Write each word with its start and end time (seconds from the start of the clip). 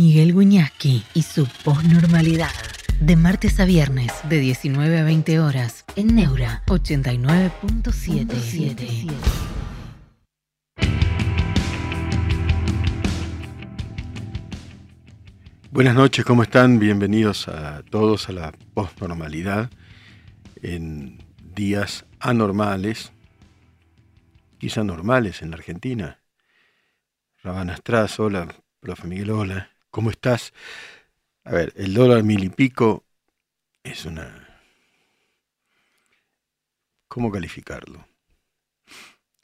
Miguel 0.00 0.32
Guñasqui 0.32 1.02
y 1.12 1.22
su 1.22 1.48
posnormalidad. 1.64 2.52
De 3.00 3.16
martes 3.16 3.58
a 3.58 3.64
viernes, 3.64 4.12
de 4.28 4.38
19 4.38 4.96
a 4.96 5.02
20 5.02 5.40
horas, 5.40 5.84
en 5.96 6.14
Neura 6.14 6.62
89.77. 6.66 9.10
Buenas 15.72 15.96
noches, 15.96 16.24
¿cómo 16.24 16.44
están? 16.44 16.78
Bienvenidos 16.78 17.48
a 17.48 17.82
todos 17.82 18.28
a 18.28 18.32
la 18.32 18.52
posnormalidad 18.74 19.68
en 20.62 21.18
días 21.56 22.04
anormales, 22.20 23.10
quizá 24.58 24.84
normales 24.84 25.42
en 25.42 25.50
la 25.50 25.56
Argentina. 25.56 26.20
Rabana 27.42 27.74
Astraz, 27.74 28.20
hola, 28.20 28.46
profe 28.80 29.08
Miguel, 29.08 29.30
hola, 29.30 29.70
¿cómo 29.90 30.10
estás? 30.10 30.52
A 31.44 31.52
ver, 31.52 31.72
el 31.76 31.94
dólar 31.94 32.22
mil 32.22 32.44
y 32.44 32.50
pico 32.50 33.04
es 33.82 34.04
una... 34.04 34.46
¿Cómo 37.08 37.30
calificarlo? 37.30 38.06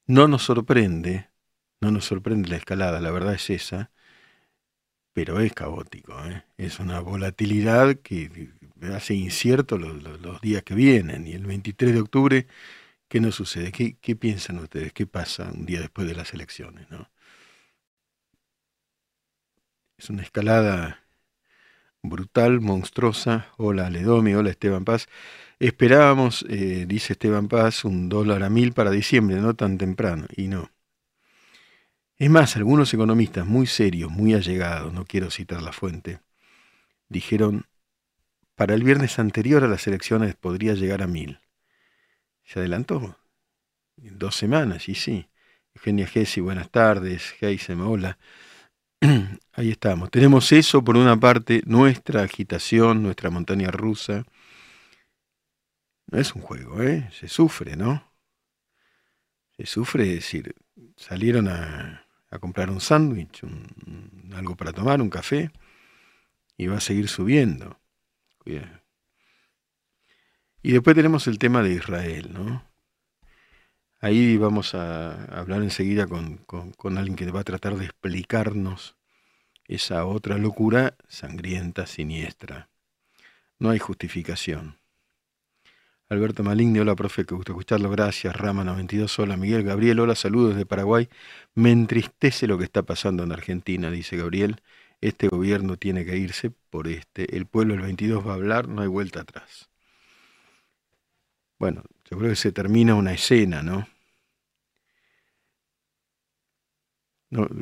No 0.07 0.29
nos 0.29 0.43
sorprende, 0.43 1.31
no 1.81 1.91
nos 1.91 2.05
sorprende 2.05 2.51
la 2.51 2.57
escalada, 2.57 3.01
la 3.01 3.11
verdad 3.11 3.35
es 3.35 3.49
esa, 3.49 3.91
pero 5.15 5.41
es 5.41 5.53
caótico, 5.55 6.13
¿eh? 6.27 6.45
es 6.59 6.81
una 6.81 7.01
volatilidad 7.01 7.97
que 7.97 8.51
hace 8.93 9.15
incierto 9.15 9.79
los, 9.79 10.41
días 10.43 10.63
que 10.63 10.75
vienen. 10.75 11.27
Y 11.27 11.33
el 11.33 11.47
23 11.47 11.95
de 11.95 12.01
octubre, 12.01 12.47
¿qué 13.09 13.21
nos 13.21 13.37
sucede? 13.37 13.73
¿Qué, 13.73 13.97
¿Qué, 14.01 14.17
piensan 14.17 14.59
ustedes? 14.59 14.93
¿Qué 14.93 15.07
pasa 15.07 15.51
un 15.55 15.67
día 15.67 15.81
después 15.81 16.07
de 16.09 16.15
las 16.15 16.35
elecciones? 16.35 16.91
¿no? 16.91 17.09
Es 19.97 20.11
una 20.11 20.23
escalada 20.23 21.05
brutal, 22.03 22.61
monstruosa. 22.61 23.47
Hola 23.57 23.91
Ledomi, 23.91 24.35
hola 24.35 24.51
Esteban 24.51 24.85
Paz. 24.85 25.09
Esperábamos, 25.61 26.45
eh, 26.49 26.85
dice 26.87 27.13
Esteban 27.13 27.49
Paz, 27.49 27.85
un 27.85 28.09
dólar 28.09 28.43
a 28.43 28.51
mil 28.51 28.73
para 28.73 28.91
diciembre, 28.91 29.37
no 29.37 29.55
tan 29.55 29.79
temprano, 29.79 30.27
y 30.37 30.49
no. 30.49 30.71
Es 32.17 32.29
más, 32.29 32.57
algunos 32.57 32.93
economistas 32.93 33.47
muy 33.47 33.67
serios, 33.67 34.11
muy 34.11 34.35
allegados, 34.35 34.93
no 34.93 35.05
quiero 35.05 35.31
citar 35.31 35.63
la 35.63 35.73
fuente, 35.73 36.21
dijeron, 37.09 37.67
para 38.57 38.75
el 38.75 38.83
viernes 38.83 39.19
anterior 39.19 39.65
a 39.65 39.69
las 39.69 39.87
elecciones 39.87 40.35
podría 40.35 40.75
llegar 40.75 41.03
a 41.03 41.07
mil. 41.07 41.41
Se 42.45 42.59
adelantó. 42.59 43.17
Dos 43.97 44.37
semanas, 44.37 44.89
y 44.89 44.95
sí. 44.95 45.29
Eugenia 45.75 46.07
Gessi, 46.07 46.41
buenas 46.41 46.71
tardes. 46.71 47.31
Geisem, 47.39 47.81
hola. 47.81 48.19
Ahí 49.53 49.71
estamos. 49.71 50.11
Tenemos 50.11 50.53
eso 50.53 50.83
por 50.83 50.97
una 50.97 51.19
parte, 51.19 51.63
nuestra 51.67 52.23
agitación, 52.23 53.03
nuestra 53.03 53.31
montaña 53.31 53.71
rusa. 53.71 54.25
No 56.07 56.19
es 56.19 56.35
un 56.35 56.43
juego, 56.43 56.83
¿eh? 56.83 57.11
Se 57.13 57.29
sufre, 57.29 57.77
¿no? 57.77 58.13
Se 59.57 59.67
sufre, 59.67 60.05
es 60.05 60.15
decir, 60.17 60.55
salieron 60.97 61.49
a, 61.49 62.07
comprar 62.41 62.69
un 62.69 62.81
sándwich, 62.81 63.43
algo 64.35 64.57
para 64.57 64.73
tomar, 64.73 65.01
un 65.01 65.09
café, 65.09 65.53
y 66.57 66.67
va 66.67 66.79
a 66.79 66.81
seguir 66.81 67.09
subiendo. 67.09 67.79
Y 70.63 70.73
después 70.73 70.97
tenemos 70.97 71.29
el 71.29 71.39
tema 71.39 71.63
de 71.63 71.75
Israel, 71.75 72.33
¿no? 72.33 72.74
Ahí 74.05 74.37
vamos 74.37 74.75
a 74.75 75.25
hablar 75.35 75.63
enseguida 75.63 76.07
con, 76.07 76.37
con, 76.37 76.99
alguien 76.99 77.17
que 77.17 77.31
va 77.31 77.41
a 77.41 77.45
tratar 77.45 77.77
de 77.77 77.87
explicarnos 77.87 78.97
esa 79.67 80.05
otra 80.05 80.37
locura 80.37 80.95
sangrienta, 81.09 81.87
siniestra. 81.87 82.69
No 83.59 83.71
hay 83.71 83.79
justificación. 83.79 84.77
Alberto 86.11 86.45
Maligni, 86.45 86.81
hola 86.81 86.95
profe, 86.95 87.25
que 87.25 87.35
gusta 87.35 87.53
escucharlo, 87.53 87.89
gracias. 87.89 88.37
Rama 88.37 88.63
92, 88.63 89.19
hola 89.21 89.39
Miguel. 89.39 89.63
Gabriel, 89.63 89.99
hola, 90.01 90.15
saludos 90.15 90.55
de 90.55 90.67
Paraguay. 90.67 91.09
Me 91.55 91.71
entristece 91.73 92.47
lo 92.47 92.59
que 92.59 92.65
está 92.65 92.83
pasando 92.83 93.23
en 93.23 93.33
Argentina, 93.33 93.91
dice 93.91 94.19
Gabriel. 94.19 94.61
Este 95.01 95.29
gobierno 95.29 95.79
tiene 95.79 96.05
que 96.05 96.19
irse 96.19 96.51
por 96.69 96.89
este. 96.89 97.35
El 97.35 97.47
pueblo 97.47 97.73
el 97.73 97.81
22 97.81 98.27
va 98.27 98.33
a 98.33 98.35
hablar, 98.35 98.69
no 98.69 98.83
hay 98.83 98.89
vuelta 98.89 99.23
atrás. 99.23 99.71
Bueno, 101.59 101.85
yo 102.11 102.19
creo 102.19 102.29
que 102.29 102.37
se 102.37 102.53
termina 102.53 102.95
una 102.97 103.15
escena, 103.15 103.63
¿no? 103.63 103.94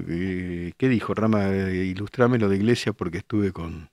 Eh, 0.08 0.72
¿Qué 0.76 0.88
dijo 0.88 1.14
Rama? 1.14 1.48
Eh, 1.48 1.84
ilustrame 1.86 2.38
lo 2.38 2.48
de 2.48 2.56
iglesia 2.56 2.92
porque 2.92 3.18
estuve 3.18 3.52
con, 3.52 3.90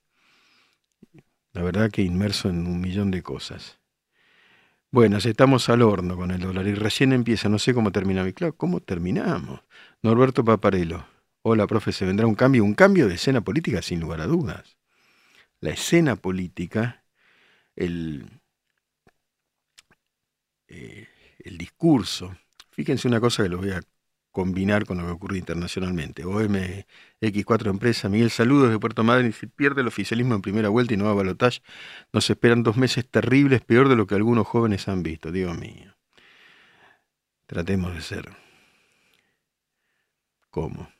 la 1.53 1.63
verdad 1.63 1.89
que 1.91 2.01
inmerso 2.01 2.49
en 2.49 2.67
un 2.67 2.81
millón 2.81 3.11
de 3.11 3.23
cosas. 3.23 3.79
Bueno, 4.91 5.17
estamos 5.17 5.69
al 5.69 5.83
horno 5.83 6.17
con 6.17 6.31
el 6.31 6.41
dólar 6.41 6.67
y 6.67 6.73
recién 6.73 7.13
empieza, 7.13 7.47
no 7.47 7.59
sé 7.59 7.73
cómo 7.73 7.91
termina 7.91 8.23
mi 8.23 8.33
claro, 8.33 8.55
¿cómo 8.55 8.79
terminamos? 8.79 9.61
Norberto 10.01 10.43
Paparelo, 10.43 11.05
hola 11.43 11.67
profe, 11.67 11.91
se 11.91 12.05
vendrá 12.05 12.25
un 12.25 12.35
cambio, 12.35 12.63
un 12.63 12.73
cambio 12.73 13.07
de 13.07 13.15
escena 13.15 13.41
política 13.41 13.81
sin 13.83 13.99
lugar 13.99 14.21
a 14.21 14.27
dudas. 14.27 14.77
La 15.61 15.71
escena 15.71 16.15
política, 16.15 17.03
el, 17.75 18.25
eh, 20.67 21.07
el 21.39 21.57
discurso, 21.57 22.35
fíjense 22.71 23.07
una 23.07 23.19
cosa 23.19 23.43
que 23.43 23.49
lo 23.49 23.57
voy 23.59 23.71
a 23.71 23.81
combinar 24.31 24.85
con 24.85 24.97
lo 24.97 25.05
que 25.05 25.11
ocurre 25.11 25.37
internacionalmente. 25.37 26.25
OMX4 26.25 27.69
Empresa, 27.69 28.09
Miguel, 28.09 28.29
saludos 28.29 28.69
de 28.69 28.79
Puerto 28.79 29.03
Madryn. 29.03 29.33
Si 29.33 29.47
pierde 29.47 29.81
el 29.81 29.87
oficialismo 29.87 30.35
en 30.35 30.41
primera 30.41 30.69
vuelta 30.69 30.93
y 30.93 30.97
no 30.97 31.05
va 31.05 31.11
a 31.11 31.15
balotaje, 31.15 31.61
nos 32.13 32.29
esperan 32.29 32.63
dos 32.63 32.77
meses 32.77 33.07
terribles, 33.09 33.61
peor 33.61 33.89
de 33.89 33.95
lo 33.95 34.07
que 34.07 34.15
algunos 34.15 34.47
jóvenes 34.47 34.87
han 34.87 35.03
visto. 35.03 35.31
Dios 35.31 35.57
mío. 35.57 35.95
Tratemos 37.45 37.95
de 37.95 38.01
ser. 38.01 38.29
¿Cómo? 40.49 40.91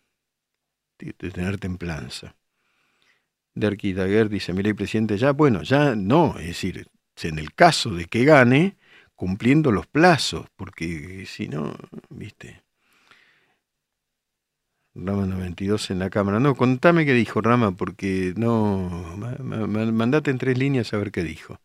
De 0.97 1.13
tener 1.13 1.57
templanza. 1.57 2.35
Derki 3.53 3.93
Daguer 3.93 4.29
dice, 4.29 4.53
mire, 4.53 4.73
presidente, 4.73 5.17
ya, 5.17 5.31
bueno, 5.31 5.63
ya 5.63 5.95
no, 5.95 6.37
es 6.39 6.47
decir, 6.47 6.87
en 7.21 7.39
el 7.39 7.53
caso 7.53 7.91
de 7.91 8.05
que 8.05 8.23
gane, 8.23 8.77
cumpliendo 9.15 9.71
los 9.71 9.85
plazos, 9.87 10.47
porque 10.55 11.25
si 11.25 11.49
no, 11.49 11.75
viste, 12.09 12.63
Rama 15.05 15.25
92 15.25 15.91
en 15.91 15.99
la 15.99 16.09
cámara. 16.09 16.39
No, 16.39 16.55
contame 16.55 17.05
qué 17.05 17.13
dijo 17.13 17.41
Rama, 17.41 17.71
porque 17.71 18.33
no. 18.37 18.89
Mandate 19.39 20.31
en 20.31 20.37
tres 20.37 20.57
líneas 20.57 20.93
a 20.93 20.97
ver 20.97 21.11
qué 21.11 21.23
dijo. 21.23 21.59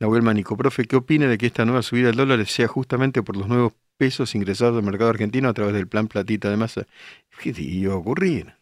Nahuel 0.00 0.22
Manico, 0.22 0.56
profe, 0.56 0.84
¿qué 0.84 0.96
opina 0.96 1.28
de 1.28 1.38
que 1.38 1.46
esta 1.46 1.64
nueva 1.64 1.82
subida 1.82 2.08
del 2.08 2.16
dólar 2.16 2.44
sea 2.46 2.68
justamente 2.68 3.22
por 3.22 3.36
los 3.36 3.48
nuevos 3.48 3.72
pesos 3.96 4.34
ingresados 4.34 4.76
al 4.76 4.84
mercado 4.84 5.10
argentino 5.10 5.48
a 5.48 5.54
través 5.54 5.74
del 5.74 5.88
plan 5.88 6.08
platita 6.08 6.50
de 6.50 6.56
masa? 6.56 6.86
¿Qué 7.40 7.54
iba 7.56 7.94
a 7.94 7.96
ocurrir? 7.96 8.54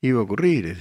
Iba 0.00 0.20
a 0.20 0.22
ocurrir. 0.22 0.76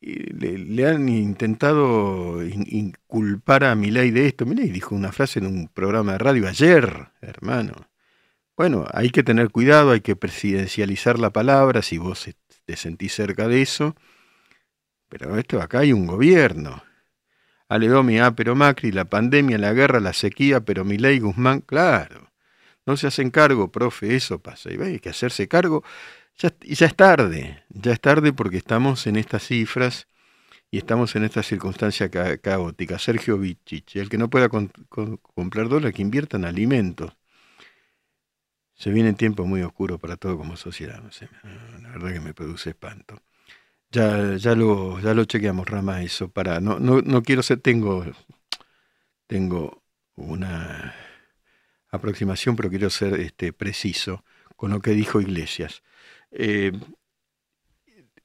Le, 0.00 0.86
han 0.88 1.08
intentado 1.08 2.42
inculpar 2.42 3.64
a 3.64 3.74
Milei 3.74 4.10
de 4.10 4.26
esto. 4.28 4.46
Milei 4.46 4.70
dijo 4.70 4.94
una 4.94 5.12
frase 5.12 5.40
en 5.40 5.46
un 5.46 5.68
programa 5.68 6.12
de 6.12 6.18
radio 6.18 6.48
ayer, 6.48 7.08
hermano. 7.20 7.89
Bueno, 8.60 8.84
hay 8.92 9.08
que 9.08 9.22
tener 9.22 9.48
cuidado, 9.48 9.92
hay 9.92 10.02
que 10.02 10.16
presidencializar 10.16 11.18
la 11.18 11.30
palabra 11.30 11.80
si 11.80 11.96
vos 11.96 12.28
te 12.66 12.76
sentís 12.76 13.14
cerca 13.14 13.48
de 13.48 13.62
eso. 13.62 13.96
Pero 15.08 15.38
esto 15.38 15.62
acá 15.62 15.78
hay 15.78 15.94
un 15.94 16.06
gobierno. 16.06 16.82
Aledomi, 17.70 18.18
ah, 18.18 18.32
pero 18.36 18.54
Macri, 18.54 18.92
la 18.92 19.06
pandemia, 19.06 19.56
la 19.56 19.72
guerra, 19.72 19.98
la 19.98 20.12
sequía, 20.12 20.60
pero 20.60 20.84
Milei, 20.84 21.20
Guzmán, 21.20 21.62
claro. 21.62 22.32
No 22.84 22.98
se 22.98 23.06
hacen 23.06 23.30
cargo, 23.30 23.72
profe, 23.72 24.14
eso 24.14 24.40
pasa. 24.40 24.70
Y 24.70 24.78
hay 24.78 25.00
que 25.00 25.08
hacerse 25.08 25.48
cargo. 25.48 25.82
Ya, 26.36 26.52
ya 26.60 26.84
es 26.84 26.94
tarde, 26.94 27.64
ya 27.70 27.92
es 27.92 28.00
tarde 28.02 28.34
porque 28.34 28.58
estamos 28.58 29.06
en 29.06 29.16
estas 29.16 29.46
cifras 29.46 30.06
y 30.70 30.76
estamos 30.76 31.16
en 31.16 31.24
esta 31.24 31.42
circunstancia 31.42 32.10
caótica. 32.10 32.98
Sergio 32.98 33.38
Vichich, 33.38 33.96
el 33.96 34.10
que 34.10 34.18
no 34.18 34.28
pueda 34.28 34.50
comprar 34.50 35.70
dólares, 35.70 35.94
que 35.94 36.02
invierta 36.02 36.36
en 36.36 36.44
alimentos. 36.44 37.14
Se 38.80 38.90
vienen 38.90 39.14
tiempos 39.14 39.46
muy 39.46 39.60
oscuros 39.60 40.00
para 40.00 40.16
todo 40.16 40.38
como 40.38 40.56
sociedad, 40.56 41.02
la 41.82 41.90
verdad 41.90 42.14
que 42.14 42.20
me 42.20 42.32
produce 42.32 42.70
espanto. 42.70 43.20
Ya, 43.90 44.36
ya, 44.36 44.54
lo, 44.54 44.98
ya 45.00 45.12
lo 45.12 45.26
chequeamos, 45.26 45.68
Rama, 45.68 46.02
eso, 46.02 46.30
para, 46.30 46.60
no, 46.60 46.80
no, 46.80 47.02
no 47.02 47.22
quiero 47.22 47.42
ser, 47.42 47.60
tengo, 47.60 48.06
tengo 49.26 49.82
una 50.14 50.94
aproximación, 51.90 52.56
pero 52.56 52.70
quiero 52.70 52.88
ser 52.88 53.20
este, 53.20 53.52
preciso 53.52 54.24
con 54.56 54.70
lo 54.70 54.80
que 54.80 54.92
dijo 54.92 55.20
Iglesias. 55.20 55.82
Eh, 56.30 56.72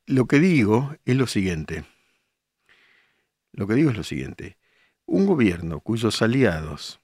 lo 0.06 0.26
que 0.26 0.40
digo 0.40 0.96
es 1.04 1.18
lo 1.18 1.28
siguiente. 1.28 1.84
Lo 3.52 3.68
que 3.68 3.74
digo 3.74 3.92
es 3.92 3.98
lo 3.98 4.06
siguiente. 4.06 4.58
Un 5.06 5.26
gobierno 5.26 5.82
cuyos 5.82 6.22
aliados 6.22 7.02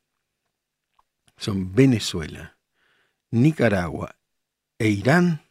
son 1.35 1.73
Venezuela, 1.73 2.55
Nicaragua 3.31 4.15
e 4.77 4.89
Irán 4.89 5.41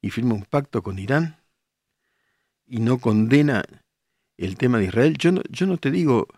y 0.00 0.10
firma 0.10 0.34
un 0.34 0.44
pacto 0.44 0.82
con 0.82 0.98
Irán 0.98 1.40
y 2.66 2.80
no 2.80 2.98
condena 2.98 3.64
el 4.36 4.56
tema 4.56 4.78
de 4.78 4.86
Israel, 4.86 5.16
yo 5.18 5.32
no, 5.32 5.42
yo 5.50 5.66
no 5.66 5.78
te 5.78 5.90
digo 5.90 6.28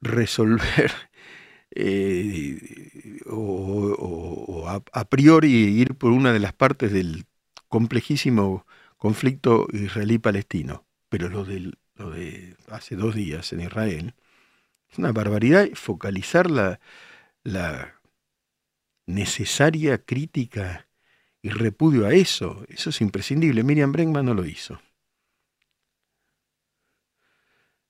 resolver 0.00 0.90
eh, 1.70 3.20
o, 3.26 4.66
a, 4.68 5.04
priori 5.04 5.50
ir 5.52 5.94
por 5.94 6.12
una 6.12 6.32
de 6.32 6.40
las 6.40 6.52
partes 6.52 6.92
del 6.92 7.26
complejísimo 7.68 8.66
conflicto 8.96 9.66
israelí-palestino, 9.72 10.86
pero 11.08 11.28
lo, 11.28 11.46
lo 11.96 12.10
de 12.10 12.56
hace 12.68 12.96
dos 12.96 13.14
días 13.14 13.52
en 13.52 13.60
Israel 13.60 14.14
es 14.90 14.98
una 14.98 15.12
barbaridad 15.12 15.68
focalizar 15.74 16.50
la, 16.50 16.80
la 17.44 18.01
necesaria 19.06 19.98
crítica 20.04 20.88
y 21.42 21.50
repudio 21.50 22.06
a 22.06 22.12
eso. 22.14 22.64
Eso 22.68 22.90
es 22.90 23.00
imprescindible. 23.00 23.64
Miriam 23.64 23.92
Bregman 23.92 24.26
no 24.26 24.34
lo 24.34 24.44
hizo. 24.46 24.80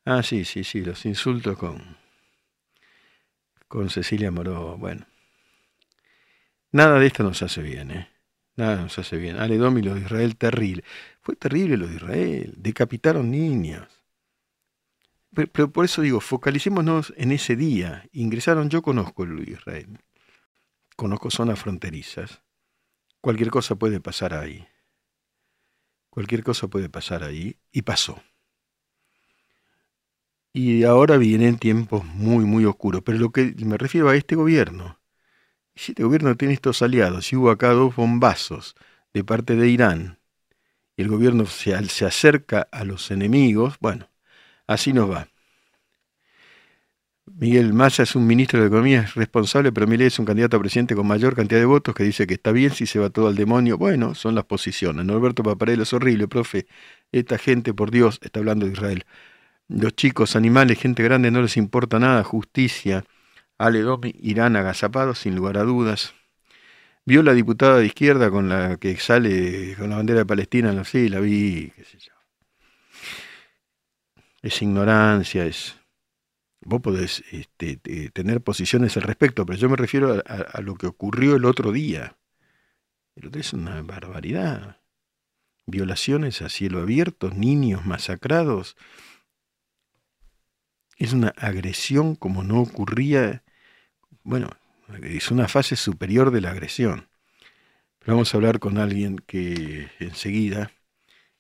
Ah, 0.04 0.22
sí, 0.22 0.44
sí, 0.44 0.64
sí, 0.64 0.80
los 0.80 1.04
insultos 1.06 1.56
con, 1.56 1.96
con 3.68 3.88
Cecilia 3.88 4.30
Moró. 4.32 4.76
Bueno, 4.76 5.06
nada 6.72 6.98
de 6.98 7.06
esto 7.06 7.22
nos 7.22 7.42
hace 7.42 7.62
bien, 7.62 7.90
¿eh? 7.92 8.08
Nada 8.56 8.76
nos 8.76 8.98
hace 8.98 9.16
bien. 9.16 9.36
Ale 9.38 9.56
Domi, 9.56 9.80
lo 9.80 9.94
de 9.94 10.00
Israel, 10.00 10.36
terrible. 10.36 10.84
Fue 11.20 11.36
terrible 11.36 11.76
lo 11.76 11.86
de 11.86 11.94
Israel. 11.96 12.54
Decapitaron 12.56 13.30
niños. 13.30 13.88
Pero, 15.32 15.72
por 15.72 15.84
eso 15.84 16.02
digo, 16.02 16.20
focalicémonos 16.20 17.14
en 17.16 17.32
ese 17.32 17.56
día. 17.56 18.06
Ingresaron, 18.12 18.68
yo 18.68 18.82
conozco 18.82 19.24
el 19.24 19.48
Israel. 19.48 19.98
Conozco 20.96 21.30
zonas 21.30 21.58
fronterizas. 21.58 22.42
Cualquier 23.20 23.50
cosa 23.50 23.76
puede 23.76 24.00
pasar 24.00 24.34
ahí. 24.34 24.66
Cualquier 26.10 26.42
cosa 26.42 26.68
puede 26.68 26.88
pasar 26.88 27.24
ahí. 27.24 27.56
Y 27.72 27.82
pasó. 27.82 28.22
Y 30.52 30.84
ahora 30.84 31.16
vienen 31.16 31.58
tiempos 31.58 32.04
muy, 32.04 32.44
muy 32.44 32.64
oscuros. 32.64 33.02
Pero 33.04 33.18
lo 33.18 33.30
que 33.30 33.54
me 33.58 33.78
refiero 33.78 34.08
a 34.08 34.16
este 34.16 34.34
gobierno. 34.36 35.00
Si 35.74 35.92
este 35.92 36.04
gobierno 36.04 36.36
tiene 36.36 36.54
estos 36.54 36.82
aliados, 36.82 37.32
y 37.32 37.36
hubo 37.36 37.50
acá 37.50 37.70
dos 37.70 37.96
bombazos 37.96 38.74
de 39.14 39.24
parte 39.24 39.56
de 39.56 39.68
Irán, 39.68 40.18
y 40.96 41.02
el 41.02 41.08
gobierno 41.08 41.46
se, 41.46 41.88
se 41.88 42.06
acerca 42.06 42.68
a 42.72 42.84
los 42.84 43.10
enemigos, 43.10 43.76
bueno, 43.80 44.10
así 44.66 44.92
nos 44.92 45.10
va. 45.10 45.28
Miguel 47.34 47.73
Massa 47.73 48.02
es 48.02 48.14
un 48.14 48.26
ministro 48.26 48.61
de 48.61 48.67
Economía, 48.67 49.00
es 49.00 49.14
responsable, 49.14 49.73
pero 49.73 49.87
Milei 49.87 50.08
es 50.08 50.19
un 50.19 50.26
candidato 50.26 50.56
a 50.56 50.61
presidente 50.61 50.94
con 50.94 51.06
mayor 51.06 51.34
cantidad 51.34 51.61
de 51.61 51.67
votos 51.67 51.94
que 51.94 52.05
dice 52.05 52.26
que 52.26 52.34
está 52.34 52.52
bien 52.52 52.73
si 52.73 52.87
se 52.87 52.99
va 52.99 53.11
todo 53.11 53.26
al 53.26 53.34
demonio. 53.34 53.79
Bueno, 53.79 54.14
son 54.14 54.34
las 54.34 54.44
posiciones. 54.44 55.05
Norberto 55.05 55.43
Paparello 55.43 55.82
es 55.82 55.93
horrible, 55.93 56.29
profe. 56.29 56.67
Esta 57.11 57.38
gente, 57.38 57.75
por 57.75 57.90
Dios, 57.90 58.19
está 58.23 58.40
hablando 58.40 58.67
de 58.67 58.73
Israel. 58.73 59.06
Los 59.69 59.94
chicos, 59.96 60.37
animales, 60.37 60.79
gente 60.79 61.02
grande, 61.02 61.31
no 61.31 61.43
les 61.43 61.56
importa 61.56 61.99
nada. 61.99 62.23
Justicia. 62.23 63.05
Ale 63.58 63.81
Domi, 63.81 64.14
Irán 64.20 64.56
agazapado, 64.56 65.14
sin 65.14 65.34
lugar 65.34 65.56
a 65.58 65.62
dudas. 65.62 66.14
Vio 67.05 67.23
la 67.23 67.32
diputada 67.32 67.79
de 67.79 67.87
izquierda 67.87 68.31
con 68.31 68.49
la 68.49 68.76
que 68.76 68.96
sale 68.99 69.75
con 69.76 69.90
la 69.90 69.96
bandera 69.96 70.20
de 70.20 70.26
Palestina, 70.26 70.73
no 70.73 70.84
sé, 70.84 71.08
la 71.08 71.20
vi, 71.20 71.73
qué 71.75 71.84
sé 71.84 71.99
yo. 71.99 72.12
Es 74.43 74.61
ignorancia, 74.62 75.46
es... 75.46 75.81
Vos 76.64 76.80
podés 76.80 77.24
este, 77.32 77.76
tener 78.10 78.40
posiciones 78.40 78.96
al 78.96 79.02
respecto, 79.02 79.44
pero 79.44 79.58
yo 79.58 79.68
me 79.68 79.76
refiero 79.76 80.22
a, 80.24 80.60
lo 80.60 80.76
que 80.76 80.86
ocurrió 80.86 81.34
el 81.36 81.44
otro 81.44 81.72
día. 81.72 82.16
El 83.16 83.26
otro 83.26 83.40
es 83.40 83.52
una 83.52 83.82
barbaridad. 83.82 84.80
Violaciones 85.66 86.40
a 86.40 86.48
cielo 86.48 86.80
abierto, 86.80 87.30
niños 87.30 87.84
masacrados, 87.84 88.76
es 90.96 91.12
una 91.12 91.28
agresión 91.36 92.14
como 92.14 92.44
no 92.44 92.60
ocurría, 92.60 93.42
bueno, 94.22 94.48
es 95.02 95.30
una 95.32 95.48
fase 95.48 95.74
superior 95.74 96.30
de 96.30 96.40
la 96.40 96.50
agresión. 96.50 97.08
Vamos 98.06 98.32
a 98.32 98.36
hablar 98.36 98.60
con 98.60 98.78
alguien 98.78 99.18
que 99.18 99.88
enseguida, 99.98 100.70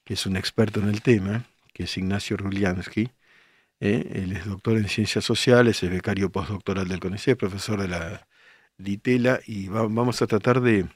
que 0.04 0.14
es 0.14 0.26
un 0.26 0.36
experto 0.36 0.80
en 0.80 0.88
el 0.88 1.02
tema, 1.02 1.46
que 1.72 1.84
es 1.84 1.96
Ignacio 1.96 2.36
Ruliansky. 2.36 3.10
¿Eh? 3.82 4.08
Él 4.14 4.32
es 4.32 4.46
doctor 4.46 4.76
en 4.76 4.88
ciencias 4.88 5.24
sociales, 5.24 5.82
es 5.82 5.90
becario 5.90 6.30
postdoctoral 6.32 6.88
del 6.88 7.00
CONICET, 7.00 7.38
profesor 7.38 7.80
de 7.80 7.88
la 7.88 8.28
DITELA, 8.78 9.40
y 9.46 9.68
vamos 9.68 10.22
a 10.22 10.26
tratar 10.26 10.60
de, 10.60 10.86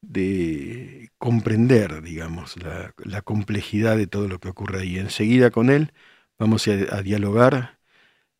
de 0.00 1.10
comprender, 1.18 2.02
digamos, 2.02 2.56
la, 2.56 2.94
la 3.04 3.22
complejidad 3.22 3.96
de 3.96 4.06
todo 4.06 4.28
lo 4.28 4.38
que 4.40 4.48
ocurre 4.48 4.80
ahí. 4.80 4.98
Enseguida 4.98 5.50
con 5.50 5.70
él 5.70 5.92
Vamos 6.38 6.68
a, 6.68 7.02
dialogar 7.02 7.80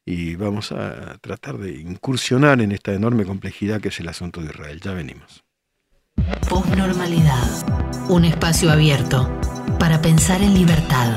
y 0.07 0.37
vamos 0.37 0.71
a 0.71 1.19
tratar 1.21 1.59
de 1.59 1.81
incursionar 1.81 2.61
en 2.61 2.71
esta 2.71 2.93
enorme 2.93 3.25
complejidad 3.25 3.81
que 3.81 3.89
es 3.89 3.99
el 3.99 4.09
asunto 4.09 4.41
de 4.41 4.47
Israel. 4.47 4.81
Ya 4.81 4.93
venimos. 4.93 5.45
Postnormalidad. 6.49 8.09
Un 8.09 8.25
espacio 8.25 8.71
abierto 8.71 9.29
para 9.81 10.01
pensar 10.01 10.41
en 10.43 10.55
libertad. 10.55 11.17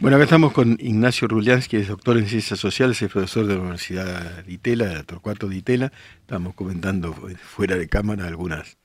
Bueno, 0.00 0.16
acá 0.16 0.24
estamos 0.24 0.54
con 0.54 0.78
Ignacio 0.80 1.28
Ruliansky, 1.28 1.76
es 1.76 1.88
doctor 1.88 2.16
en 2.16 2.26
Ciencias 2.26 2.58
Sociales, 2.58 3.02
es 3.02 3.12
profesor 3.12 3.46
de 3.46 3.54
la 3.56 3.60
Universidad 3.60 4.44
de 4.44 4.50
Itela, 4.50 4.86
de 4.86 5.04
Torcuato 5.04 5.46
de 5.46 5.56
Itela. 5.56 5.92
Estamos 6.22 6.54
comentando 6.54 7.12
fuera 7.12 7.76
de 7.76 7.86
cámara 7.86 8.26
algunas 8.26 8.78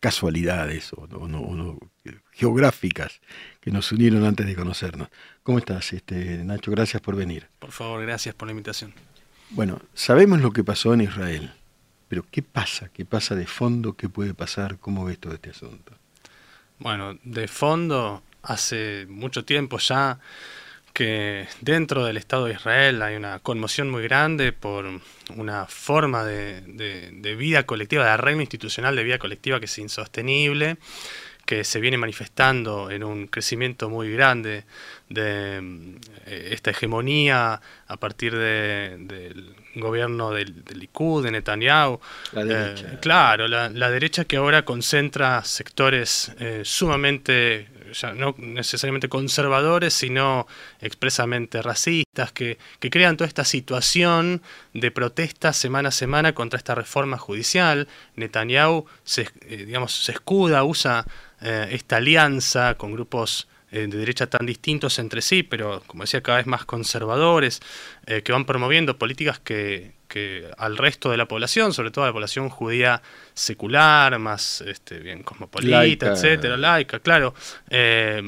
casualidades 0.00 0.90
o, 0.94 1.28
no, 1.28 1.78
geográficas 2.32 3.20
que 3.60 3.70
nos 3.70 3.92
unieron 3.92 4.24
antes 4.24 4.46
de 4.46 4.56
conocernos. 4.56 5.08
¿Cómo 5.42 5.58
estás, 5.58 5.92
este, 5.92 6.42
Nacho? 6.44 6.70
Gracias 6.70 7.02
por 7.02 7.14
venir. 7.14 7.46
Por 7.58 7.70
favor, 7.70 8.00
gracias 8.00 8.34
por 8.34 8.48
la 8.48 8.52
invitación. 8.52 8.94
Bueno, 9.50 9.82
sabemos 9.92 10.40
lo 10.40 10.50
que 10.50 10.64
pasó 10.64 10.94
en 10.94 11.02
Israel, 11.02 11.52
pero 12.08 12.24
¿qué 12.30 12.40
pasa? 12.40 12.88
¿Qué 12.88 13.04
pasa 13.04 13.34
de 13.34 13.46
fondo? 13.46 13.98
¿Qué 13.98 14.08
puede 14.08 14.32
pasar? 14.32 14.78
¿Cómo 14.78 15.04
ves 15.04 15.18
todo 15.18 15.34
este 15.34 15.50
asunto? 15.50 15.92
Bueno, 16.78 17.18
de 17.22 17.48
fondo, 17.48 18.22
hace 18.44 19.06
mucho 19.08 19.44
tiempo 19.44 19.78
ya 19.78 20.18
que 20.94 21.48
dentro 21.60 22.04
del 22.04 22.16
Estado 22.16 22.46
de 22.46 22.52
Israel 22.52 23.02
hay 23.02 23.16
una 23.16 23.40
conmoción 23.40 23.90
muy 23.90 24.04
grande 24.04 24.52
por 24.52 24.86
una 25.36 25.66
forma 25.66 26.24
de, 26.24 27.34
vida 27.36 27.64
colectiva, 27.66 28.04
de 28.04 28.10
arreglo 28.10 28.40
institucional 28.40 28.94
de 28.94 29.02
vida 29.02 29.18
colectiva 29.18 29.58
que 29.58 29.66
es 29.66 29.78
insostenible, 29.78 30.76
que 31.44 31.64
se 31.64 31.80
viene 31.80 31.98
manifestando 31.98 32.92
en 32.92 33.02
un 33.02 33.26
crecimiento 33.26 33.90
muy 33.90 34.12
grande 34.12 34.64
de 35.08 35.58
eh, 36.26 36.48
esta 36.52 36.70
hegemonía 36.70 37.60
a 37.88 37.96
partir 37.96 38.34
del 38.36 39.54
gobierno 39.74 40.30
del, 40.30 40.62
Likud, 40.74 41.24
de 41.24 41.32
Netanyahu. 41.32 42.00
La 42.32 42.44
derecha. 42.44 42.86
Eh, 42.86 42.98
claro, 43.00 43.48
la, 43.48 43.90
derecha 43.90 44.24
que 44.24 44.36
ahora 44.36 44.64
concentra 44.64 45.42
sectores 45.44 46.32
eh, 46.38 46.62
sumamente 46.64 47.66
no 48.14 48.34
necesariamente 48.38 49.08
conservadores, 49.08 49.94
sino 49.94 50.46
expresamente 50.80 51.62
racistas, 51.62 52.32
que, 52.32 52.58
crean 52.78 53.16
toda 53.16 53.28
esta 53.28 53.44
situación 53.44 54.42
de 54.72 54.90
protesta 54.90 55.52
semana 55.52 55.88
a 55.88 55.92
semana 55.92 56.34
contra 56.34 56.58
esta 56.58 56.74
reforma 56.74 57.18
judicial. 57.18 57.88
Netanyahu 58.16 58.86
se, 59.04 59.28
eh, 59.42 59.64
digamos, 59.66 59.92
se 60.04 60.12
escuda, 60.12 60.64
usa 60.64 61.04
eh, 61.40 61.68
esta 61.72 61.96
alianza 61.96 62.74
con 62.74 62.92
grupos 62.92 63.48
de 63.80 63.98
derecha 63.98 64.28
tan 64.28 64.46
distintos 64.46 64.98
entre 64.98 65.20
sí, 65.20 65.42
pero 65.42 65.82
como 65.86 66.04
decía, 66.04 66.22
cada 66.22 66.38
vez 66.38 66.46
más 66.46 66.64
conservadores, 66.64 67.60
que 68.06 68.32
van 68.32 68.44
promoviendo 68.44 68.98
políticas 68.98 69.40
que, 69.40 69.92
que 70.14 70.48
al 70.58 70.76
resto 70.76 71.10
de 71.10 71.16
la 71.16 71.26
población, 71.26 71.72
sobre 71.72 71.90
todo 71.90 72.04
a 72.04 72.06
la 72.06 72.12
población 72.12 72.48
judía 72.48 73.02
secular, 73.34 74.16
más 74.20 74.60
este, 74.60 75.00
bien 75.00 75.24
cosmopolita, 75.24 76.12
etcétera, 76.12 76.56
laica, 76.56 77.00
claro, 77.00 77.34
eh, 77.68 78.22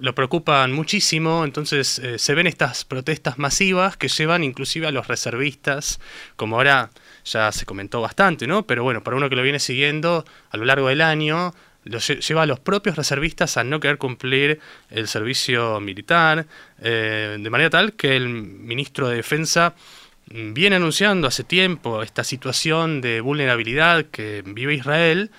lo 0.00 0.14
preocupan 0.14 0.70
muchísimo. 0.72 1.44
Entonces 1.44 1.98
eh, 1.98 2.18
se 2.18 2.34
ven 2.34 2.46
estas 2.46 2.84
protestas 2.84 3.38
masivas 3.38 3.96
que 3.96 4.08
llevan 4.08 4.44
inclusive 4.44 4.86
a 4.86 4.90
los 4.90 5.08
reservistas, 5.08 5.98
como 6.36 6.56
ahora 6.56 6.90
ya 7.24 7.50
se 7.52 7.64
comentó 7.64 8.02
bastante, 8.02 8.46
¿no? 8.46 8.66
Pero 8.66 8.82
bueno, 8.82 9.02
para 9.02 9.16
uno 9.16 9.30
que 9.30 9.36
lo 9.36 9.42
viene 9.42 9.60
siguiendo 9.60 10.26
a 10.50 10.56
lo 10.58 10.66
largo 10.66 10.88
del 10.88 11.00
año, 11.00 11.54
lleva 11.84 12.42
a 12.42 12.46
los 12.46 12.60
propios 12.60 12.96
reservistas 12.96 13.56
a 13.56 13.64
no 13.64 13.80
querer 13.80 13.98
cumplir 13.98 14.60
el 14.90 15.08
servicio 15.08 15.80
militar, 15.80 16.46
eh, 16.80 17.38
de 17.40 17.50
manera 17.50 17.70
tal 17.70 17.94
que 17.94 18.16
el 18.16 18.28
ministro 18.28 19.08
de 19.08 19.16
Defensa 19.16 19.74
viene 20.26 20.76
anunciando 20.76 21.26
hace 21.26 21.44
tiempo 21.44 22.02
esta 22.02 22.22
situación 22.24 23.00
de 23.00 23.20
vulnerabilidad 23.20 24.06
que 24.06 24.42
vive 24.46 24.74
Israel. 24.74 25.30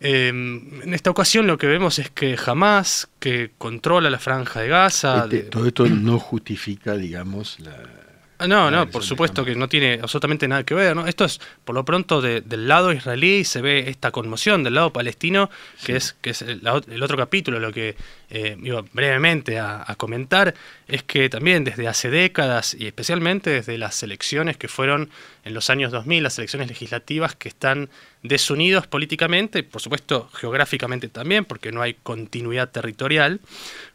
Em, 0.00 0.82
en 0.82 0.94
esta 0.94 1.10
ocasión 1.10 1.46
lo 1.46 1.58
que 1.58 1.66
vemos 1.66 1.98
es 1.98 2.10
que 2.10 2.36
jamás 2.36 3.08
que 3.18 3.50
controla 3.58 4.10
la 4.10 4.18
franja 4.18 4.60
de 4.60 4.68
Gaza... 4.68 5.24
Este, 5.24 5.40
todo 5.44 5.66
esto 5.66 5.86
no 5.86 6.18
justifica, 6.18 6.96
digamos, 6.96 7.58
la 7.60 8.07
no, 8.46 8.70
no, 8.70 8.88
por 8.88 9.02
supuesto 9.02 9.44
que 9.44 9.56
no 9.56 9.68
tiene 9.68 9.94
absolutamente 9.94 10.46
nada 10.46 10.62
que 10.62 10.74
ver. 10.74 10.94
¿no? 10.94 11.06
Esto 11.08 11.24
es, 11.24 11.40
por 11.64 11.74
lo 11.74 11.84
pronto, 11.84 12.20
del 12.20 12.68
lado 12.68 12.92
israelí 12.92 13.44
se 13.44 13.60
ve 13.60 13.88
esta 13.88 14.12
conmoción, 14.12 14.62
del 14.62 14.74
lado 14.74 14.92
palestino, 14.92 15.50
que 15.84 15.96
es, 15.96 16.12
que 16.20 16.30
es 16.30 16.42
el, 16.42 16.66
otro 16.66 17.16
capítulo, 17.16 17.58
lo 17.58 17.72
que 17.72 17.96
eh, 18.30 18.56
iba 18.62 18.84
brevemente 18.92 19.58
a, 19.58 19.92
comentar, 19.96 20.54
es 20.86 21.02
que 21.02 21.28
también 21.28 21.64
desde 21.64 21.88
hace 21.88 22.10
décadas, 22.10 22.76
y 22.78 22.86
especialmente 22.86 23.50
desde 23.50 23.76
las 23.76 24.02
elecciones 24.04 24.56
que 24.56 24.68
fueron 24.68 25.10
en 25.44 25.54
los 25.54 25.68
años 25.68 25.90
2000, 25.90 26.22
las 26.22 26.38
elecciones 26.38 26.68
legislativas 26.68 27.34
que 27.34 27.48
están 27.48 27.90
desunidos 28.22 28.86
políticamente, 28.86 29.64
por 29.64 29.80
supuesto 29.80 30.28
geográficamente 30.34 31.08
también, 31.08 31.44
porque 31.44 31.72
no 31.72 31.82
hay 31.82 31.94
continuidad 31.94 32.70
territorial, 32.70 33.40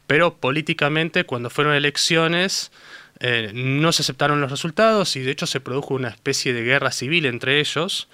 pero 0.05 0.35
políticamente 0.35 1.23
cuando 1.23 1.49
fueron 1.49 1.75
elecciones 1.75 2.71
eh, 3.19 3.51
no 3.53 3.91
se 3.91 4.01
aceptaron 4.01 4.41
los 4.41 4.51
resultados 4.51 5.15
y 5.15 5.21
de 5.21 5.31
hecho 5.31 5.47
se 5.47 5.59
produjo 5.59 5.93
una 5.93 6.09
especie 6.09 6.53
de 6.53 6.63
guerra 6.63 6.91
civil 6.91 7.25
entre 7.25 7.59
ellos, 7.59 8.07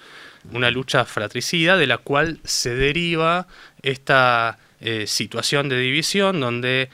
una 0.52 0.70
lucha 0.70 1.04
fratricida 1.04 1.76
de 1.76 1.86
la 1.86 1.98
cual 1.98 2.40
se 2.44 2.74
deriva 2.74 3.46
esta 3.82 4.58
eh, 4.80 5.06
situación 5.06 5.68
de 5.68 5.78
división 5.78 6.40
donde 6.40 6.90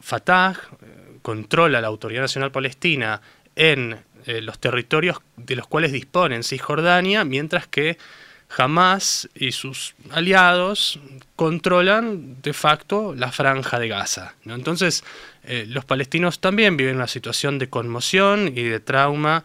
Fatah 0.00 0.52
eh, 0.52 0.86
controla 1.22 1.80
la 1.80 1.88
Autoridad 1.88 2.22
Nacional 2.22 2.50
Palestina 2.50 3.20
en 3.56 3.98
los 4.26 4.58
territorios 4.58 5.16
de 5.38 5.56
los 5.56 5.66
cuales 5.66 5.92
disponen 5.92 6.44
Cisjordania, 6.44 7.24
mientras 7.24 7.66
que 7.66 7.96
Hamas 8.56 9.28
y 9.34 9.52
sus 9.52 9.94
aliados 10.10 10.98
controlan 11.36 12.40
de 12.42 12.52
facto 12.52 13.14
la 13.14 13.32
franja 13.32 13.78
de 13.78 13.88
Gaza. 13.88 14.34
Entonces, 14.44 15.04
eh, 15.44 15.64
los 15.68 15.84
palestinos 15.84 16.40
también 16.40 16.76
viven 16.76 16.96
una 16.96 17.06
situación 17.06 17.58
de 17.58 17.68
conmoción 17.68 18.52
y 18.54 18.64
de 18.64 18.80
trauma 18.80 19.44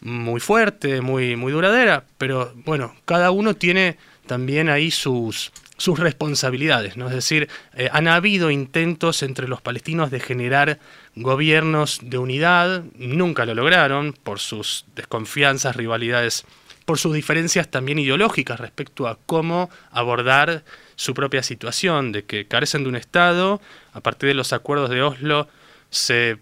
muy 0.00 0.40
fuerte, 0.40 1.00
muy, 1.00 1.36
muy 1.36 1.52
duradera, 1.52 2.04
pero 2.18 2.52
bueno, 2.64 2.94
cada 3.04 3.30
uno 3.30 3.54
tiene 3.54 3.96
también 4.26 4.68
ahí 4.68 4.90
sus, 4.90 5.52
sus 5.76 5.98
responsabilidades, 5.98 6.96
¿no? 6.96 7.08
Es 7.08 7.14
decir, 7.14 7.48
eh, 7.74 7.88
han 7.92 8.08
habido 8.08 8.50
intentos 8.50 9.22
entre 9.22 9.48
los 9.48 9.60
palestinos 9.60 10.10
de 10.10 10.20
generar 10.20 10.78
gobiernos 11.14 12.00
de 12.02 12.18
unidad, 12.18 12.84
nunca 12.96 13.46
lo 13.46 13.54
lograron 13.54 14.12
por 14.12 14.38
sus 14.38 14.86
desconfianzas, 14.94 15.76
rivalidades 15.76 16.44
por 16.84 16.98
sus 16.98 17.14
diferencias 17.14 17.70
también 17.70 17.98
ideológicas 17.98 18.60
respecto 18.60 19.06
a 19.06 19.18
cómo 19.26 19.70
abordar 19.90 20.64
su 20.96 21.14
propia 21.14 21.42
situación, 21.42 22.12
de 22.12 22.24
que 22.24 22.46
carecen 22.46 22.82
de 22.82 22.88
un 22.88 22.96
Estado, 22.96 23.60
a 23.92 24.00
partir 24.00 24.28
de 24.28 24.34
los 24.34 24.52
acuerdos 24.52 24.90
de 24.90 25.02
Oslo 25.02 25.48
se 25.90 26.38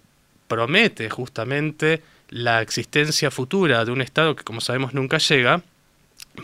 promete 0.48 1.10
justamente 1.10 2.02
la 2.28 2.62
existencia 2.62 3.30
futura 3.30 3.84
de 3.84 3.90
un 3.90 4.00
Estado 4.00 4.36
que 4.36 4.44
como 4.44 4.60
sabemos 4.60 4.94
nunca 4.94 5.18
llega, 5.18 5.62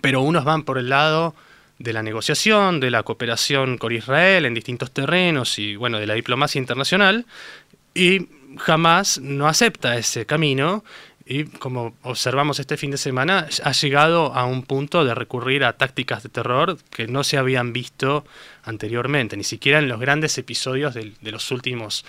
pero 0.02 0.20
unos 0.20 0.44
van 0.44 0.64
por 0.64 0.78
el 0.78 0.88
lado 0.88 1.34
de 1.78 1.92
la 1.92 2.02
negociación, 2.02 2.80
de 2.80 2.90
la 2.90 3.02
cooperación 3.02 3.78
con 3.78 3.92
Israel 3.92 4.46
en 4.46 4.54
distintos 4.54 4.90
terrenos 4.90 5.58
y 5.58 5.76
bueno, 5.76 5.98
de 5.98 6.06
la 6.06 6.14
diplomacia 6.14 6.58
internacional, 6.58 7.26
y 7.94 8.28
jamás 8.58 9.18
no 9.20 9.46
acepta 9.46 9.96
ese 9.96 10.26
camino 10.26 10.84
y 11.28 11.44
como 11.44 11.96
observamos 12.02 12.60
este 12.60 12.76
fin 12.76 12.92
de 12.92 12.98
semana, 12.98 13.48
ha 13.64 13.72
llegado 13.72 14.32
a 14.32 14.44
un 14.44 14.62
punto 14.62 15.04
de 15.04 15.12
recurrir 15.12 15.64
a 15.64 15.72
tácticas 15.72 16.22
de 16.22 16.28
terror 16.28 16.78
que 16.90 17.08
no 17.08 17.24
se 17.24 17.36
habían 17.36 17.72
visto 17.72 18.24
anteriormente, 18.62 19.36
ni 19.36 19.42
siquiera 19.42 19.80
en 19.80 19.88
los 19.88 19.98
grandes 19.98 20.38
episodios 20.38 20.94
de, 20.94 21.12
los 21.22 21.50
últimos 21.50 22.04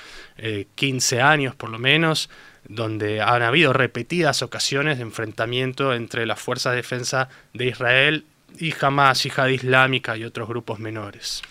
15 0.76 1.16
eh, 1.16 1.22
años 1.22 1.56
por 1.56 1.72
lo 1.72 1.80
menos, 1.80 2.30
donde 2.70 3.22
han 3.22 3.42
habido 3.42 3.74
repetidas 3.74 4.44
ocasiones 4.44 4.98
de 4.98 5.04
enfrentamiento 5.04 5.96
entre 5.96 6.28
las 6.28 6.40
fuerzas 6.40 6.74
de 6.74 6.78
defensa 6.78 7.28
de 7.54 7.66
Israel 7.66 8.26
y 8.60 8.72
Hamas, 8.80 9.24
Yihad 9.24 9.48
Islámica 9.48 10.16
y 10.16 10.26
otros 10.26 10.48
grupos 10.48 10.78
menores. 10.78 11.42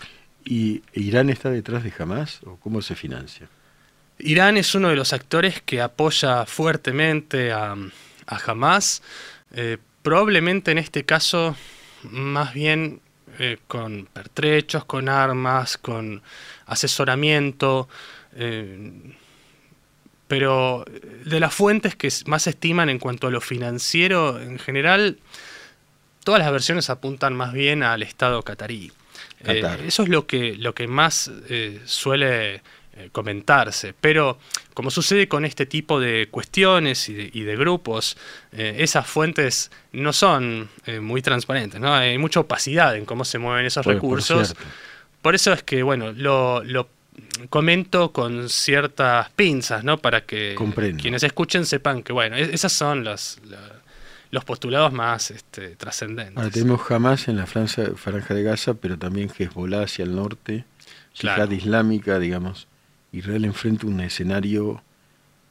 ¿Y 0.44 0.82
Irán 0.92 1.30
está 1.30 1.50
detrás 1.50 1.82
de 1.82 1.92
Hamas 1.98 2.40
o 2.44 2.58
cómo 2.60 2.80
se 2.80 2.94
financia? 2.94 3.48
Irán 4.18 4.56
es 4.56 4.74
uno 4.74 4.88
de 4.88 4.96
los 4.96 5.12
actores 5.12 5.60
que 5.62 5.80
apoya 5.80 6.46
fuertemente 6.46 7.52
a, 7.52 7.76
Hamas, 8.26 9.02
eh, 9.54 9.78
probablemente 10.02 10.72
en 10.72 10.78
este 10.78 11.04
caso 11.04 11.56
más 12.02 12.54
bien 12.54 13.00
eh, 13.38 13.58
con 13.68 14.06
pertrechos, 14.06 14.84
con 14.84 15.08
armas, 15.08 15.76
con 15.78 16.22
asesoramiento, 16.66 17.88
eh, 18.34 19.14
pero 20.26 20.84
de 21.24 21.38
las 21.38 21.54
fuentes 21.54 21.94
que 21.94 22.08
más 22.26 22.48
estiman 22.48 22.88
en 22.88 22.98
cuanto 22.98 23.28
a 23.28 23.30
lo 23.30 23.40
financiero, 23.40 24.40
en 24.40 24.58
general, 24.58 25.18
todas 26.24 26.40
las 26.40 26.50
versiones 26.50 26.90
apuntan 26.90 27.34
más 27.34 27.52
bien 27.52 27.84
al 27.84 28.02
Estado 28.02 28.42
catarí. 28.42 28.90
eso 29.44 30.02
es 30.02 30.08
lo 30.08 30.26
que, 30.26 30.56
lo 30.56 30.74
que 30.74 30.88
más 30.88 31.30
suele 31.84 32.60
eh, 32.98 33.10
comentarse. 33.12 33.94
Pero 34.00 34.38
como 34.72 34.90
sucede 34.90 35.28
con 35.28 35.44
este 35.44 35.66
tipo 35.66 36.00
de 36.00 36.28
cuestiones 36.30 37.10
y 37.10 37.42
de, 37.42 37.56
grupos, 37.56 38.16
eh, 38.52 38.76
esas 38.78 39.06
fuentes 39.06 39.70
no 39.92 40.14
son 40.14 40.70
eh, 40.86 41.00
muy 41.00 41.20
transparentes, 41.20 41.78
¿no? 41.78 41.92
Hay 41.92 42.16
mucha 42.16 42.40
opacidad 42.40 42.96
en 42.96 43.04
cómo 43.04 43.26
se 43.26 43.36
mueven 43.36 43.66
esos 43.66 43.84
recursos. 43.84 44.56
Por, 45.20 45.34
eso 45.34 45.52
es 45.52 45.62
que, 45.62 45.82
bueno, 45.82 46.12
lo, 46.12 46.88
comento 47.50 48.12
con 48.12 48.48
ciertas 48.48 49.28
pinzas, 49.32 49.84
¿no? 49.84 49.98
Para 49.98 50.24
que 50.24 50.56
quienes 50.98 51.22
escuchen 51.22 51.66
sepan 51.66 52.02
que, 52.02 52.14
bueno, 52.14 52.36
esas 52.36 52.72
son 52.72 53.04
las, 53.04 53.42
los 54.30 54.42
postulados 54.46 54.94
más 54.94 55.30
este, 55.30 55.76
trascendentes. 55.76 56.38
Ahora 56.38 56.48
tenemos 56.48 56.80
jamás 56.80 57.28
en 57.28 57.36
la 57.36 57.44
franja, 57.44 57.90
franja 57.94 58.32
de 58.32 58.42
Gaza, 58.42 58.72
pero 58.72 58.96
también 58.96 59.28
Hezbollah 59.28 59.82
hacia 59.82 60.06
el 60.06 60.16
norte, 60.16 60.64
Jihad 61.12 61.50
Islámica, 61.50 62.18
digamos 62.18 62.68
Israel 63.12 63.44
enfrenta 63.44 63.86
un 63.86 64.00
escenario 64.00 64.82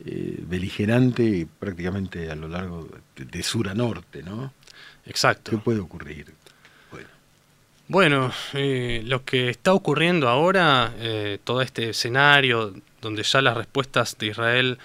eh, 0.05 0.43
beligerante 0.45 1.47
prácticamente 1.57 2.29
a 2.29 2.35
lo 2.35 2.47
largo 2.47 2.89
de, 3.15 3.43
sur 3.43 3.69
a 3.69 3.74
norte, 3.74 4.24
¿no? 4.24 4.53
Exacto. 5.05 5.51
¿Qué 5.51 5.57
puede 5.57 5.79
ocurrir? 5.79 6.33
Bueno, 7.88 8.31
eh, 8.53 9.03
lo 9.05 9.24
que 9.24 9.50
está 9.50 9.74
ocurriendo 9.74 10.27
ahora, 10.27 10.91
eh, 10.97 11.38
todo 11.43 11.62
este 11.62 11.89
escenario 11.91 12.74
donde 13.00 13.21
ya 13.21 13.41
las 13.41 13.55
respuestas 13.55 14.17
de 14.17 14.27
Israel 14.27 14.79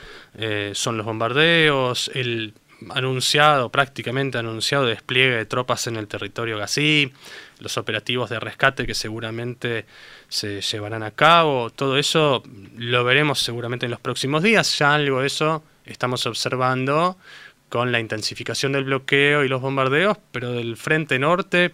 son 0.74 0.98
los 0.98 1.06
bombardeos, 1.06 2.10
el 2.14 2.52
anunciado, 2.88 3.68
prácticamente 3.70 4.38
anunciado 4.38 4.86
despliegue 4.86 5.36
de 5.36 5.46
tropas 5.46 5.86
en 5.86 5.96
el 5.96 6.08
territorio 6.08 6.58
gasí, 6.58 7.12
los 7.58 7.76
operativos 7.76 8.30
de 8.30 8.40
rescate 8.40 8.86
que 8.86 8.94
seguramente 8.94 9.86
se 10.28 10.60
llevarán 10.60 11.02
a 11.02 11.10
cabo. 11.10 11.70
Todo 11.70 11.98
eso 11.98 12.42
lo 12.76 13.04
veremos 13.04 13.40
seguramente 13.40 13.86
en 13.86 13.90
los 13.90 14.00
próximos 14.00 14.42
días. 14.42 14.78
Ya 14.78 14.94
algo 14.94 15.20
de 15.20 15.26
eso 15.26 15.62
estamos 15.84 16.26
observando 16.26 17.16
con 17.68 17.92
la 17.92 18.00
intensificación 18.00 18.72
del 18.72 18.84
bloqueo 18.84 19.44
y 19.44 19.48
los 19.48 19.60
bombardeos, 19.60 20.18
pero 20.32 20.52
del 20.52 20.76
frente 20.76 21.18
norte 21.18 21.72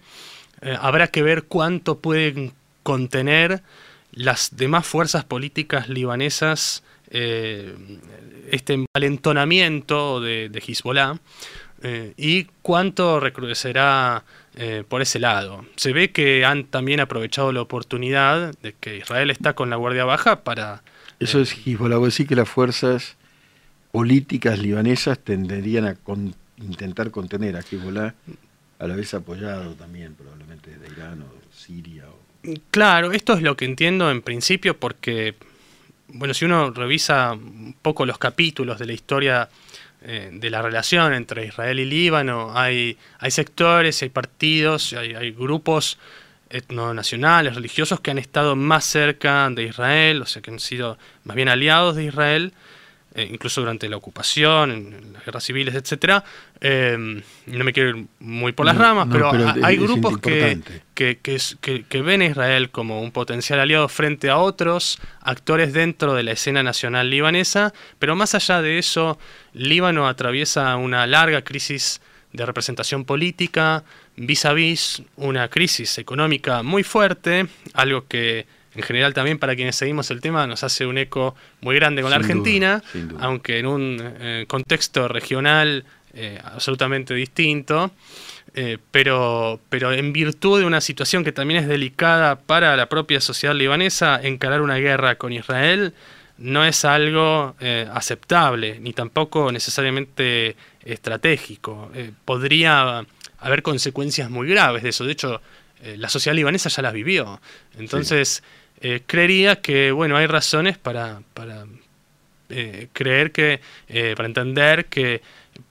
eh, 0.60 0.76
habrá 0.80 1.08
que 1.08 1.22
ver 1.22 1.44
cuánto 1.44 1.98
pueden 2.00 2.52
contener 2.82 3.62
las 4.12 4.56
demás 4.56 4.86
fuerzas 4.86 5.24
políticas 5.24 5.88
libanesas 5.88 6.82
eh, 7.10 7.74
este 8.50 8.74
envalentonamiento 8.74 10.20
de, 10.20 10.48
de 10.48 10.58
Hezbollah 10.60 11.18
eh, 11.82 12.14
y 12.16 12.44
cuánto 12.62 13.20
recrudecerá 13.20 14.24
eh, 14.56 14.84
por 14.88 15.02
ese 15.02 15.18
lado. 15.18 15.66
Se 15.76 15.92
ve 15.92 16.10
que 16.10 16.44
han 16.44 16.64
también 16.64 17.00
aprovechado 17.00 17.52
la 17.52 17.60
oportunidad 17.60 18.54
de 18.62 18.72
que 18.72 18.96
Israel 18.96 19.30
está 19.30 19.54
con 19.54 19.70
la 19.70 19.76
guardia 19.76 20.04
baja 20.04 20.42
para... 20.42 20.82
Eso 21.20 21.40
es 21.40 21.52
Hezbollah, 21.52 21.98
decir 21.98 22.26
que 22.26 22.36
las 22.36 22.48
fuerzas 22.48 23.16
políticas 23.92 24.58
libanesas 24.58 25.18
tenderían 25.18 25.86
a 25.86 25.96
intentar 26.58 27.10
contener 27.10 27.56
a 27.56 27.60
Hezbollah, 27.60 28.14
a 28.78 28.86
la 28.86 28.96
vez 28.96 29.14
apoyado 29.14 29.74
también 29.74 30.14
probablemente 30.14 30.76
de 30.76 30.88
Irán 30.88 31.22
o 31.22 31.26
Siria. 31.54 32.04
Claro, 32.70 33.12
esto 33.12 33.34
es 33.34 33.42
lo 33.42 33.56
que 33.56 33.64
entiendo 33.64 34.10
en 34.10 34.22
principio 34.22 34.78
porque, 34.78 35.34
bueno, 36.08 36.34
si 36.34 36.44
uno 36.44 36.70
revisa 36.70 37.32
un 37.32 37.76
poco 37.80 38.06
los 38.06 38.18
capítulos 38.18 38.78
de 38.78 38.86
la 38.86 38.92
historia 38.92 39.48
eh, 40.08 40.30
de 40.32 40.50
la 40.50 40.62
relación 40.62 41.14
entre 41.14 41.46
Israel 41.46 41.80
y 41.80 41.84
Líbano. 41.84 42.52
Hay, 42.56 42.96
hay 43.18 43.30
sectores, 43.32 44.02
hay 44.02 44.08
partidos, 44.10 44.92
hay, 44.92 45.14
hay 45.14 45.32
grupos 45.32 45.98
etnonacionales, 46.48 47.56
religiosos 47.56 47.98
que 47.98 48.12
han 48.12 48.18
estado 48.18 48.54
más 48.54 48.84
cerca 48.84 49.50
de 49.50 49.64
Israel, 49.64 50.22
o 50.22 50.26
sea, 50.26 50.42
que 50.42 50.52
han 50.52 50.60
sido 50.60 50.96
más 51.24 51.34
bien 51.34 51.48
aliados 51.48 51.96
de 51.96 52.04
Israel, 52.04 52.52
eh, 53.16 53.26
incluso 53.32 53.62
durante 53.62 53.88
la 53.88 53.96
ocupación, 53.96 54.70
en, 54.70 55.12
las 55.14 55.24
guerras 55.24 55.42
civiles, 55.42 55.74
etcétera. 55.74 56.22
Eh, 56.60 57.22
no 57.46 57.64
me 57.64 57.72
quiero 57.72 57.96
ir 57.96 58.06
muy 58.20 58.52
por 58.52 58.66
las 58.66 58.76
ramas, 58.76 59.08
pero, 59.10 59.30
hay 59.64 59.78
grupos 59.78 60.18
que, 60.18 60.60
que, 60.94 62.02
ven 62.02 62.20
a 62.20 62.26
Israel 62.26 62.68
como 62.68 63.00
un 63.00 63.12
potencial 63.12 63.58
aliado 63.58 63.88
frente 63.88 64.28
a 64.28 64.36
otros 64.36 64.98
actores 65.22 65.72
dentro 65.72 66.12
de 66.12 66.24
la 66.24 66.32
escena 66.32 66.62
nacional 66.62 67.08
libanesa, 67.08 67.72
pero 67.98 68.16
más 68.16 68.34
allá 68.34 68.60
de 68.60 68.78
eso, 68.78 69.18
Líbano 69.54 70.08
atraviesa 70.08 70.76
una 70.76 71.06
larga 71.06 71.40
crisis 71.40 72.02
de 72.34 72.44
representación 72.44 73.06
política, 73.06 73.82
vis 74.16 74.44
a 74.44 74.52
vis 74.52 75.02
una 75.16 75.48
crisis 75.48 75.96
económica 75.96 76.62
muy 76.62 76.82
fuerte, 76.82 77.46
algo 77.72 78.06
que 78.06 78.46
en 78.76 78.82
general 78.82 79.14
también 79.14 79.38
para 79.38 79.56
quienes 79.56 79.74
seguimos 79.76 80.10
el 80.10 80.20
tema 80.20 80.46
nos 80.46 80.62
hace 80.62 80.86
un 80.86 80.98
eco 80.98 81.34
muy 81.62 81.74
grande 81.76 82.02
con 82.02 82.10
la 82.10 82.18
Argentina, 82.18 82.82
aunque 83.20 83.58
en 83.58 83.66
un 83.66 83.96
eh, 84.00 84.44
contexto 84.46 85.08
regional 85.08 85.84
eh, 86.12 86.38
absolutamente 86.44 87.14
distinto. 87.14 87.90
Eh, 88.54 88.78
pero, 88.90 89.60
pero 89.68 89.92
en 89.92 90.12
virtud 90.12 90.60
de 90.60 90.66
una 90.66 90.80
situación 90.80 91.24
que 91.24 91.32
también 91.32 91.60
es 91.60 91.68
delicada 91.68 92.38
para 92.38 92.76
la 92.76 92.88
propia 92.88 93.20
sociedad 93.20 93.54
libanesa, 93.54 94.20
encarar 94.22 94.62
una 94.62 94.76
guerra 94.76 95.16
con 95.16 95.32
Israel 95.32 95.94
no 96.38 96.64
es 96.66 96.84
algo 96.84 97.56
aceptable, 97.94 98.78
ni 98.78 98.92
tampoco 98.92 99.50
necesariamente 99.50 100.54
estratégico. 100.84 101.90
podría 102.26 103.06
haber 103.38 103.62
consecuencias 103.62 104.28
muy 104.28 104.46
graves 104.46 104.82
de 104.82 104.90
eso. 104.90 105.06
De 105.06 105.12
hecho, 105.12 105.40
la 105.96 106.10
sociedad 106.10 106.36
libanesa 106.36 106.68
ya 106.68 106.82
las 106.82 106.92
vivió. 106.92 107.40
Entonces, 107.78 108.42
eh, 108.80 109.00
creería 109.06 109.56
que, 109.56 109.92
bueno, 109.92 110.16
hay 110.16 110.26
razones 110.26 110.78
para, 110.78 111.20
para 111.34 111.66
eh, 112.48 112.88
creer 112.92 113.32
que, 113.32 113.60
eh, 113.88 114.14
para 114.16 114.26
entender 114.26 114.86
que 114.86 115.20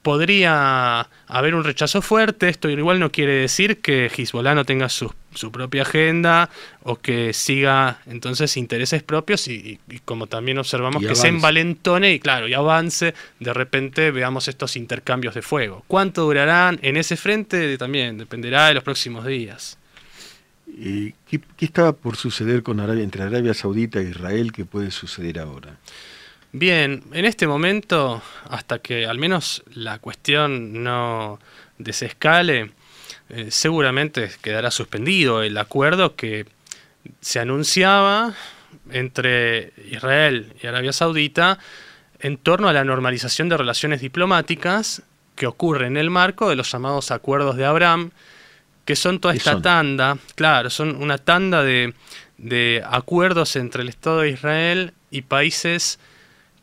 podría 0.02 1.08
haber 1.28 1.56
un 1.56 1.64
rechazo 1.64 2.02
fuerte. 2.02 2.50
Esto 2.50 2.70
igual 2.70 3.00
no 3.00 3.12
quiere 3.12 3.34
decir 3.34 3.82
que 3.82 4.08
Hezbollah 4.08 4.56
no 4.56 4.66
tenga 4.66 4.90
su, 4.90 5.14
su 5.34 5.52
propia 5.52 5.84
agenda 5.84 6.50
o 6.84 6.98
que 6.98 7.34
siga 7.34 8.00
entonces 8.08 8.58
intereses 8.58 9.04
propios 9.04 9.48
y, 9.48 9.80
como 10.04 10.28
también 10.28 10.58
observamos 10.58 11.04
que 11.06 11.16
se 11.16 11.28
envalentone 11.28 12.12
y 12.12 12.20
claro, 12.20 12.48
y 12.48 12.54
avance, 12.54 13.14
de 13.40 13.54
repente 13.54 14.12
veamos 14.12 14.48
estos 14.48 14.76
intercambios 14.76 15.36
de 15.36 15.42
fuego. 15.42 15.84
¿Cuánto 15.88 16.24
durarán 16.24 16.80
en 16.82 16.98
ese 16.98 17.16
frente? 17.16 17.78
También 17.78 18.18
dependerá 18.18 18.68
de 18.68 18.74
los 18.74 18.84
próximos 18.84 19.26
días. 19.26 19.78
¿Qué, 20.75 21.41
estaba 21.60 21.94
por 21.94 22.17
suceder 22.17 22.62
con 22.62 22.79
Arabia, 22.79 23.03
entre 23.03 23.24
Arabia 23.24 23.53
Saudita 23.53 24.00
e 24.00 24.10
Israel 24.10 24.51
que 24.51 24.65
puede 24.65 24.91
suceder 24.91 25.39
ahora? 25.39 25.77
Bien, 26.51 27.03
en 27.13 27.25
este 27.25 27.48
momento, 27.48 28.22
hasta 28.50 28.79
que 28.79 29.05
al 29.05 29.17
menos 29.17 29.63
la 29.74 30.00
cuestión 30.00 30.84
no 30.84 31.39
desescale, 31.77 32.72
eh, 33.29 33.48
seguramente 33.51 34.29
quedará 34.41 34.70
suspendido 34.72 35.44
el 35.44 35.58
acuerdo 35.58 36.15
que 36.15 36.46
se 37.22 37.39
anunciaba 37.39 38.34
entre 38.91 39.74
Israel 39.89 40.53
y 40.62 40.67
Arabia 40.67 40.94
Saudita 40.94 41.60
en 42.20 42.38
torno 42.38 42.67
a 42.67 42.74
la 42.74 42.84
normalización 42.84 43.50
de 43.50 43.58
relaciones 43.58 44.01
diplomáticas 44.01 45.03
que 45.36 45.48
ocurre 45.48 45.88
en 45.88 45.98
el 45.98 46.10
marco 46.10 46.50
de 46.50 46.55
los 46.55 46.72
llamados 46.72 47.12
acuerdos 47.12 47.58
de 47.58 47.65
Abraham, 47.65 48.12
que 48.86 48.96
son 48.96 49.20
toda 49.20 49.34
esta 49.34 49.62
tanda, 49.62 50.18
claro, 50.36 50.70
son 50.70 51.01
una 51.01 51.18
tanda 51.18 51.63
de, 51.63 51.94
acuerdos 52.88 53.56
entre 53.56 53.82
el 53.82 53.89
Estado 53.89 54.22
de 54.22 54.30
Israel 54.30 54.94
y 55.10 55.24
países 55.24 56.00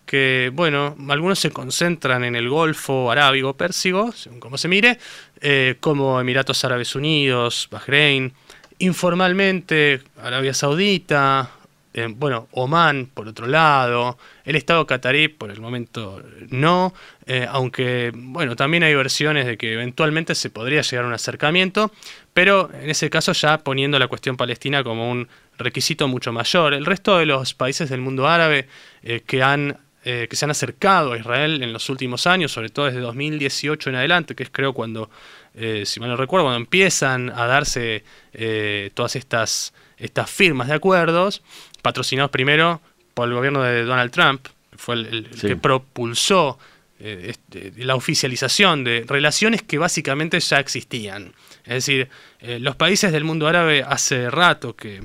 que, 0.07 0.51
bueno, 0.53 0.97
algunos 1.09 1.39
se 1.39 1.51
concentran 1.51 2.23
en 2.25 2.37
el 2.37 2.49
Golfo 2.49 3.11
Arábigo 3.11 3.55
Pérsico, 3.55 4.13
según 4.13 4.41
como 4.41 4.59
se 4.59 4.69
mire, 4.69 4.99
eh, 5.41 5.77
como 5.81 6.21
Emiratos 6.21 6.65
Árabes 6.65 6.95
Unidos, 6.95 7.69
Bahrein, 7.71 8.33
informalmente 8.79 10.03
Arabia 10.23 10.55
Saudita, 10.55 11.51
eh, 11.95 12.09
bueno, 12.09 12.49
Oman 12.53 13.07
por 13.13 13.29
otro 13.29 13.47
lado, 13.47 14.17
el 14.45 14.57
Estado 14.57 14.87
catarí 14.87 15.29
por 15.29 15.51
el 15.51 15.61
momento 15.61 16.23
no, 16.49 16.95
eh, 17.27 17.47
aunque 17.51 18.13
bueno, 18.15 18.57
también 18.57 18.83
hay 18.83 18.95
versiones 18.95 19.45
de 19.45 19.59
que 19.59 19.75
eventualmente 19.75 20.35
se 20.35 20.49
podría 20.49 20.81
llegar 20.81 21.05
a 21.05 21.09
un 21.09 21.15
acercamiento, 21.15 21.93
pero 22.33 22.71
en 22.73 22.89
ese 22.89 23.11
caso 23.11 23.33
ya 23.33 23.59
poniendo 23.59 23.99
la 23.99 24.09
cuestión 24.09 24.39
palestina 24.39 24.83
como 24.83 25.11
un 25.11 25.29
requisito 25.59 26.09
mucho 26.09 26.33
mayor. 26.33 26.73
El 26.73 26.87
resto 26.87 27.19
de 27.19 27.27
los 27.27 27.53
países 27.53 27.91
del 27.91 28.01
mundo 28.01 28.27
árabe 28.27 28.69
eh, 29.03 29.23
que 29.27 29.43
han 29.43 29.79
que 30.05 30.35
se 30.35 30.45
han 30.45 30.51
acercado 30.51 31.13
a 31.13 31.17
Israel 31.17 31.63
en 31.63 31.73
los 31.73 31.89
últimos 31.89 32.27
años, 32.27 32.51
sobre 32.51 32.71
todo 32.71 32.87
desde 32.87 32.99
2018 32.99 33.89
en 33.89 33.95
adelante, 33.95 34.35
que 34.35 34.43
es 34.43 34.51
creo 34.51 34.73
cuando, 34.73 35.09
si 35.55 36.01
mal 36.01 36.09
no 36.09 36.17
recuerdo, 36.17 36.47
cuando 36.47 36.57
empiezan 36.57 37.31
a 37.31 37.47
darse 37.47 38.03
todas 38.95 39.15
estas, 39.15 39.73
estas 40.03 40.31
firmas 40.31 40.69
de 40.69 40.75
acuerdos, 40.75 41.43
patrocinados 41.81 42.31
primero 42.31 42.81
por 43.15 43.29
el 43.29 43.35
gobierno 43.35 43.63
de 43.63 43.85
Donald 43.85 44.11
Trump, 44.11 44.47
fue 44.77 44.97
el, 44.97 45.29
que 45.41 45.57
propulsó 45.57 46.59
eh, 46.99 47.31
este, 47.31 47.73
la 47.85 47.95
oficialización 47.95 48.85
de 48.85 49.05
relaciones 49.07 49.63
que 49.63 49.79
básicamente 49.79 50.39
ya 50.41 50.61
existían. 50.61 51.33
Es 51.65 51.75
decir, 51.75 52.09
eh, 52.41 52.59
los 52.59 52.77
países 52.77 53.13
del 53.13 53.25
mundo 53.25 53.47
árabe 53.49 53.85
hace 53.87 54.31
rato 54.31 54.77
que, 54.77 55.03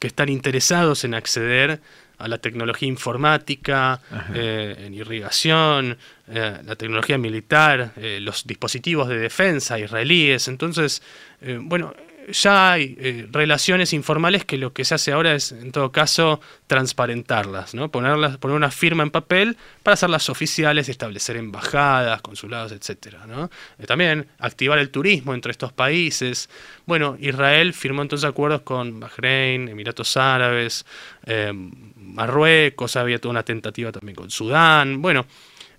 están 0.00 0.28
interesados 0.28 1.02
en 1.02 1.14
acceder 1.14 1.80
a 2.18 2.28
la 2.28 2.38
tecnología 2.38 2.86
informática, 2.86 4.00
eh, 4.32 4.84
en 4.86 4.94
irrigación, 4.94 5.98
la 6.28 6.76
tecnología 6.76 7.18
militar, 7.18 7.92
los 8.20 8.46
dispositivos 8.46 9.08
de 9.08 9.18
defensa 9.18 9.80
israelíes. 9.80 10.46
Entonces, 10.46 11.02
bueno, 11.40 11.92
ya 12.32 12.72
hay 12.72 12.96
eh, 12.98 13.28
relaciones 13.30 13.92
informales 13.92 14.44
que 14.44 14.58
lo 14.58 14.72
que 14.72 14.84
se 14.84 14.94
hace 14.94 15.12
ahora 15.12 15.34
es, 15.34 15.52
en 15.52 15.70
todo 15.72 15.92
caso, 15.92 16.40
transparentarlas, 16.66 17.74
¿no? 17.74 17.90
Ponerlas, 17.90 18.36
poner 18.38 18.56
una 18.56 18.70
firma 18.70 19.02
en 19.02 19.10
papel 19.10 19.56
para 19.82 19.94
hacerlas 19.94 20.28
oficiales, 20.28 20.88
establecer 20.88 21.36
embajadas, 21.36 22.20
consulados, 22.22 22.72
etcétera, 22.72 23.26
¿no? 23.26 23.50
Eh, 23.78 23.86
también 23.86 24.26
activar 24.38 24.78
el 24.78 24.90
turismo 24.90 25.34
entre 25.34 25.52
estos 25.52 25.72
países. 25.72 26.50
Bueno, 26.84 27.16
Israel 27.20 27.72
firmó 27.72 28.02
entonces 28.02 28.28
acuerdos 28.28 28.62
con 28.62 28.98
Bahrein, 28.98 29.68
Emiratos 29.68 30.16
Árabes, 30.16 30.84
eh, 31.26 31.52
Marruecos, 31.96 32.96
había 32.96 33.20
toda 33.20 33.30
una 33.30 33.44
tentativa 33.44 33.92
también 33.92 34.16
con 34.16 34.30
Sudán. 34.30 35.00
Bueno, 35.00 35.26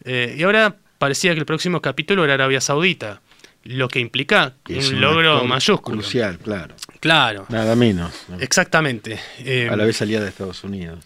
y 0.06 0.42
ahora 0.44 0.76
parecía 1.00 1.34
que 1.34 1.40
el 1.40 1.46
próximo 1.46 1.82
capítulo 1.82 2.24
era 2.24 2.36
Arabia 2.36 2.62
Saudita 2.62 3.20
lo 3.68 3.88
que 3.88 4.00
implica 4.00 4.54
un, 4.70 5.02
logro 5.02 5.44
mayúsculo. 5.44 5.98
Crucial, 5.98 6.40
claro. 6.40 6.76
Claro. 7.00 7.46
Nada 7.50 7.76
menos. 7.76 8.26
Exactamente. 8.40 9.20
a 9.70 9.76
la 9.76 9.86
vez 9.86 10.02
aliada 10.02 10.24
de 10.24 10.30
Estados 10.30 10.64
Unidos. 10.64 11.00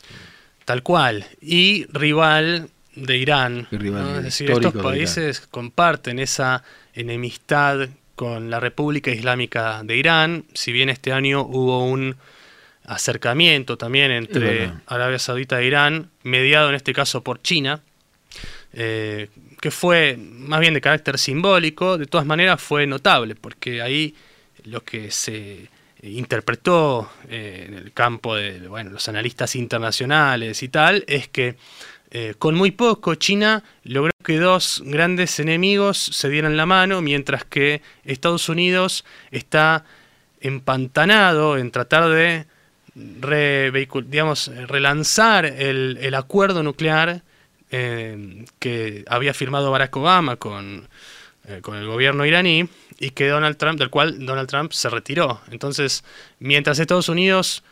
Tal 0.66 0.84
cual. 0.84 1.26
Y 1.42 1.86
rival 1.92 2.70
de 2.96 3.18
Irán. 3.18 3.68
es 3.72 4.24
decir, 4.24 4.52
estos 4.52 4.74
países 4.74 5.42
comparten 5.42 6.20
esa 6.20 6.64
enemistad 6.94 7.90
con 8.16 8.50
la 8.50 8.60
República 8.60 9.10
Islámica 9.10 9.82
de 9.84 9.98
Irán, 9.98 10.46
si 10.54 10.72
bien 10.72 10.90
este 10.90 11.12
año 11.12 11.42
hubo 11.42 11.84
un 11.84 12.16
acercamiento 12.86 13.78
también 13.78 14.12
entre 14.12 14.72
Arabia 14.86 15.18
Saudita 15.18 15.60
e 15.62 15.66
Irán, 15.66 16.10
mediado 16.24 16.70
en 16.70 16.76
este 16.76 16.94
caso 16.94 17.24
por 17.24 17.42
China, 17.42 17.82
eh, 18.74 19.30
que 19.62 19.72
fue 19.72 20.18
más 20.18 20.60
bien 20.60 20.74
de 20.74 20.82
carácter 20.82 21.18
simbólico, 21.20 21.98
de 22.00 22.08
todas 22.08 22.26
maneras 22.26 22.62
fue 22.62 22.88
notable, 22.88 23.36
porque 23.36 23.82
ahí 23.82 24.16
lo 24.66 24.84
que 24.84 25.12
se 25.12 25.70
interpretó 26.02 27.12
eh, 27.30 27.68
en 27.68 27.76
el 27.76 27.94
campo 27.94 28.36
de 28.36 28.68
bueno, 28.68 28.90
los 28.90 29.08
analistas 29.08 29.56
internacionales 29.56 30.64
y 30.64 30.70
tal, 30.70 31.06
es 31.08 31.28
que 31.28 31.58
eh, 32.10 32.34
con 32.40 32.56
muy 32.56 32.72
poco 32.72 33.14
China 33.16 33.64
logró 33.84 34.12
que 34.24 34.40
dos 34.40 34.82
grandes 34.84 35.40
enemigos 35.40 35.98
se 35.98 36.30
dieran 36.30 36.58
la 36.58 36.66
mano, 36.66 37.04
mientras 37.04 37.46
que 37.46 37.84
Estados 38.04 38.50
Unidos 38.50 39.06
está 39.30 39.86
empantanado 40.42 41.58
en 41.60 41.70
tratar 41.70 42.10
de 42.10 42.48
digamos, 42.96 44.52
relanzar 44.68 45.46
el, 45.46 46.00
el 46.02 46.16
acuerdo 46.16 46.64
nuclear 46.64 47.22
eh, 47.74 48.44
que 48.60 49.06
había 49.08 49.34
firmado 49.34 49.72
Barack 49.72 49.96
Obama 49.96 50.36
con, 50.36 50.90
eh, 51.48 51.60
con 51.62 51.78
el 51.78 51.88
gobierno 51.88 52.26
iraní 52.26 52.68
y 53.00 53.12
que 53.12 53.30
Donald 53.30 53.56
Trump, 53.56 53.80
del 53.80 53.90
cual 53.90 54.26
Donald 54.26 54.50
Trump 54.50 54.74
se 54.74 54.90
retiró. 54.90 55.40
Entonces, 55.50 56.04
mientras 56.40 56.80
Estados 56.80 57.08
Unidos 57.08 57.64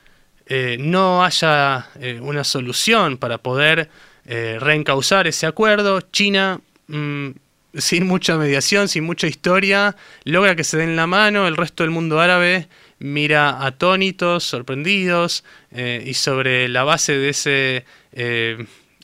eh, 0.46 0.78
no 0.80 1.26
haya 1.26 1.90
una 2.22 2.46
solución 2.46 3.18
para 3.18 3.40
poder 3.40 3.90
reencauzar 4.26 5.28
ese 5.28 5.46
acuerdo, 5.48 6.00
China, 6.00 6.62
mm, 6.88 7.32
sin 7.74 8.08
mucha 8.08 8.38
mediación, 8.38 8.88
sin 8.88 9.04
mucha 9.04 9.28
historia, 9.28 9.98
logra 10.24 10.56
que 10.56 10.64
se 10.64 10.78
den 10.78 10.96
la 10.96 11.08
mano, 11.08 11.46
el 11.46 11.58
resto 11.58 11.84
del 11.84 11.92
mundo 11.92 12.22
árabe 12.22 12.70
mira 13.00 13.66
atónitos, 13.66 14.46
sorprendidos, 14.46 15.44
y 15.72 16.14
sobre 16.14 16.70
la 16.70 16.84
base 16.84 17.18
de 17.18 17.30
ese 17.30 17.86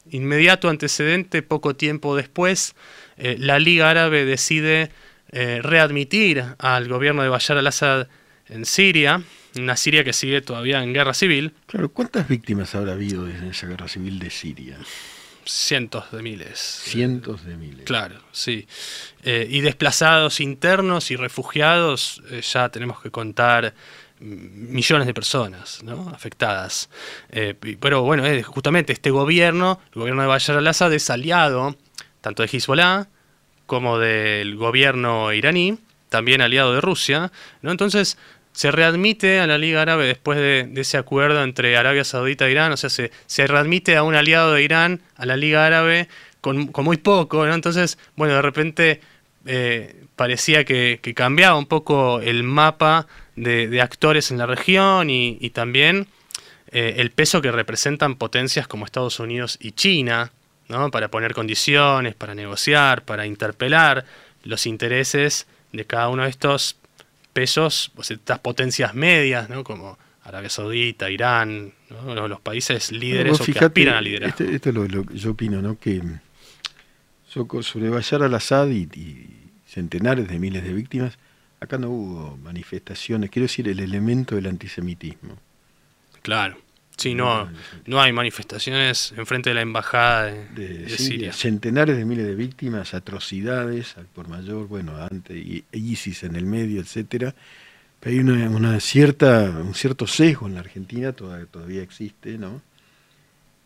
inmediato 0.09 0.69
antecedente, 0.69 1.41
poco 1.41 1.75
tiempo 1.75 2.15
después, 2.15 2.75
eh, 3.17 3.35
la 3.39 3.59
Liga 3.59 3.89
Árabe 3.89 4.25
decide 4.25 4.91
eh, 5.31 5.59
readmitir 5.61 6.43
al 6.59 6.87
gobierno 6.87 7.23
de 7.23 7.29
Bashar 7.29 7.57
al-Assad 7.57 8.07
en 8.47 8.65
Siria, 8.65 9.23
una 9.57 9.77
Siria 9.77 10.03
que 10.03 10.13
sigue 10.13 10.41
todavía 10.41 10.83
en 10.83 10.93
guerra 10.93 11.13
civil. 11.13 11.53
Claro, 11.65 11.89
¿cuántas 11.89 12.27
víctimas 12.27 12.75
habrá 12.75 12.93
habido 12.93 13.27
en 13.27 13.45
esa 13.45 13.67
guerra 13.67 13.87
civil 13.87 14.19
de 14.19 14.29
Siria? 14.29 14.77
Cientos 15.45 16.11
de 16.11 16.23
miles. 16.23 16.59
Cientos 16.59 17.45
de 17.45 17.55
miles. 17.55 17.85
Claro, 17.85 18.19
sí. 18.31 18.67
Eh, 19.23 19.47
y 19.49 19.61
desplazados 19.61 20.39
internos 20.39 21.11
y 21.11 21.15
refugiados, 21.15 22.21
ya 22.51 22.69
tenemos 22.69 22.99
que 22.99 23.11
contar 23.11 23.75
millones 24.19 25.07
de 25.07 25.13
personas 25.13 25.83
¿no? 25.83 26.09
afectadas. 26.09 26.89
Eh, 27.29 27.53
pero 27.79 28.03
bueno, 28.03 28.23
justamente 28.43 28.93
este 28.93 29.11
gobierno, 29.11 29.79
el 29.93 29.99
gobierno 29.99 30.21
de 30.21 30.27
Bashar 30.27 30.57
al-Assad, 30.57 30.93
es 30.93 31.09
aliado 31.09 31.75
tanto 32.21 32.43
de 32.43 32.49
Hezbollah 32.51 33.07
como 33.65 33.99
del 33.99 34.55
gobierno 34.55 35.33
iraní, 35.33 35.77
también 36.09 36.41
aliado 36.41 36.73
de 36.73 36.81
Rusia. 36.81 37.31
¿no? 37.61 37.71
Entonces 37.71 38.17
se 38.51 38.71
readmite 38.71 39.39
a 39.39 39.47
la 39.47 39.57
Liga 39.57 39.81
Árabe 39.81 40.05
después 40.05 40.37
de, 40.37 40.71
ese 40.75 40.97
acuerdo 40.97 41.43
entre 41.43 41.75
Arabia 41.75 42.03
Saudita 42.03 42.47
e 42.47 42.51
Irán, 42.51 42.71
o 42.71 42.77
sea, 42.77 42.89
se, 42.89 43.11
se, 43.25 43.47
readmite 43.47 43.97
a 43.97 44.03
un 44.03 44.15
aliado 44.15 44.53
de 44.53 44.63
Irán 44.63 45.01
a 45.17 45.25
la 45.25 45.35
Liga 45.35 45.65
Árabe 45.65 46.07
con, 46.41 46.71
muy 46.83 46.97
poco. 46.97 47.45
¿no? 47.45 47.53
Entonces, 47.53 47.97
bueno, 48.15 48.35
de 48.35 48.41
repente... 48.41 49.01
Eh, 49.47 50.05
parecía 50.15 50.63
que, 50.63 50.99
cambiaba 51.15 51.57
un 51.57 51.65
poco 51.65 52.19
el 52.21 52.43
mapa 52.43 53.07
de, 53.35 53.81
actores 53.81 54.31
en 54.31 54.37
la 54.37 54.45
región 54.45 55.09
y, 55.09 55.49
también 55.51 56.07
eh, 56.71 56.95
el 56.97 57.11
peso 57.11 57.41
que 57.41 57.51
representan 57.51 58.15
potencias 58.15 58.67
como 58.67 58.85
Estados 58.85 59.19
Unidos 59.19 59.57
y 59.61 59.71
China, 59.73 60.31
¿no? 60.67 60.91
para 60.91 61.09
poner 61.09 61.33
condiciones, 61.33 62.15
para 62.15 62.35
negociar, 62.35 63.03
para 63.03 63.25
interpelar 63.25 64.05
los 64.43 64.65
intereses 64.65 65.47
de 65.71 65.85
cada 65.85 66.09
uno 66.09 66.23
de 66.23 66.29
estos 66.29 66.77
pesos, 67.33 67.91
pues, 67.95 68.11
estas 68.11 68.39
potencias 68.39 68.93
medias, 68.93 69.49
¿no? 69.49 69.63
como 69.63 69.97
Arabia 70.23 70.49
Saudita, 70.49 71.09
Irán, 71.09 71.73
los, 71.89 72.39
países 72.39 72.91
líderes 72.91 73.39
o 73.39 73.43
que 73.43 73.59
aspiran 73.59 73.95
a 73.95 74.01
liderar. 74.01 74.29
Este, 74.29 74.55
esto 74.55 74.69
es 74.69 74.75
lo, 74.75 75.05
que 75.05 75.17
yo 75.17 75.31
opino, 75.31 75.61
¿no? 75.61 75.77
que 75.77 76.01
sobre 77.27 77.89
Bashar 77.89 78.23
al-Assad 78.23 78.69
y 78.69 78.87
centenares 79.67 80.27
de 80.29 80.39
miles 80.39 80.63
de 80.63 80.71
víctimas, 80.71 81.17
acá 81.59 81.77
no 81.77 81.89
hubo 81.89 82.37
manifestaciones, 82.37 83.29
quiero 83.29 83.45
decir, 83.45 83.67
el 83.67 83.79
elemento 83.79 84.35
del 84.35 84.47
antisemitismo. 84.47 85.37
Claro. 86.21 86.57
Sí, 86.97 87.13
no, 87.13 87.49
no 87.85 88.01
hay 88.01 88.13
manifestaciones 88.13 89.13
enfrente 89.17 89.49
de 89.49 89.55
la 89.55 89.61
embajada 89.61 90.31
de, 90.31 90.87
Siria. 90.89 91.33
Centenares 91.33 91.97
de 91.97 92.05
miles 92.05 92.25
de 92.25 92.35
víctimas, 92.35 92.93
atrocidades 92.93 93.97
al 93.97 94.05
por 94.05 94.29
mayor, 94.29 94.67
bueno, 94.67 94.95
antes, 94.95 95.35
y 95.35 95.65
ISIS 95.73 96.23
en 96.23 96.37
el 96.37 96.45
medio, 96.45 96.79
etcétera. 96.79 97.35
Pero 97.99 98.13
hay 98.13 98.19
una, 98.19 98.49
una, 98.49 98.79
cierta, 98.79 99.49
un 99.49 99.75
cierto 99.75 100.07
sesgo 100.07 100.47
en 100.47 100.53
la 100.53 100.61
Argentina, 100.61 101.11
todavía, 101.11 101.47
todavía 101.47 101.81
existe, 101.81 102.37
¿no? 102.37 102.61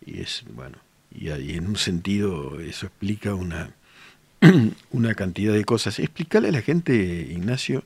Y 0.04 0.22
es, 0.22 0.44
bueno, 0.56 0.78
y, 1.12 1.30
y 1.30 1.56
en 1.56 1.68
un 1.68 1.76
sentido 1.76 2.60
eso 2.60 2.88
explica 2.88 3.36
una, 3.36 3.76
una 4.92 5.16
cantidad 5.16 5.54
de 5.54 5.66
cosas. 5.66 6.00
Explícale 6.00 6.50
a 6.50 6.52
la 6.52 6.62
gente, 6.62 6.94
Ignacio, 6.96 7.84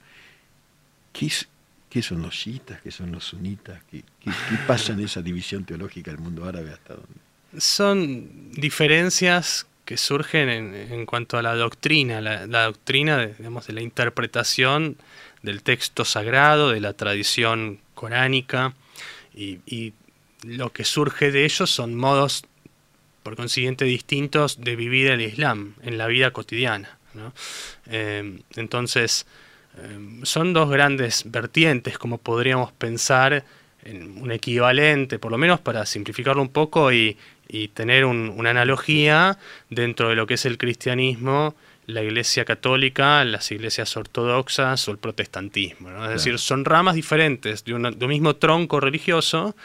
qué, 1.11 2.01
son 2.01 2.21
los 2.21 2.33
chiitas, 2.33 2.81
qué 2.81 2.91
son 2.91 3.11
los 3.11 3.23
sunitas, 3.25 3.81
qué, 3.89 4.03
pasa 4.67 4.93
en 4.93 5.01
esa 5.01 5.21
división 5.21 5.65
teológica 5.65 6.11
del 6.11 6.19
mundo 6.19 6.45
árabe 6.45 6.71
hasta 6.71 6.95
dónde. 6.95 7.13
Son 7.57 8.51
diferencias 8.51 9.67
que 9.85 9.97
surgen 9.97 10.49
en, 10.49 11.05
cuanto 11.05 11.37
a 11.37 11.41
la 11.41 11.55
doctrina, 11.55 12.21
la, 12.21 12.47
doctrina 12.47 13.17
de, 13.17 13.33
digamos, 13.33 13.67
de 13.67 13.73
la 13.73 13.81
interpretación 13.81 14.97
del 15.41 15.61
texto 15.61 16.05
sagrado, 16.05 16.71
de 16.71 16.79
la 16.79 16.93
tradición 16.93 17.79
coránica, 17.93 18.73
y 19.35 19.93
lo 20.43 20.71
que 20.71 20.83
surge 20.83 21.31
de 21.31 21.45
ellos 21.45 21.69
son 21.69 21.95
modos 21.95 22.45
por 23.23 23.35
consiguiente 23.35 23.85
distintos 23.85 24.61
de 24.61 24.75
vivir 24.75 25.07
el 25.07 25.21
Islam 25.21 25.73
en 25.81 25.97
la 25.97 26.07
vida 26.07 26.31
cotidiana. 26.31 26.97
Eh, 27.87 28.39
entonces, 28.55 29.25
eh, 29.77 30.19
son 30.23 30.53
dos 30.53 30.69
grandes 30.69 31.23
vertientes, 31.25 31.97
como 31.97 32.17
podríamos 32.17 32.71
pensar 32.73 33.43
en 33.83 34.21
un 34.21 34.31
equivalente, 34.31 35.19
por 35.19 35.31
lo 35.31 35.37
menos 35.37 35.59
para 35.59 35.85
simplificarlo 35.85 36.41
un 36.41 36.49
poco 36.49 36.91
y, 36.91 37.17
tener 37.75 38.03
una 38.05 38.49
analogía 38.49 39.37
dentro 39.69 40.09
de 40.09 40.15
lo 40.15 40.25
que 40.25 40.33
es 40.35 40.45
el 40.45 40.57
cristianismo 40.57 41.53
la 41.85 42.01
Iglesia 42.01 42.45
Católica, 42.45 43.23
las 43.25 43.51
iglesias 43.51 43.95
ortodoxas 43.97 44.87
o 44.87 44.91
el 44.91 44.97
protestantismo. 44.97 45.89
Es 46.05 46.09
decir, 46.11 46.39
son 46.39 46.65
ramas 46.65 46.95
diferentes 46.95 47.65
de, 47.65 47.73
un 47.73 47.95
mismo 48.07 48.35
tronco 48.35 48.79
religioso, 48.79 49.55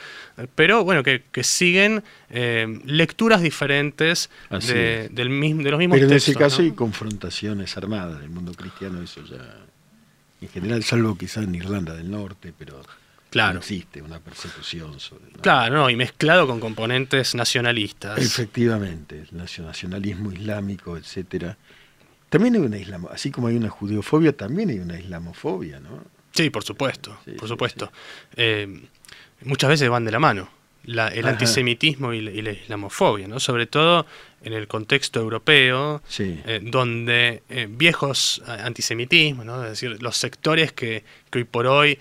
pero 0.54 0.84
bueno, 0.84 1.02
que, 1.02 1.22
siguen 1.42 2.02
eh, 2.30 2.80
lecturas 2.84 3.40
diferentes 3.40 4.30
de, 4.50 5.08
del 5.10 5.30
mismo, 5.30 5.62
de 5.62 5.70
los 5.70 5.78
mismos 5.78 5.96
Pero 5.96 6.10
en 6.10 6.16
ese 6.16 6.34
caso 6.34 6.62
hay 6.62 6.72
confrontaciones 6.72 7.76
armadas. 7.76 8.18
En 8.18 8.24
el 8.24 8.30
mundo 8.30 8.52
cristiano 8.52 9.00
eso 9.02 9.22
ya, 9.24 9.64
en 10.40 10.48
general, 10.48 10.82
salvo 10.82 11.16
quizás 11.16 11.44
en 11.44 11.54
Irlanda 11.54 11.94
del 11.94 12.10
Norte, 12.10 12.52
pero... 12.56 12.82
Claro. 13.30 13.58
existe 13.58 14.00
una 14.00 14.20
persecución 14.20 14.98
sobre. 15.00 15.30
Claro, 15.42 15.76
no, 15.76 15.90
y 15.90 15.96
mezclado 15.96 16.46
con 16.46 16.60
componentes 16.60 17.34
nacionalistas. 17.34 18.18
Efectivamente, 18.18 19.26
el 19.30 19.36
nacionalismo 19.36 20.32
islámico, 20.32 20.96
etcétera 20.96 21.58
también 22.28 22.54
hay 22.54 22.60
una 22.60 22.78
islamo, 22.78 23.08
así 23.10 23.30
como 23.30 23.48
hay 23.48 23.56
una 23.56 23.68
judeofobia, 23.68 24.32
también 24.32 24.70
hay 24.70 24.78
una 24.78 24.98
islamofobia, 24.98 25.80
¿no? 25.80 26.04
Sí, 26.32 26.50
por 26.50 26.62
supuesto, 26.62 27.18
por 27.38 27.48
supuesto. 27.48 27.90
Eh, 28.36 28.82
muchas 29.42 29.70
veces 29.70 29.88
van 29.88 30.04
de 30.04 30.12
la 30.12 30.18
mano, 30.18 30.48
el 30.84 31.26
antisemitismo 31.26 32.12
y 32.12 32.20
la, 32.20 32.52
islamofobia, 32.52 33.26
¿no? 33.28 33.40
Sobre 33.40 33.66
todo 33.66 34.06
en 34.42 34.52
el 34.52 34.68
contexto 34.68 35.20
europeo, 35.20 36.02
eh, 36.18 36.60
donde 36.62 37.42
eh, 37.48 37.66
viejos 37.68 38.42
antisemitismos, 38.46 39.44
¿no? 39.46 39.64
Es 39.64 39.70
decir, 39.70 40.02
los 40.02 40.16
sectores 40.16 40.72
que, 40.72 41.04
que 41.30 41.38
hoy 41.38 41.44
por 41.44 41.66
hoy 41.66 41.98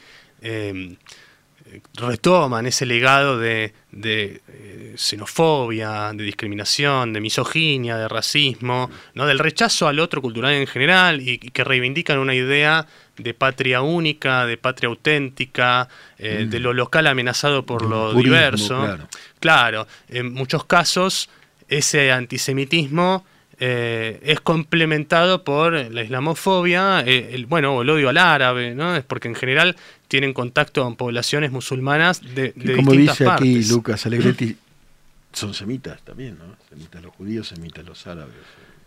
retoman 1.96 2.66
ese 2.66 2.86
legado 2.86 3.40
de, 3.40 3.74
eh, 4.04 4.94
xenofobia, 4.96 6.12
de 6.14 6.24
discriminación, 6.24 7.14
de 7.14 7.22
misoginia, 7.22 7.98
de 7.98 8.08
racismo, 8.08 8.90
¿no? 9.14 9.26
del 9.26 9.40
rechazo 9.40 9.88
al 9.88 10.00
otro 10.00 10.22
cultural 10.22 10.54
en 10.54 10.68
general 10.68 11.22
y, 11.22 11.38
que 11.38 11.64
reivindican 11.64 12.20
una 12.20 12.36
idea 12.36 12.88
de 13.18 13.34
patria 13.34 13.82
única, 13.82 14.46
de 14.46 14.58
patria 14.58 14.90
auténtica, 14.90 15.88
eh, 16.18 16.48
de 16.50 16.60
lo 16.60 16.74
local 16.74 17.08
amenazado 17.08 17.66
por 17.66 17.84
lo 17.84 18.14
diverso. 18.14 18.98
claro, 19.40 19.88
en 20.10 20.34
muchos 20.34 20.66
casos 20.66 21.30
ese 21.68 22.12
antisemitismo 22.12 23.26
eh, 23.60 24.20
es 24.22 24.40
complementado 24.40 25.44
por 25.44 25.74
la 25.74 26.04
islamofobia, 26.04 27.00
el, 27.02 27.48
bueno, 27.48 27.82
el 27.82 27.90
odio 27.90 28.10
al 28.10 28.18
árabe, 28.18 28.76
¿no? 28.76 28.96
Es 28.96 29.04
porque 29.04 29.28
en 29.30 29.36
general 29.36 29.76
tienen 30.08 30.34
contacto 30.34 30.84
con 30.84 30.96
poblaciones 30.96 31.52
musulmanas 31.52 32.22
de, 32.22 32.54
de 32.56 32.76
como 32.76 32.94
dice 32.94 33.28
aquí 33.28 33.64
Lucas 33.66 34.06
Alegretti, 34.06 34.56
son 35.34 35.54
semitas 35.54 36.02
también, 36.02 36.38
¿no? 36.38 36.56
Semitas 36.70 37.02
los 37.04 37.14
judíos, 37.16 37.48
semitas 37.48 37.86
los 37.86 38.08
árabes. 38.08 38.36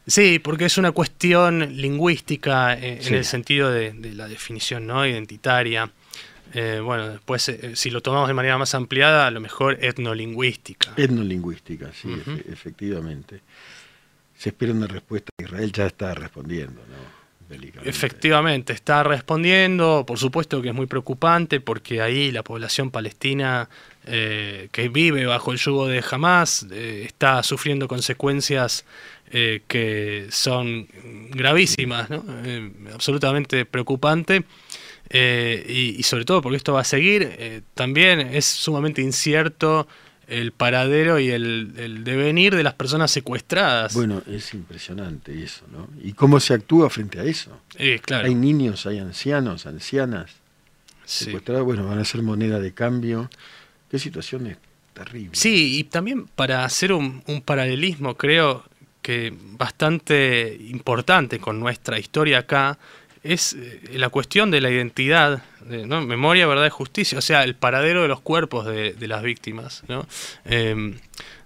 Sí, 0.07 0.39
porque 0.39 0.65
es 0.65 0.79
una 0.79 0.93
cuestión 0.93 1.77
lingüística 1.77 2.75
eh, 2.75 3.01
en 3.03 3.15
el 3.15 3.25
sentido 3.25 3.71
de, 3.71 3.93
la 4.15 4.27
definición 4.29 4.87
no 4.87 5.07
identitaria. 5.07 5.91
bueno, 6.53 7.09
después, 7.09 7.53
si 7.75 7.91
lo 7.91 8.01
tomamos 8.01 8.27
de 8.27 8.35
manera 8.35 8.59
más 8.59 8.75
ampliada, 8.75 9.27
a 9.27 9.31
lo 9.31 9.41
mejor 9.41 9.79
etnolingüística. 9.81 10.95
Etnolingüística, 10.97 11.93
sí, 11.93 12.09
efectivamente 12.51 13.43
se 14.41 14.49
espera 14.49 14.73
una 14.73 14.87
respuesta. 14.87 15.31
Israel 15.39 15.71
ya 15.71 15.87
está 15.87 16.15
respondiendo, 16.15 16.81
¿no? 16.89 17.20
Efectivamente, 17.85 18.73
está 18.73 19.03
respondiendo. 19.03 20.05
Por 20.07 20.19
supuesto 20.19 20.63
que 20.63 20.69
es 20.69 20.75
muy 20.75 20.87
preocupante 20.87 21.61
porque 21.61 22.01
ahí 22.01 22.31
la 22.31 22.45
población 22.45 22.91
palestina 22.91 23.69
eh, 24.07 24.69
que 24.73 24.89
vive 24.89 25.27
bajo 25.27 25.53
el 25.53 25.59
yugo 25.59 25.87
de 25.87 26.03
Hamas 26.09 26.67
eh, 26.71 27.03
está 27.07 27.43
sufriendo 27.43 27.89
consecuencias 27.89 28.85
eh, 29.33 29.63
que 29.69 30.27
son 30.31 30.89
gravísimas, 31.31 32.09
absolutamente 32.93 33.65
preocupante. 33.65 34.45
Y, 35.13 36.03
sobre 36.05 36.25
todo 36.25 36.41
porque 36.41 36.57
esto 36.57 36.73
va 36.73 36.83
a 36.83 36.85
seguir, 36.85 37.65
también 37.75 38.21
es 38.21 38.47
sumamente 38.47 39.03
incierto 39.03 39.89
el 40.31 40.53
paradero 40.53 41.19
y 41.19 41.31
el, 41.31 42.05
devenir 42.05 42.55
de 42.55 42.63
las 42.63 42.75
personas 42.75 43.11
secuestradas. 43.11 43.95
Bueno, 43.95 44.23
es 44.27 44.55
impresionante 44.55 45.43
eso, 45.43 45.65
¿no? 45.73 45.89
¿Y 46.03 46.13
cómo 46.13 46.41
se 46.41 46.55
actúa 46.55 46.89
frente 46.89 47.21
a 47.21 47.25
eso? 47.25 47.61
claro. 48.03 48.27
Hay 48.27 48.35
niños, 48.35 48.87
hay 48.87 48.99
ancianos, 48.99 49.67
ancianas 49.67 50.31
secuestrados, 51.05 51.65
bueno, 51.65 51.85
van 51.85 51.99
a 51.99 52.05
ser 52.05 52.23
moneda 52.23 52.61
de 52.61 52.73
cambio. 52.73 53.29
Qué 53.91 53.99
situación 53.99 54.57
terrible. 54.93 55.31
Sí, 55.33 55.79
y 55.79 55.85
también 55.85 56.27
para 56.29 56.65
hacer 56.65 56.93
un, 56.93 57.23
paralelismo, 57.45 58.17
creo 58.17 58.65
que 59.03 59.35
bastante 59.35 60.57
importante 60.69 61.41
con 61.41 61.59
nuestra 61.59 61.99
historia 61.99 62.39
acá, 62.41 62.79
es 63.23 63.53
eh, 63.53 63.81
la 63.93 64.09
cuestión 64.09 64.51
de 64.51 64.61
la 64.61 64.71
identidad, 64.71 65.43
¿no? 65.67 66.01
memoria, 66.01 66.47
verdad 66.47 66.67
y 66.67 66.71
justicia, 66.71 67.19
o 67.19 67.23
sea, 67.23 67.45
el 67.45 67.55
paradero 67.55 68.03
de 68.03 68.09
los 68.09 68.21
cuerpos 68.21 68.67
de, 68.67 68.95
las 69.01 69.23
víctimas, 69.23 69.83
¿no? 69.89 70.07
Em, 70.45 70.99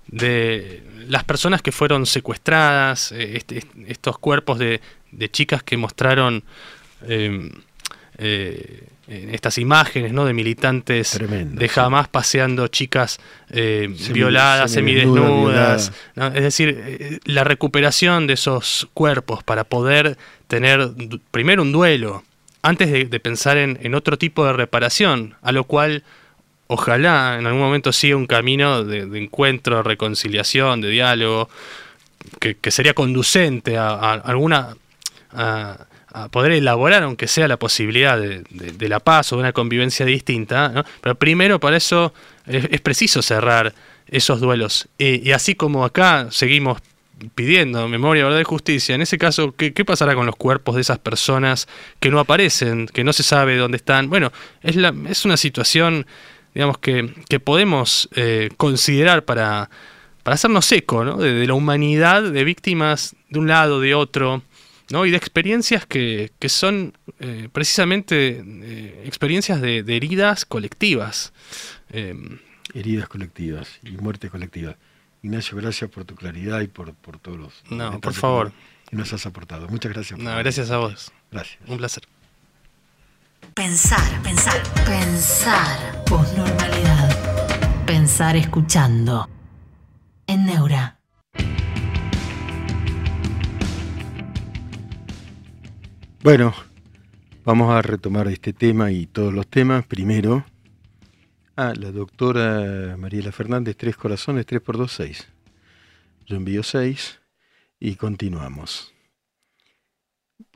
de 0.07 0.83
las 1.09 1.25
personas 1.25 1.63
que 1.63 1.73
fueron 1.73 2.07
secuestradas, 2.07 3.11
eh, 3.13 3.37
este, 3.37 3.65
estos 3.87 4.19
cuerpos 4.19 4.59
de, 4.59 4.81
de, 5.11 5.31
chicas 5.31 5.63
que 5.63 5.77
mostraron 5.77 6.45
em, 7.07 7.51
eh, 8.19 8.89
estas 9.07 9.59
imágenes 9.59 10.13
¿no? 10.13 10.25
de 10.25 10.33
militantes 10.33 11.19
de 11.21 11.69
jamás 11.69 12.09
paseando 12.09 12.69
chicas 12.69 13.21
eh, 13.51 13.95
violadas, 14.11 14.73
semidesnudas. 14.73 15.93
Es 16.17 16.43
decir, 16.43 16.83
eh, 16.83 17.19
la 17.25 17.45
recuperación 17.45 18.27
de 18.27 18.35
esos 18.35 18.89
cuerpos 18.95 19.43
para 19.43 19.65
poder 19.65 20.17
tener 20.47 20.91
primero 21.31 21.63
un 21.63 21.73
duelo, 21.73 22.25
antes 22.63 23.11
de, 23.11 23.21
pensar 23.21 23.59
en, 23.59 23.95
otro 23.95 24.17
tipo 24.17 24.47
de 24.47 24.55
reparación, 24.55 25.35
a 25.43 25.53
lo 25.53 25.65
cual 25.65 26.03
ojalá 26.67 27.37
en 27.39 27.47
algún 27.47 27.61
momento 27.61 27.93
siga 27.93 28.17
un 28.17 28.27
camino 28.27 28.85
de, 28.85 29.01
encuentro, 29.19 29.83
reconciliación, 29.83 30.81
de 30.81 30.89
diálogo, 30.89 31.51
que, 32.41 32.71
sería 32.71 32.95
conducente 32.95 33.77
a, 33.77 34.13
alguna 34.13 34.77
a 35.31 35.77
poder 36.31 36.53
elaborar, 36.53 37.03
aunque 37.03 37.27
sea 37.27 37.49
la 37.49 37.59
posibilidad 37.59 38.19
de, 38.19 38.89
la 38.89 39.01
paz 39.01 39.33
o 39.33 39.37
de 39.37 39.41
una 39.41 39.53
convivencia 39.53 40.07
distinta. 40.07 40.85
Pero 41.01 41.17
primero 41.17 41.59
para 41.59 41.77
eso 41.77 42.15
es, 42.47 42.81
preciso 42.81 43.21
cerrar 43.21 43.75
esos 44.07 44.41
duelos. 44.41 44.89
Y, 44.97 45.33
así 45.33 45.55
como 45.55 45.85
acá 45.85 46.29
seguimos 46.31 46.79
pidiendo 47.35 47.89
memoria, 47.89 48.25
verdad 48.25 48.41
y 48.41 48.45
justicia, 48.45 48.95
en 48.95 49.03
ese 49.03 49.19
caso, 49.19 49.55
¿qué, 49.57 49.73
pasará 49.85 50.15
con 50.15 50.27
los 50.27 50.37
cuerpos 50.37 50.77
de 50.77 50.83
esas 50.83 50.99
personas 50.99 51.69
que 51.99 52.11
no 52.11 52.21
aparecen, 52.21 52.87
que 52.87 53.03
no 53.03 53.13
se 53.13 53.23
sabe 53.25 53.57
dónde 53.57 53.77
están? 53.77 54.09
Bueno, 54.09 54.33
es, 54.63 54.77
la, 54.77 54.95
es 55.09 55.25
una 55.25 55.37
situación, 55.37 56.07
digamos, 56.55 56.79
que, 56.79 57.13
que 57.29 57.41
podemos 57.41 58.09
eh, 58.15 58.51
considerar 58.57 59.25
para, 59.25 59.69
para 60.23 60.35
hacernos 60.35 60.71
eco 60.71 61.05
¿no? 61.05 61.17
de 61.17 61.47
la 61.47 61.55
humanidad 61.55 62.23
de 62.23 62.45
víctimas 62.45 63.17
de 63.31 63.39
un 63.41 63.49
lado, 63.49 63.81
de 63.81 63.95
otro, 63.95 64.43
¿no? 64.91 65.07
y 65.07 65.11
de 65.11 65.17
experiencias 65.17 65.87
que, 65.87 66.31
son 66.47 66.97
eh, 67.21 67.49
precisamente 67.53 68.43
eh, 68.45 69.03
experiencias 69.07 69.61
de, 69.61 69.79
heridas 69.79 70.45
colectivas. 70.45 71.33
Em, 71.91 72.39
heridas 72.75 73.09
colectivas 73.09 73.79
y 73.83 73.93
muerte 73.93 74.31
colectiva. 74.31 74.77
Ignacio, 75.23 75.57
gracias 75.57 75.91
por 75.91 76.05
tu 76.05 76.15
claridad 76.15 76.61
y 76.61 76.69
por, 76.69 76.95
por 76.95 77.19
todos 77.19 77.39
los... 77.39 77.63
No, 77.71 78.01
por 78.01 78.13
favor. 78.13 78.53
Que 78.89 78.97
nos 78.97 79.13
has 79.13 79.25
aportado. 79.25 79.69
Muchas 79.69 79.93
gracias. 79.93 80.19
no, 80.19 80.37
gracias 80.37 80.71
a 80.71 80.79
vos. 80.79 81.13
Gracias. 81.31 81.59
Un 81.67 81.79
placer. 81.79 82.05
Pensar, 83.55 84.23
pensar, 84.23 84.63
pensar. 84.85 86.05
Posnormalidad. 86.07 87.87
Pensar 87.87 88.37
escuchando. 88.37 89.29
En 90.27 90.47
Neura. 90.47 90.94
Bueno, 96.25 96.55
vamos 97.45 97.71
a 97.71 97.83
retomar 97.83 98.29
este 98.29 98.55
tema 98.55 98.91
y 98.91 99.05
todos 99.07 99.31
los 99.31 99.47
temas. 99.47 99.85
Primero, 99.85 100.47
ah, 101.55 101.75
la 101.77 101.93
doctora 101.93 102.97
Mariela 102.97 103.31
Fernández, 103.31 103.77
tres 103.77 103.95
corazones, 103.95 104.47
tres 104.47 104.63
por 104.63 104.79
dos, 104.79 104.93
seis. 104.93 105.29
Yo 106.25 106.37
envío 106.37 106.63
seis 106.63 107.21
y 107.79 107.97
continuamos. 107.97 108.95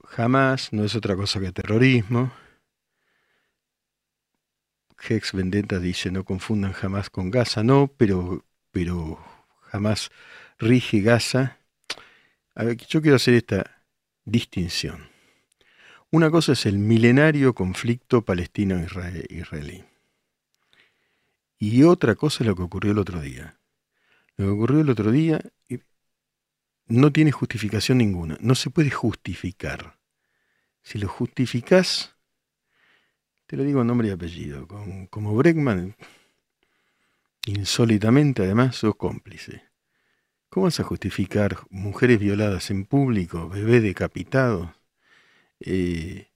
Jamás 0.04 0.72
no 0.72 0.84
es 0.84 0.96
otra 0.96 1.14
cosa 1.16 1.38
que 1.38 1.52
terrorismo. 1.52 2.32
Hex 5.06 5.34
Vendetta 5.34 5.78
dice 5.78 6.10
no 6.10 6.24
confundan 6.24 6.72
jamás 6.72 7.10
con 7.10 7.30
Gaza, 7.30 7.62
no, 7.62 7.92
pero, 7.94 8.42
pero 8.70 9.22
jamás 9.64 10.10
rige 10.58 11.02
Gaza. 11.02 11.58
A 12.54 12.64
ver, 12.64 12.78
yo 12.78 13.02
quiero 13.02 13.16
hacer 13.16 13.34
esta 13.34 13.84
distinción. 14.24 15.17
Una 16.10 16.30
cosa 16.30 16.52
es 16.52 16.64
el 16.64 16.78
milenario 16.78 17.54
conflicto 17.54 18.22
palestino-israelí. 18.22 19.84
Y 21.58 21.82
otra 21.82 22.14
cosa 22.14 22.42
es 22.42 22.48
lo 22.48 22.56
que 22.56 22.62
ocurrió 22.62 22.92
el 22.92 22.98
otro 22.98 23.20
día. 23.20 23.58
Lo 24.36 24.46
que 24.46 24.50
ocurrió 24.52 24.80
el 24.80 24.88
otro 24.88 25.10
día 25.10 25.40
no 26.86 27.12
tiene 27.12 27.30
justificación 27.30 27.98
ninguna. 27.98 28.38
No 28.40 28.54
se 28.54 28.70
puede 28.70 28.90
justificar. 28.90 29.98
Si 30.82 30.98
lo 30.98 31.08
justificás, 31.08 32.14
te 33.46 33.58
lo 33.58 33.64
digo 33.64 33.82
en 33.82 33.88
nombre 33.88 34.08
y 34.08 34.10
apellido, 34.10 34.66
como, 35.10 35.36
Breckman, 35.36 35.94
insólitamente 37.44 38.44
además 38.44 38.76
sos 38.76 38.96
cómplice. 38.96 39.62
¿Cómo 40.48 40.64
vas 40.64 40.80
a 40.80 40.84
justificar 40.84 41.58
mujeres 41.68 42.18
violadas 42.18 42.70
en 42.70 42.86
público, 42.86 43.50
bebés 43.50 43.82
decapitados? 43.82 44.77
Eh, 45.60 46.28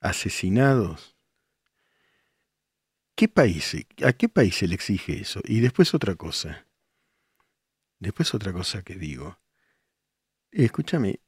asesinados. 0.00 1.16
¿Qué 3.14 3.28
país, 3.28 3.76
¿A 4.04 4.12
qué 4.12 4.28
país 4.28 4.56
se 4.56 4.66
le 4.66 4.74
exige 4.74 5.20
eso? 5.20 5.40
Y 5.44 5.60
después 5.60 5.94
otra 5.94 6.14
cosa. 6.14 6.66
Después 7.98 8.34
otra 8.34 8.52
cosa 8.52 8.82
que 8.82 8.94
digo. 8.94 9.38
Escúchame, 10.52 11.20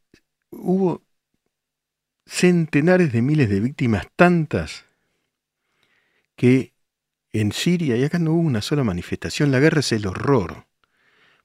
hubo 0.50 1.02
centenares 2.26 3.12
de 3.12 3.22
miles 3.22 3.48
de 3.48 3.60
víctimas, 3.60 4.06
tantas, 4.16 4.86
que 6.34 6.72
en 7.32 7.52
Siria, 7.52 7.96
y 7.96 8.04
acá 8.04 8.18
no 8.18 8.32
hubo 8.32 8.40
una 8.40 8.62
sola 8.62 8.84
manifestación, 8.84 9.52
la 9.52 9.60
guerra 9.60 9.80
es 9.80 9.92
el 9.92 10.06
horror, 10.06 10.66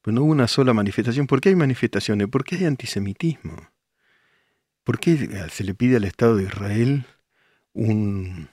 pero 0.01 0.15
no 0.15 0.23
hubo 0.23 0.31
una 0.31 0.47
sola 0.47 0.73
manifestación. 0.73 1.27
¿Por 1.27 1.41
qué 1.41 1.49
hay 1.49 1.55
manifestaciones? 1.55 2.27
Porque 2.29 2.55
hay 2.55 2.65
antisemitismo. 2.65 3.69
¿Por 4.87 5.01
qué 5.01 5.49
se 5.49 5.65
le 5.65 5.75
pide 5.75 5.97
al 5.97 6.05
Estado 6.05 6.37
de 6.37 6.43
Israel 6.43 7.05
un, 7.73 8.47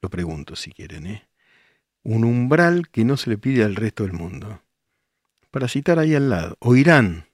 lo 0.00 0.08
pregunto 0.08 0.56
si 0.56 0.72
quieren, 0.72 1.06
¿eh? 1.06 1.28
un 2.02 2.24
umbral 2.24 2.88
que 2.88 3.04
no 3.04 3.18
se 3.18 3.28
le 3.28 3.36
pide 3.36 3.62
al 3.62 3.76
resto 3.76 4.04
del 4.04 4.14
mundo? 4.14 4.62
Para 5.50 5.68
citar 5.68 5.98
ahí 5.98 6.14
al 6.14 6.30
lado, 6.30 6.56
o 6.60 6.76
Irán, 6.76 7.26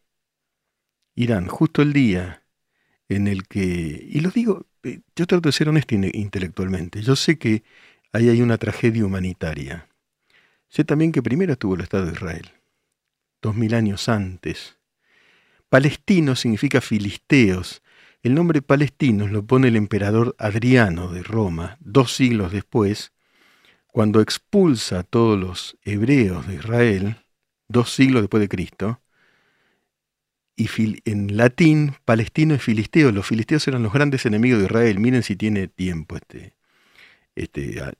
Irán, 1.15 1.47
justo 1.47 1.81
el 1.81 1.93
día 1.93 2.43
en 3.09 3.29
el 3.29 3.47
que, 3.47 4.09
y 4.11 4.19
lo 4.23 4.31
digo, 4.31 4.67
eh, 4.83 4.99
yo 5.15 5.29
trato 5.29 5.49
de 5.49 5.53
ser 5.53 5.69
honesto 5.69 5.95
intelectualmente, 5.95 7.01
yo 7.01 7.15
sé 7.15 7.39
que 7.39 7.63
ahí 8.13 8.29
hay 8.29 8.43
una 8.43 8.59
tragedia 8.59 9.07
humanitaria. 9.07 9.87
Sé 10.69 10.83
también 10.83 11.13
que 11.13 11.23
primero 11.23 11.53
estuvo 11.53 11.77
el 11.77 11.83
Estado 11.83 12.07
de 12.07 12.13
Israel, 12.15 12.51
dos 13.41 13.55
mil 13.55 13.73
años 13.73 14.09
antes, 14.09 14.78
Palestino 15.69 16.35
significa 16.35 16.81
filisteos. 16.81 17.83
El 18.23 18.35
nombre 18.35 18.63
palestinos 18.63 19.31
lo 19.31 19.45
pone 19.45 19.69
el 19.69 19.77
emperador 19.77 20.35
Adriano 20.39 21.13
de 21.13 21.23
Roma, 21.23 21.77
dos 21.81 22.15
siglos 22.15 22.53
después, 22.53 23.13
cuando 23.87 24.21
expulsa 24.21 25.01
a 25.01 25.03
todos 25.03 25.39
los 25.39 25.79
hebreos 25.85 26.47
de 26.47 26.55
Israel, 26.55 27.17
dos 27.69 27.93
siglos 27.93 28.23
después 28.23 28.41
de 28.41 28.49
Cristo, 28.49 29.01
y 30.57 30.69
en 31.05 31.37
latín, 31.37 31.95
palestino 32.05 32.55
es 32.55 32.63
filisteo. 32.63 33.13
Los 33.13 33.29
filisteos 33.29 33.69
eran 33.69 33.85
los 33.85 33.93
grandes 33.93 34.27
enemigos 34.27 34.59
de 34.59 34.65
Israel. 34.65 34.99
Miren 34.99 35.23
si 35.23 35.37
tiene 35.37 35.69
tiempo 35.69 36.17
este, 36.17 36.55
este 37.37 37.81
ah, 37.81 37.93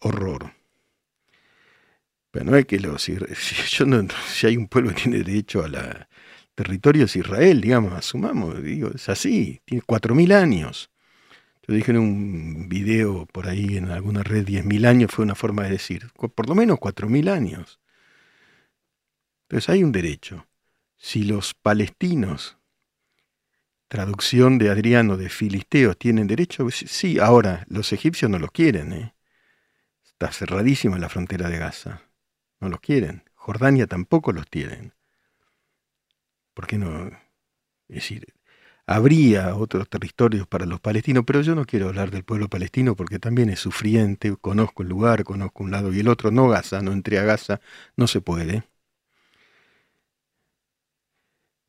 horror. 0.00 0.52
Pero 2.32 2.46
no 2.46 2.56
es 2.56 2.66
que 2.66 2.80
los, 2.80 3.00
si, 3.02 3.16
si 3.16 4.46
hay 4.46 4.56
un 4.56 4.66
pueblo 4.66 4.90
que 4.90 5.02
tiene 5.02 5.18
derecho 5.18 5.64
a 5.64 5.68
la, 5.68 6.08
territorio 6.62 7.06
es 7.06 7.16
Israel, 7.16 7.62
digamos, 7.62 7.94
asumamos, 7.94 8.62
digo, 8.62 8.90
es 8.94 9.08
así, 9.08 9.62
tiene 9.64 9.82
4.000 9.82 10.34
años. 10.34 10.90
Yo 11.66 11.72
dije 11.72 11.90
en 11.90 11.98
un 11.98 12.68
video 12.68 13.24
por 13.24 13.48
ahí 13.48 13.78
en 13.78 13.90
alguna 13.90 14.22
red 14.22 14.46
10.000 14.46 14.86
años, 14.86 15.10
fue 15.10 15.24
una 15.24 15.34
forma 15.34 15.62
de 15.62 15.70
decir, 15.70 16.10
por 16.12 16.48
lo 16.48 16.54
menos 16.54 16.78
4.000 16.78 17.30
años. 17.30 17.80
Entonces 19.44 19.70
hay 19.70 19.82
un 19.82 19.90
derecho. 19.90 20.46
Si 20.98 21.22
los 21.22 21.54
palestinos, 21.54 22.58
traducción 23.88 24.58
de 24.58 24.68
Adriano 24.68 25.16
de 25.16 25.30
Filisteos, 25.30 25.96
tienen 25.96 26.26
derecho, 26.26 26.64
pues 26.64 26.84
sí, 26.86 27.18
ahora 27.18 27.64
los 27.70 27.94
egipcios 27.94 28.30
no 28.30 28.38
los 28.38 28.50
quieren. 28.50 28.92
¿eh? 28.92 29.14
Está 30.04 30.30
cerradísima 30.30 30.98
la 30.98 31.08
frontera 31.08 31.48
de 31.48 31.56
Gaza. 31.56 32.02
No 32.60 32.68
los 32.68 32.80
quieren. 32.80 33.24
Jordania 33.34 33.86
tampoco 33.86 34.32
los 34.32 34.46
tienen. 34.46 34.92
¿Por 36.54 36.66
qué 36.66 36.78
no? 36.78 37.06
Es 37.88 37.96
decir, 37.96 38.34
habría 38.86 39.54
otros 39.56 39.88
territorios 39.88 40.46
para 40.46 40.66
los 40.66 40.80
palestinos, 40.80 41.24
pero 41.26 41.42
yo 41.42 41.54
no 41.54 41.64
quiero 41.64 41.88
hablar 41.88 42.10
del 42.10 42.24
pueblo 42.24 42.48
palestino 42.48 42.96
porque 42.96 43.18
también 43.18 43.50
es 43.50 43.60
sufriente, 43.60 44.36
conozco 44.36 44.82
el 44.82 44.88
lugar, 44.88 45.24
conozco 45.24 45.64
un 45.64 45.70
lado 45.70 45.92
y 45.92 46.00
el 46.00 46.08
otro, 46.08 46.30
no 46.30 46.48
Gaza, 46.48 46.82
no 46.82 46.92
entré 46.92 47.18
a 47.18 47.24
Gaza, 47.24 47.60
no 47.96 48.06
se 48.06 48.20
puede. 48.20 48.64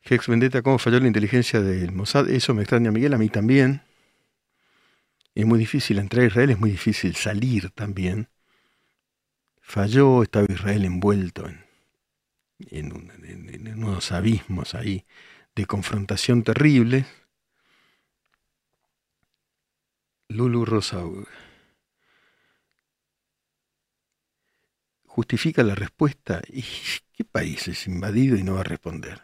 Hex 0.04 0.28
Vendetta, 0.28 0.62
¿cómo 0.62 0.80
falló 0.80 1.00
la 1.00 1.08
inteligencia 1.08 1.62
del 1.62 1.92
Mossad? 1.92 2.30
Eso 2.30 2.54
me 2.54 2.62
extraña, 2.64 2.92
Miguel, 2.92 3.14
a 3.14 3.18
mí 3.18 3.30
también. 3.30 3.82
Es 5.36 5.46
muy 5.46 5.60
difícil 5.60 6.00
entrar 6.00 6.24
a 6.24 6.28
Israel, 6.28 6.50
es 6.52 6.60
muy 6.60 6.72
difícil 6.72 7.16
salir 7.16 7.70
también. 7.72 8.30
Falló, 9.62 10.24
estaba 10.24 10.46
Israel 10.50 10.86
envuelto 10.86 11.48
en, 11.48 11.66
en, 12.70 13.68
unos 13.78 14.12
abismos 14.12 14.76
ahí 14.76 15.06
de 15.56 15.66
confrontación 15.66 16.44
terrible. 16.44 17.06
Lulu 20.30 20.66
Rosa 20.66 21.04
justifica 25.06 25.64
la 25.64 25.76
respuesta. 25.76 26.42
¿Y 26.48 26.64
qué 27.14 27.26
país 27.26 27.68
es 27.68 27.88
invadido 27.88 28.38
y 28.38 28.44
no 28.44 28.56
va 28.56 28.62
a 28.62 28.64
responder? 28.64 29.22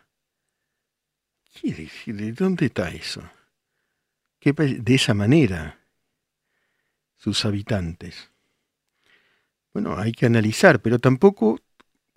¿De 1.63 2.32
dónde 2.34 2.67
está 2.67 2.89
eso? 2.89 3.23
¿Qué 4.39 4.54
de 4.54 4.95
esa 4.95 5.13
manera, 5.13 5.88
sus 7.17 7.43
habitantes. 7.45 8.32
Bueno, 9.73 9.97
hay 9.97 10.12
que 10.12 10.26
analizar, 10.26 10.82
pero 10.82 11.00
tampoco 11.00 11.60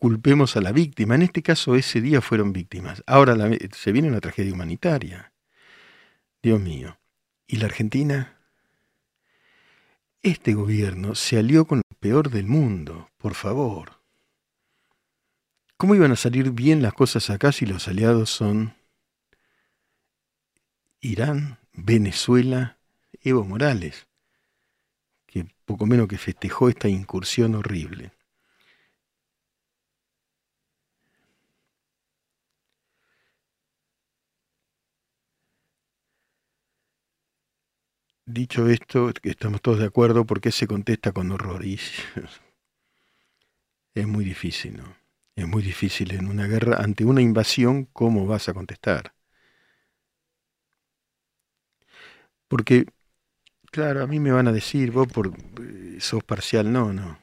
culpemos 0.01 0.57
a 0.57 0.61
la 0.61 0.73
víctima. 0.73 1.15
En 1.15 1.23
este 1.23 1.43
caso, 1.43 1.77
ese 1.77 2.01
día 2.01 2.21
fueron 2.21 2.53
víctimas. 2.53 3.05
Ahora 3.07 3.37
se 3.73 3.93
viene 3.93 4.09
una 4.09 4.21
tragedia 4.21 4.53
humanitaria. 4.53 5.33
Dios 6.43 6.61
mío. 6.61 6.99
¿Y 7.47 7.57
la 7.57 7.67
Argentina? 7.67 8.37
Este 10.23 10.55
gobierno 10.55 11.15
se 11.15 11.39
alió 11.39 11.67
con 11.67 11.79
lo 11.79 11.97
peor 11.99 12.31
del 12.31 12.47
mundo, 12.47 13.11
por 13.19 13.35
favor. 13.35 14.01
¿Cómo 15.77 15.95
iban 15.95 16.13
a 16.13 16.17
salir 16.17 16.51
bien 16.51 16.83
las 16.83 16.93
cosas 16.93 17.31
acá 17.31 17.53
si 17.53 17.65
los 17.65 17.87
aliados 17.89 18.31
son 18.31 18.75
Irán, 21.01 21.59
Venezuela, 21.73 22.79
Evo 23.23 23.45
Morales, 23.45 24.07
que 25.27 25.47
poco 25.65 25.87
menos 25.87 26.09
que 26.09 26.19
festejó 26.19 26.69
esta 26.69 26.89
incursión 26.89 27.55
horrible. 27.55 28.13
Dicho 38.33 38.69
esto, 38.69 39.11
estamos 39.25 39.61
todos 39.61 39.81
de 39.81 39.87
acuerdo 39.87 40.25
porque 40.25 40.53
se 40.53 40.69
contesta 40.69 41.11
con 41.11 41.33
horror. 41.33 41.65
Y 41.65 41.81
es 43.95 44.07
muy 44.07 44.25
difícil, 44.25 44.77
¿no? 44.77 44.97
Es 45.35 45.49
muy 45.49 45.65
difícil 45.65 46.13
en 46.13 46.29
una 46.29 46.47
guerra, 46.47 46.77
ante 46.77 47.05
una 47.05 47.23
invasión, 47.23 47.87
¿cómo 47.87 48.27
vas 48.27 48.49
a 48.49 48.55
contestar? 48.55 49.15
Porque, 52.47 52.87
claro, 53.73 54.05
a 54.05 54.07
mí 54.07 54.21
me 54.21 54.31
van 54.31 54.47
a 54.47 54.53
decir, 54.53 54.93
vos 54.93 55.09
por, 55.09 55.33
eh, 55.61 55.97
sos 55.99 56.23
parcial, 56.23 56.73
no, 56.73 56.93
no. 56.93 57.19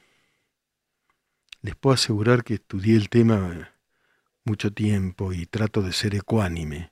Les 1.62 1.76
puedo 1.78 1.94
asegurar 1.94 2.44
que 2.44 2.56
estudié 2.56 2.98
el 2.98 3.08
tema 3.08 3.74
mucho 4.44 4.74
tiempo 4.74 5.32
y 5.32 5.46
trato 5.46 5.82
de 5.82 5.94
ser 5.94 6.16
ecuánime. 6.16 6.92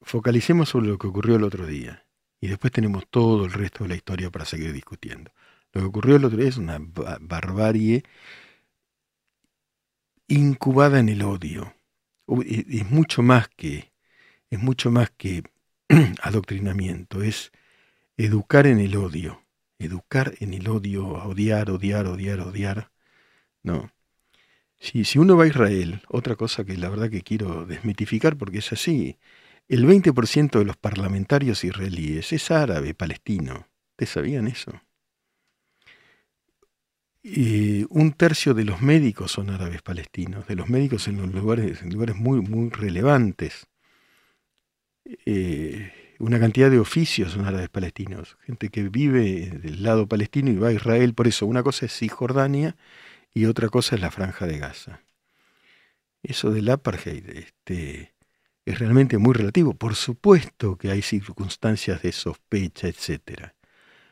Focalicemos 0.00 0.68
sobre 0.68 0.86
lo 0.86 0.96
que 0.96 1.08
ocurrió 1.08 1.34
el 1.34 1.42
otro 1.42 1.66
día 1.66 2.07
y 2.40 2.48
después 2.48 2.72
tenemos 2.72 3.06
todo 3.08 3.44
el 3.44 3.52
resto 3.52 3.84
de 3.84 3.90
la 3.90 3.96
historia 3.96 4.30
para 4.30 4.44
seguir 4.44 4.72
discutiendo. 4.72 5.32
Lo 5.72 5.80
que 5.82 5.86
ocurrió 5.86 6.16
el 6.16 6.24
otro 6.24 6.38
día 6.38 6.48
es 6.48 6.56
una 6.56 6.78
barbarie 7.20 8.04
incubada 10.28 10.98
en 11.00 11.08
el 11.08 11.22
odio. 11.22 11.74
Es 12.44 12.90
mucho 12.90 13.22
más 13.22 13.48
que 13.48 13.92
es 14.50 14.58
mucho 14.58 14.90
más 14.90 15.10
que 15.10 15.42
adoctrinamiento, 16.22 17.22
es 17.22 17.52
educar 18.16 18.66
en 18.66 18.80
el 18.80 18.96
odio, 18.96 19.44
educar 19.78 20.34
en 20.40 20.54
el 20.54 20.68
odio, 20.68 21.06
odiar, 21.06 21.70
odiar, 21.70 22.06
odiar, 22.06 22.40
odiar. 22.40 22.90
No. 23.62 23.90
Si, 24.78 25.04
si 25.04 25.18
uno 25.18 25.36
va 25.36 25.44
a 25.44 25.48
Israel, 25.48 26.02
otra 26.08 26.36
cosa 26.36 26.64
que 26.64 26.76
la 26.76 26.88
verdad 26.88 27.10
que 27.10 27.22
quiero 27.22 27.66
desmitificar 27.66 28.36
porque 28.36 28.58
es 28.58 28.72
así, 28.72 29.18
el 29.68 29.86
20% 29.86 30.58
de 30.58 30.64
los 30.64 30.76
parlamentarios 30.76 31.62
israelíes 31.64 32.32
es 32.32 32.50
árabe, 32.50 32.94
palestino. 32.94 33.68
¿Ustedes 33.90 34.10
sabían 34.10 34.48
eso? 34.48 34.72
Un 37.90 38.14
tercio 38.16 38.54
de 38.54 38.64
los 38.64 38.80
médicos 38.80 39.32
son 39.32 39.50
árabes 39.50 39.82
palestinos, 39.82 40.46
de 40.46 40.56
los 40.56 40.68
médicos 40.70 41.08
en 41.08 41.18
los 41.18 41.32
lugares, 41.34 41.82
muy 41.84 42.70
relevantes. 42.70 43.66
Eh, 45.04 45.92
una 46.18 46.40
cantidad 46.40 46.70
de 46.70 46.78
oficios 46.78 47.32
son 47.32 47.44
árabes 47.46 47.68
palestinos, 47.68 48.38
gente 48.44 48.70
que 48.70 48.88
vive 48.88 49.50
del 49.50 49.82
lado 49.82 50.06
palestino 50.06 50.50
y 50.50 50.56
va 50.56 50.68
a 50.68 50.72
Israel. 50.72 51.14
Por 51.14 51.28
eso, 51.28 51.46
una 51.46 51.62
cosa 51.62 51.86
es 51.86 51.92
Cisjordania 51.92 52.76
y 53.34 53.44
otra 53.44 53.68
cosa 53.68 53.96
es 53.96 54.00
la 54.00 54.10
franja 54.10 54.46
de 54.46 54.58
Gaza. 54.58 55.02
Eso 56.22 56.50
del 56.50 56.68
apartheid 56.70 57.28
este, 57.28 58.14
es 58.68 58.78
realmente 58.78 59.16
muy 59.16 59.32
relativo. 59.32 59.72
Por 59.74 59.94
supuesto 59.94 60.76
que 60.76 60.90
hay 60.90 61.00
circunstancias 61.00 62.02
de 62.02 62.12
sospecha, 62.12 62.86
etc. 62.86 63.52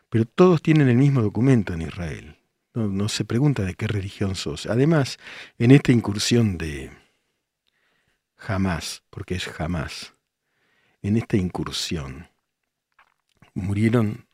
Pero 0.09 0.25
todos 0.25 0.62
tienen 0.62 0.88
el 0.88 0.97
mismo 0.97 1.21
documento 1.21 1.75
en 1.75 1.83
Israel. 1.83 2.37
No, 2.73 2.88
no 2.88 3.09
se 3.09 3.27
pregunta 3.27 3.64
de 3.64 3.75
qué 3.75 3.87
religión 3.87 4.35
sos. 4.35 4.64
Además, 4.66 5.19
en 5.59 5.73
esta 5.73 5.92
incursión 5.92 6.57
de 6.57 6.90
Hamas, 8.38 9.03
porque 9.11 9.35
es 9.35 9.49
Hamas, 9.61 10.14
en 11.03 11.19
esta 11.19 11.37
incursión 11.37 12.29
murieron 13.53 14.27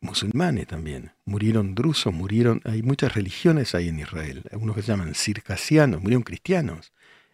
musulmanes 0.00 0.66
también, 0.66 1.12
murieron 1.26 1.74
drusos, 1.74 2.12
murieron, 2.12 2.62
hay 2.64 2.82
muchas 2.82 3.14
religiones 3.14 3.74
ahí 3.74 3.88
en 3.88 4.00
Israel, 4.00 4.42
algunos 4.50 4.74
que 4.74 4.82
se 4.82 4.88
llaman 4.88 5.14
circasianos, 5.14 6.00
murieron 6.00 6.24
cristianos, 6.24 6.92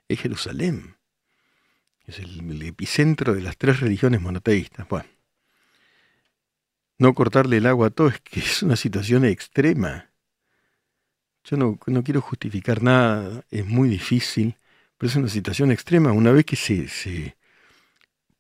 es 0.09 0.21
Jerusalén, 0.21 0.97
es 2.07 2.19
el, 2.19 2.63
epicentro 2.63 3.35
de 3.35 3.43
las 3.43 3.57
tres 3.57 3.81
religiones 3.81 4.21
monoteístas. 4.21 4.89
Bueno, 4.89 5.09
no 6.99 7.15
cortarle 7.15 7.59
el 7.59 7.67
agua 7.67 7.89
a 7.89 7.91
todo 7.91 8.09
es 8.09 8.21
que 8.21 8.41
es 8.41 8.63
una 8.63 8.77
situación 8.77 9.25
extrema. 9.25 10.11
Yo 11.45 11.57
no, 11.57 11.79
no 11.87 12.03
quiero 12.03 12.21
justificar 12.21 12.83
nada, 12.83 13.45
es 13.51 13.67
muy 13.67 13.89
difícil, 13.89 14.57
pero 14.97 15.09
es 15.11 15.17
una 15.17 15.29
situación 15.29 15.71
extrema. 15.71 16.13
Una 16.13 16.33
vez 16.33 16.45
que 16.45 16.57
se, 16.57 16.89
se 16.89 17.37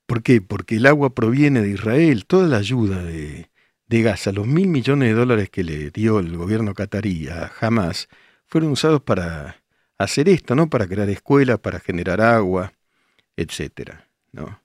¿Por 0.08 0.22
qué? 0.22 0.40
Porque 0.40 0.76
el 0.76 0.86
agua 0.86 1.14
proviene 1.14 1.60
de 1.60 1.68
Israel, 1.68 2.24
toda 2.24 2.48
la 2.48 2.56
ayuda 2.56 3.04
de, 3.04 3.50
de 3.88 4.02
Gaza, 4.02 4.32
los 4.32 4.46
mil 4.46 4.66
millones 4.68 5.10
de 5.10 5.14
dólares 5.14 5.50
que 5.50 5.62
le 5.62 5.90
dio 5.90 6.18
el 6.18 6.34
gobierno 6.34 6.72
catarí 6.72 7.28
a 7.28 7.52
Hamas, 7.60 8.08
fueron 8.46 8.70
usados 8.70 9.02
para 9.02 9.62
hacer 9.98 10.28
esto, 10.28 10.54
¿no? 10.54 10.70
Para 10.70 10.86
crear 10.86 11.08
escuelas, 11.10 11.58
para 11.58 11.80
generar 11.80 12.20
agua, 12.20 12.72
etcétera, 13.36 14.08
¿no? 14.32 14.62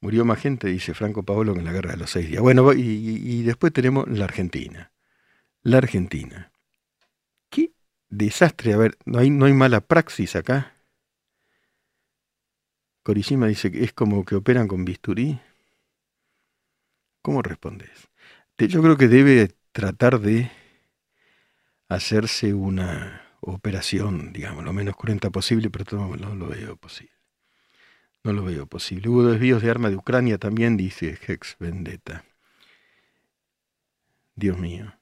Murió 0.00 0.24
más 0.24 0.40
gente, 0.40 0.68
dice 0.68 0.94
Franco 0.94 1.22
Paolo, 1.22 1.54
en 1.54 1.64
la 1.64 1.72
guerra 1.72 1.92
de 1.92 1.98
los 1.98 2.10
seis 2.10 2.28
días. 2.28 2.42
Bueno, 2.42 2.72
y, 2.72 2.80
y 2.80 3.42
después 3.42 3.72
tenemos 3.72 4.08
la 4.08 4.24
Argentina. 4.24 4.90
La 5.62 5.78
Argentina. 5.78 6.50
¿Qué 7.50 7.72
desastre? 8.08 8.72
A 8.72 8.78
ver, 8.78 8.98
¿no 9.04 9.20
hay, 9.20 9.30
no 9.30 9.46
hay 9.46 9.52
mala 9.52 9.80
praxis 9.80 10.34
acá? 10.34 10.74
Corishima 13.04 13.46
dice 13.46 13.70
que 13.70 13.84
es 13.84 13.92
como 13.92 14.24
que 14.24 14.34
operan 14.34 14.66
con 14.66 14.84
bisturí. 14.84 15.40
¿Cómo 17.20 17.42
respondes? 17.42 18.08
Yo 18.58 18.82
creo 18.82 18.96
que 18.96 19.08
debe 19.08 19.54
tratar 19.72 20.20
de 20.20 20.50
hacerse 21.88 22.54
una 22.54 23.21
operación, 23.42 24.32
digamos, 24.32 24.64
lo 24.64 24.72
menos 24.72 24.96
cruenta 24.96 25.30
posible, 25.30 25.70
pero 25.70 26.16
no, 26.16 26.34
lo 26.34 26.48
veo 26.48 26.76
posible. 26.76 27.12
No 28.24 28.32
lo 28.32 28.44
veo 28.44 28.66
posible. 28.66 29.08
Hubo 29.08 29.24
desvíos 29.24 29.62
de 29.62 29.70
arma 29.70 29.90
de 29.90 29.96
Ucrania 29.96 30.38
también, 30.38 30.76
dice 30.76 31.18
Hex 31.26 31.56
Vendetta. 31.58 32.24
Dios 34.36 34.58
mío. 34.58 34.94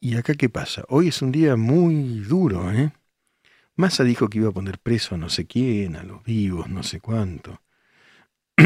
¿Y 0.00 0.16
acá 0.16 0.34
qué 0.34 0.48
pasa? 0.48 0.84
Hoy 0.88 1.08
es 1.08 1.22
un 1.22 1.32
día 1.32 1.56
muy 1.56 2.20
duro, 2.20 2.70
¿eh? 2.70 2.92
Massa 3.76 4.04
dijo 4.04 4.28
que 4.28 4.38
iba 4.38 4.50
a 4.50 4.52
poner 4.52 4.78
preso 4.78 5.16
a 5.16 5.18
no 5.18 5.28
sé 5.28 5.46
quién, 5.46 5.96
a 5.96 6.04
los 6.04 6.22
vivos, 6.22 6.68
no 6.68 6.84
sé 6.84 7.00
cuánto. 7.00 7.60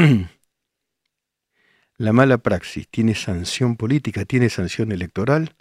la 1.96 2.12
mala 2.12 2.38
praxis 2.38 2.88
tiene 2.88 3.14
sanción 3.14 3.76
política, 3.76 4.26
tiene 4.26 4.50
sanción 4.50 4.92
electoral 4.92 5.57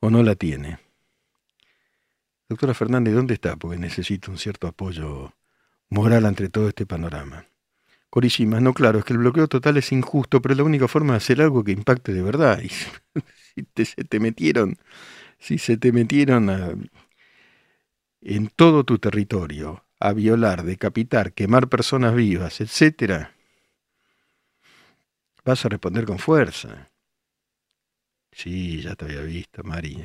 o 0.00 0.10
no 0.10 0.22
la 0.22 0.34
tiene. 0.34 0.78
Doctora 2.48 2.74
Fernández, 2.74 3.14
¿dónde 3.14 3.34
está? 3.34 3.56
Porque 3.56 3.78
necesito 3.78 4.30
un 4.30 4.38
cierto 4.38 4.66
apoyo 4.66 5.34
moral 5.90 6.26
ante 6.26 6.48
todo 6.48 6.68
este 6.68 6.86
panorama. 6.86 7.46
Corishima, 8.10 8.60
no, 8.60 8.72
claro, 8.72 9.00
es 9.00 9.04
que 9.04 9.12
el 9.12 9.18
bloqueo 9.18 9.48
total 9.48 9.76
es 9.76 9.92
injusto, 9.92 10.40
pero 10.40 10.54
es 10.54 10.58
la 10.58 10.64
única 10.64 10.88
forma 10.88 11.12
de 11.12 11.18
hacer 11.18 11.42
algo 11.42 11.62
que 11.62 11.72
impacte 11.72 12.12
de 12.12 12.22
verdad. 12.22 12.60
Y 13.56 13.64
si 13.74 13.84
se 13.86 14.04
te 14.04 14.20
metieron, 14.20 14.78
si 15.40 15.58
se 15.58 15.76
te 15.76 15.90
metieron 15.90 16.88
en 18.20 18.48
todo 18.48 18.84
tu 18.84 18.98
territorio 18.98 19.84
a 19.98 20.12
violar, 20.12 20.62
decapitar, 20.62 21.32
quemar 21.32 21.68
personas 21.68 22.14
vivas, 22.14 22.60
etcétera, 22.60 23.34
vas 25.44 25.64
a 25.64 25.68
responder 25.68 26.04
con 26.04 26.18
fuerza. 26.18 26.90
Sí, 28.32 28.80
ya 28.80 28.94
te 28.94 29.04
había 29.04 29.20
visto, 29.20 29.62
Mari. 29.62 30.02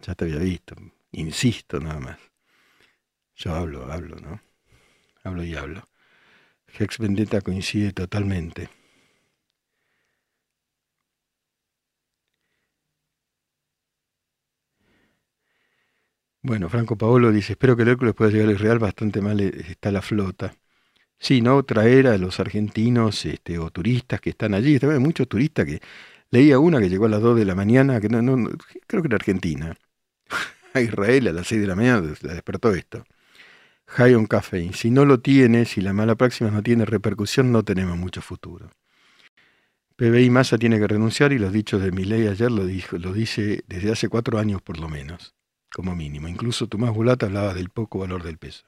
Ya 0.00 0.14
te 0.14 0.24
había 0.24 0.38
visto. 0.38 0.74
Insisto 1.12 1.78
nada 1.80 2.00
más. 2.00 2.18
Yo 3.36 3.54
hablo, 3.54 3.92
hablo, 3.92 4.16
¿no? 4.16 4.40
Hablo 5.24 5.44
y 5.44 5.54
hablo. 5.56 5.88
Hex 6.78 6.98
Vendetta 6.98 7.40
coincide 7.42 7.92
totalmente. 7.92 8.70
Bueno, 16.42 16.68
Franco 16.68 16.96
Paolo 16.96 17.32
dice, 17.32 17.54
espero 17.54 17.76
que 17.76 17.82
el 17.82 17.88
Hércules 17.88 18.14
pueda 18.14 18.30
llegar 18.30 18.48
a 18.48 18.52
Israel, 18.52 18.78
bastante 18.78 19.20
mal 19.20 19.40
está 19.40 19.90
la 19.90 20.00
flota. 20.02 20.54
Sí, 21.18 21.42
¿no? 21.42 21.64
Traer 21.64 22.08
a 22.08 22.18
los 22.18 22.40
argentinos 22.40 23.26
este, 23.26 23.58
o 23.58 23.70
turistas 23.70 24.20
que 24.20 24.30
están 24.30 24.54
allí. 24.54 24.78
Hay 24.82 25.00
muchos 25.00 25.28
turistas 25.28 25.66
que... 25.66 25.80
Leía 26.30 26.58
una 26.58 26.80
que 26.80 26.88
llegó 26.88 27.06
a 27.06 27.08
las 27.08 27.22
2 27.22 27.36
de 27.36 27.44
la 27.44 27.54
mañana, 27.54 28.00
que 28.00 28.08
no, 28.08 28.20
no, 28.22 28.50
creo 28.86 29.02
que 29.02 29.08
era 29.08 29.16
Argentina. 29.16 29.76
A 30.74 30.80
Israel 30.80 31.28
a 31.28 31.32
las 31.32 31.46
6 31.46 31.62
de 31.62 31.66
la 31.66 31.74
mañana 31.74 32.14
la 32.20 32.34
despertó 32.34 32.74
esto. 32.74 33.06
High 33.86 34.14
on 34.14 34.26
caffeine. 34.26 34.74
Si 34.74 34.90
no 34.90 35.06
lo 35.06 35.20
tiene, 35.20 35.64
si 35.64 35.80
la 35.80 35.94
mala 35.94 36.16
próxima 36.16 36.50
no 36.50 36.62
tiene 36.62 36.84
repercusión, 36.84 37.50
no 37.50 37.62
tenemos 37.62 37.96
mucho 37.96 38.20
futuro. 38.20 38.70
PBI 39.96 40.28
Massa 40.28 40.58
tiene 40.58 40.78
que 40.78 40.86
renunciar 40.86 41.32
y 41.32 41.38
los 41.38 41.52
dichos 41.52 41.80
de 41.80 41.92
Milei 41.92 42.28
ayer 42.28 42.50
lo 42.50 42.66
dice 42.66 43.64
desde 43.66 43.90
hace 43.90 44.10
cuatro 44.10 44.38
años 44.38 44.60
por 44.60 44.78
lo 44.78 44.90
menos, 44.90 45.34
como 45.72 45.96
mínimo. 45.96 46.28
Incluso 46.28 46.66
Tomás 46.66 46.92
Bulata 46.92 47.24
hablaba 47.24 47.54
del 47.54 47.70
poco 47.70 48.00
valor 48.00 48.22
del 48.22 48.36
peso. 48.36 48.66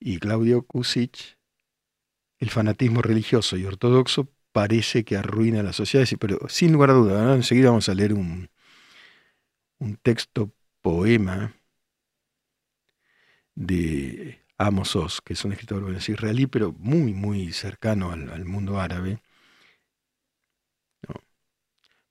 Y 0.00 0.18
Claudio 0.18 0.62
Kusic, 0.62 1.38
el 2.38 2.50
fanatismo 2.50 3.02
religioso 3.02 3.56
y 3.56 3.64
ortodoxo 3.64 4.28
parece 4.52 5.04
que 5.04 5.16
arruina 5.16 5.62
la 5.62 5.72
sociedad, 5.72 6.06
pero 6.18 6.38
sin 6.48 6.72
lugar 6.72 6.90
a 6.90 6.94
duda, 6.94 7.34
enseguida 7.34 7.70
vamos 7.70 7.88
a 7.88 7.94
leer 7.94 8.12
un, 8.14 8.50
un 9.78 9.96
texto 9.96 10.52
poema 10.80 11.54
de 13.54 14.40
Amos 14.56 14.96
Oz, 14.96 15.20
que 15.20 15.34
es 15.34 15.44
un 15.44 15.52
escritor 15.52 15.90
israelí, 15.92 16.46
pero 16.46 16.72
muy, 16.72 17.12
muy 17.12 17.52
cercano 17.52 18.12
al, 18.12 18.44
mundo 18.44 18.80
árabe. 18.80 19.20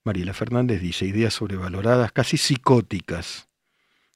Mariela 0.04 0.34
Fernández 0.34 0.82
dice, 0.82 1.06
ideas 1.06 1.34
sobrevaloradas, 1.34 2.12
casi 2.12 2.38
psicóticas. 2.38 3.50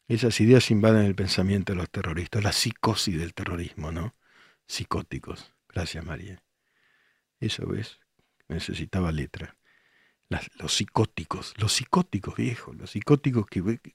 Esas 0.07 0.39
ideas 0.41 0.71
invaden 0.71 1.05
el 1.05 1.15
pensamiento 1.15 1.73
de 1.73 1.77
los 1.77 1.89
terroristas, 1.89 2.43
la 2.43 2.51
psicosis 2.51 3.17
del 3.17 3.33
terrorismo, 3.33 3.91
¿no? 3.91 4.15
Psicóticos. 4.67 5.53
Gracias, 5.69 6.05
María. 6.05 6.43
Eso 7.39 7.65
ves, 7.67 8.00
necesitaba 8.53 9.11
letra. 9.11 9.55
los 10.59 10.73
psicóticos, 10.73 11.53
los 11.57 11.73
psicóticos, 11.73 12.35
viejo, 12.35 12.73
los 12.73 12.91
psicóticos 12.91 13.47
que, 13.47 13.91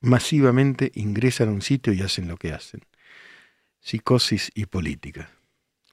masivamente 0.00 0.90
ingresan 0.94 1.48
a 1.48 1.52
un 1.52 1.62
sitio 1.62 1.92
y 1.92 2.02
hacen 2.02 2.28
lo 2.28 2.36
que 2.36 2.52
hacen. 2.52 2.80
Psicosis 3.80 4.50
y 4.54 4.66
política. 4.66 5.30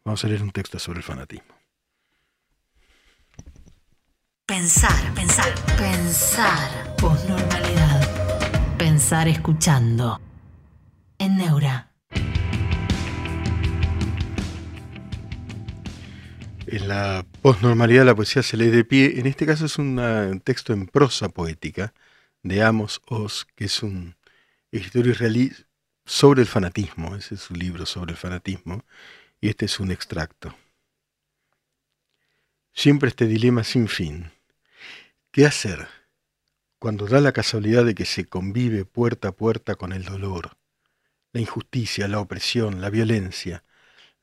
Vamos 0.04 0.24
a 0.26 0.28
leer 0.28 0.44
un 0.44 0.52
texto 0.52 0.80
sobre 0.80 1.00
el 1.00 1.04
fanatismo. 1.04 1.56
Pensar, 4.46 5.14
pensar, 5.14 5.54
pensar. 5.78 6.96
Posnormalidad. 6.98 8.78
Pensar 8.78 9.28
escuchando. 9.28 10.20
En 11.20 11.38
Neura. 11.38 11.91
En 16.72 16.88
la 16.88 17.26
posnormalidad 17.42 18.06
la 18.06 18.16
poesía 18.16 18.42
se 18.44 18.56
lee 18.56 18.70
de 18.70 18.86
pie. 18.86 19.20
En 19.20 19.26
este 19.26 19.46
caso 19.46 19.66
es 19.66 19.78
un 19.78 20.42
texto 20.42 20.72
en 20.72 20.88
prosa 20.88 21.28
poética 21.28 21.94
de 22.44 22.64
Amos 22.64 23.02
Oz, 23.08 23.46
que 23.58 23.66
es 23.66 23.84
un 23.84 24.16
escritor 24.72 25.08
israelí 25.08 25.52
sobre 26.06 26.44
el 26.44 26.48
fanatismo. 26.48 27.18
Ese 27.18 27.36
es 27.36 27.42
su 27.42 27.56
libro 27.56 27.86
sobre 27.86 28.14
el 28.14 28.18
fanatismo. 28.18 28.86
Y 29.42 29.50
este 29.50 29.66
es 29.66 29.82
un 29.82 29.92
extracto. 29.92 30.56
Siempre 32.72 33.10
este 33.10 33.28
dilema 33.28 33.66
sin 33.66 33.90
fin. 33.90 34.32
¿Qué 35.32 35.46
hacer 35.46 35.90
cuando 36.80 37.06
da 37.06 37.20
la 37.20 37.34
casualidad 37.34 37.84
de 37.84 37.96
que 37.96 38.06
se 38.06 38.28
convive 38.28 38.86
puerta 38.86 39.28
a 39.28 39.32
puerta 39.34 39.76
con 39.76 39.92
el 39.92 40.06
dolor, 40.06 40.56
la 41.34 41.42
injusticia, 41.42 42.08
la 42.08 42.22
opresión, 42.22 42.80
la 42.80 42.90
violencia, 42.90 43.66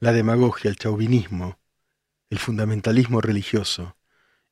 la 0.00 0.12
demagogia, 0.12 0.70
el 0.70 0.76
chauvinismo, 0.76 1.57
el 2.30 2.38
fundamentalismo 2.38 3.20
religioso, 3.20 3.96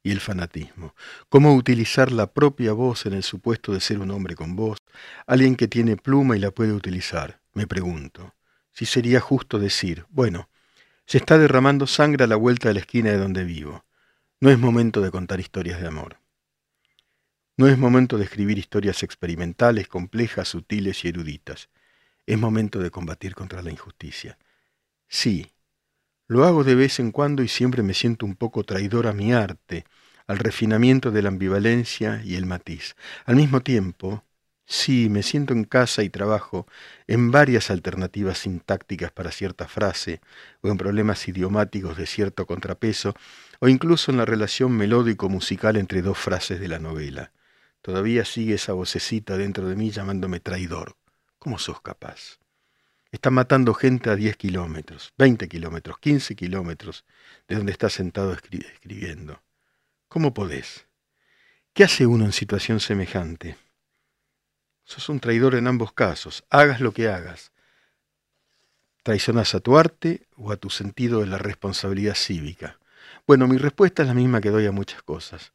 y 0.07 0.13
el 0.13 0.21
fanatismo. 0.21 0.95
Cómo 1.29 1.55
utilizar 1.57 2.13
la 2.13 2.33
propia 2.33 2.73
voz 2.73 3.07
en 3.07 3.13
el 3.15 3.25
supuesto 3.25 3.73
de 3.73 3.81
ser 3.81 3.99
un 3.99 4.13
hombre 4.13 4.37
con 4.37 4.55
voz, 4.55 4.79
alguien 5.27 5.57
que 5.57 5.67
tiene 5.67 5.97
pluma 5.97 6.37
y 6.37 6.39
la 6.39 6.53
puede 6.53 6.73
utilizar. 6.73 7.41
Me 7.55 7.67
pregunto, 7.67 8.33
si 8.73 8.87
sería 8.87 9.19
justo 9.19 9.59
decir, 9.59 10.07
bueno, 10.09 10.49
se 11.07 11.19
está 11.19 11.39
derramando 11.39 11.89
sangre 11.89 12.23
a 12.23 12.29
la 12.29 12.37
vuelta 12.37 12.69
de 12.69 12.75
la 12.75 12.81
esquina 12.81 13.11
de 13.11 13.19
donde 13.19 13.43
vivo. 13.43 13.85
No 14.39 14.49
es 14.51 14.59
momento 14.61 15.01
de 15.01 15.11
contar 15.11 15.41
historias 15.41 15.81
de 15.81 15.89
amor. 15.89 16.21
No 17.57 17.67
es 17.67 17.77
momento 17.77 18.17
de 18.17 18.25
escribir 18.27 18.59
historias 18.59 19.03
experimentales, 19.03 19.89
complejas, 19.89 20.47
sutiles 20.47 21.05
y 21.05 21.09
eruditas. 21.09 21.69
Es 22.27 22.39
momento 22.39 22.79
de 22.79 22.93
combatir 22.93 23.35
contra 23.35 23.61
la 23.61 23.73
injusticia. 23.73 24.39
Sí, 25.09 25.51
lo 26.29 26.45
hago 26.45 26.65
de 26.65 26.75
vez 26.75 26.99
en 26.99 27.13
cuando 27.13 27.43
y 27.43 27.49
siempre 27.49 27.83
me 27.83 27.95
siento 27.95 28.27
un 28.27 28.35
poco 28.35 28.65
traidor 28.65 29.07
a 29.07 29.13
mi 29.13 29.33
arte, 29.33 29.85
al 30.27 30.39
refinamiento 30.39 31.11
de 31.11 31.23
la 31.23 31.29
ambivalencia 31.29 32.21
y 32.25 32.35
el 32.35 32.47
matiz. 32.47 32.97
Al 33.25 33.37
mismo 33.37 33.61
tiempo, 33.61 34.25
sí, 34.67 35.09
me 35.09 35.23
siento 35.23 35.53
en 35.53 35.65
casa 35.65 36.03
y 36.03 36.11
trabajo 36.11 36.67
en 37.07 37.31
varias 37.31 37.71
alternativas 37.71 38.39
sintácticas 38.39 39.13
para 39.13 39.31
cierta 39.31 39.69
frase, 39.69 40.21
o 40.63 40.69
en 40.69 40.79
problemas 40.79 41.29
idiomáticos 41.29 41.97
de 41.97 42.07
cierto 42.07 42.47
contrapeso, 42.47 43.15
o 43.61 43.69
incluso 43.69 44.11
en 44.11 44.19
la 44.19 44.25
relación 44.25 44.73
melódico-musical 44.77 45.77
entre 45.77 46.03
dos 46.03 46.19
frases 46.19 46.59
de 46.59 46.69
la 46.69 46.81
novela. 46.81 47.33
Todavía 47.83 48.25
sigue 48.25 48.55
esa 48.55 48.73
vocecita 48.73 49.37
dentro 49.37 49.69
de 49.69 49.77
mí 49.77 49.93
llamándome 49.93 50.41
traidor. 50.41 50.97
¿Cómo 51.39 51.59
sos 51.59 51.81
capaz? 51.81 52.41
Está 53.17 53.31
matando 53.31 53.73
gente 53.73 54.11
a 54.11 54.15
10 54.15 54.37
kilómetros, 54.37 55.15
20 55.17 55.49
kilómetros, 55.49 55.99
15 56.01 56.37
kilómetros 56.37 57.07
de 57.49 57.57
donde 57.57 57.73
está 57.73 57.89
sentado 57.89 58.35
escribiendo. 58.35 59.43
¿Cómo 60.07 60.35
podés? 60.35 60.87
¿Qué 61.73 61.85
hace 61.85 62.05
uno 62.05 62.27
en 62.27 62.33
situación 62.33 62.79
semejante? 62.79 63.57
Sos 64.85 65.09
un 65.09 65.19
traidor 65.19 65.55
en 65.55 65.67
ambos 65.67 65.95
casos, 65.95 66.45
hagas 66.51 66.83
lo 66.83 66.93
que 66.93 67.09
hagas. 67.09 67.53
¿Traicionas 69.03 69.55
a 69.55 69.61
tu 69.61 69.79
arte 69.79 70.29
o 70.37 70.53
a 70.53 70.59
tu 70.59 70.69
sentido 70.69 71.21
de 71.21 71.27
la 71.27 71.39
responsabilidad 71.39 72.17
cívica? 72.17 72.79
Bueno, 73.27 73.49
mi 73.49 73.57
respuesta 73.57 74.03
es 74.03 74.09
la 74.09 74.15
misma 74.15 74.43
que 74.43 74.51
doy 74.51 74.67
a 74.67 74.73
muchas 74.73 75.03
cosas. 75.03 75.55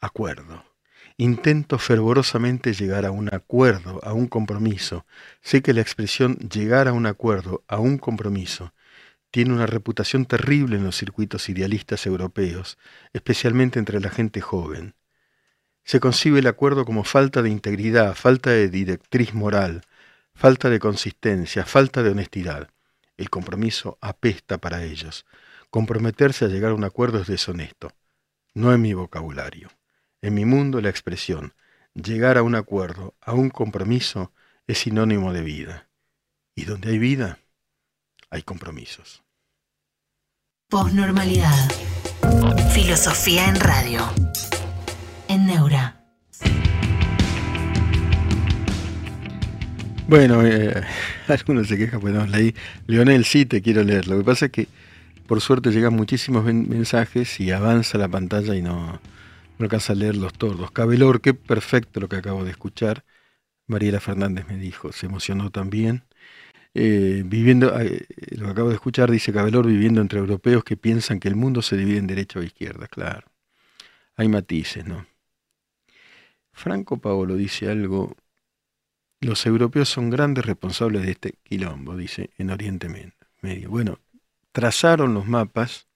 Acuerdo. 0.00 0.71
Intento 1.16 1.78
fervorosamente 1.78 2.72
llegar 2.72 3.04
a 3.04 3.10
un 3.10 3.32
acuerdo, 3.32 4.00
a 4.02 4.12
un 4.12 4.26
compromiso. 4.26 5.04
Sé 5.42 5.62
que 5.62 5.74
la 5.74 5.82
expresión 5.82 6.36
llegar 6.36 6.88
a 6.88 6.92
un 6.92 7.06
acuerdo, 7.06 7.62
a 7.68 7.78
un 7.78 7.98
compromiso, 7.98 8.72
tiene 9.30 9.54
una 9.54 9.66
reputación 9.66 10.26
terrible 10.26 10.76
en 10.76 10.84
los 10.84 10.96
circuitos 10.96 11.48
idealistas 11.48 12.06
europeos, 12.06 12.78
especialmente 13.12 13.78
entre 13.78 14.00
la 14.00 14.10
gente 14.10 14.40
joven. 14.40 14.94
Se 15.84 16.00
concibe 16.00 16.38
el 16.40 16.46
acuerdo 16.46 16.84
como 16.84 17.02
falta 17.02 17.42
de 17.42 17.50
integridad, 17.50 18.14
falta 18.14 18.50
de 18.50 18.68
directriz 18.68 19.34
moral, 19.34 19.82
falta 20.34 20.70
de 20.70 20.78
consistencia, 20.78 21.64
falta 21.64 22.02
de 22.02 22.10
honestidad. 22.10 22.70
El 23.16 23.30
compromiso 23.30 23.98
apesta 24.00 24.58
para 24.58 24.84
ellos. 24.84 25.26
Comprometerse 25.70 26.44
a 26.44 26.48
llegar 26.48 26.72
a 26.72 26.74
un 26.74 26.84
acuerdo 26.84 27.20
es 27.20 27.26
deshonesto. 27.26 27.90
No 28.54 28.72
es 28.72 28.78
mi 28.78 28.92
vocabulario. 28.94 29.70
En 30.24 30.34
mi 30.34 30.44
mundo 30.44 30.80
la 30.80 30.88
expresión 30.88 31.52
llegar 31.94 32.38
a 32.38 32.44
un 32.44 32.54
acuerdo, 32.54 33.16
a 33.20 33.32
un 33.32 33.50
compromiso, 33.50 34.32
es 34.68 34.78
sinónimo 34.78 35.32
de 35.32 35.42
vida. 35.42 35.88
Y 36.54 36.64
donde 36.64 36.90
hay 36.90 36.98
vida, 36.98 37.40
hay 38.30 38.42
compromisos. 38.42 39.24
Posnormalidad. 40.68 41.68
Filosofía 42.72 43.48
en 43.48 43.56
radio. 43.56 44.00
En 45.26 45.44
Neura. 45.44 46.00
Bueno, 50.06 50.46
eh, 50.46 50.84
algunos 51.26 51.66
se 51.66 51.76
quejan, 51.76 52.00
pues 52.00 52.14
no, 52.14 52.24
leí. 52.26 52.54
Leonel, 52.86 53.24
sí 53.24 53.44
te 53.44 53.60
quiero 53.60 53.82
leer. 53.82 54.06
Lo 54.06 54.18
que 54.18 54.24
pasa 54.24 54.46
es 54.46 54.52
que 54.52 54.68
por 55.26 55.40
suerte 55.40 55.72
llegan 55.72 55.94
muchísimos 55.94 56.44
mensajes 56.44 57.40
y 57.40 57.50
avanza 57.50 57.98
la 57.98 58.06
pantalla 58.06 58.54
y 58.54 58.62
no, 58.62 59.00
no 59.58 59.64
alcanza 59.64 59.92
a 59.92 59.96
leerlos 59.96 60.32
todos. 60.34 60.70
Cabelor, 60.70 61.20
qué 61.20 61.34
perfecto 61.34 62.00
lo 62.00 62.08
que 62.08 62.16
acabo 62.16 62.44
de 62.44 62.50
escuchar. 62.50 63.04
Mariela 63.66 64.00
Fernández 64.00 64.46
me 64.48 64.56
dijo, 64.56 64.92
se 64.92 65.06
emocionó 65.06 65.50
también. 65.50 66.04
Eh, 66.74 67.22
viviendo, 67.26 67.78
eh, 67.78 68.06
lo 68.30 68.46
que 68.46 68.50
acabo 68.52 68.68
de 68.70 68.76
escuchar 68.76 69.10
dice 69.10 69.32
Cabelor, 69.32 69.66
viviendo 69.66 70.00
entre 70.00 70.18
europeos 70.20 70.64
que 70.64 70.76
piensan 70.76 71.20
que 71.20 71.28
el 71.28 71.36
mundo 71.36 71.62
se 71.62 71.76
divide 71.76 71.98
en 71.98 72.06
derecha 72.06 72.40
o 72.40 72.42
izquierda, 72.42 72.88
claro. 72.88 73.30
Hay 74.16 74.28
matices, 74.28 74.86
¿no? 74.86 75.06
Franco 76.52 76.98
Paolo 76.98 77.36
dice 77.36 77.70
algo, 77.70 78.16
los 79.20 79.46
europeos 79.46 79.88
son 79.88 80.10
grandes 80.10 80.44
responsables 80.44 81.02
de 81.02 81.12
este 81.12 81.32
quilombo, 81.42 81.96
dice, 81.96 82.30
en 82.38 82.50
Oriente 82.50 82.88
Medio. 83.40 83.70
Bueno, 83.70 84.00
trazaron 84.52 85.14
los 85.14 85.26
mapas 85.26 85.88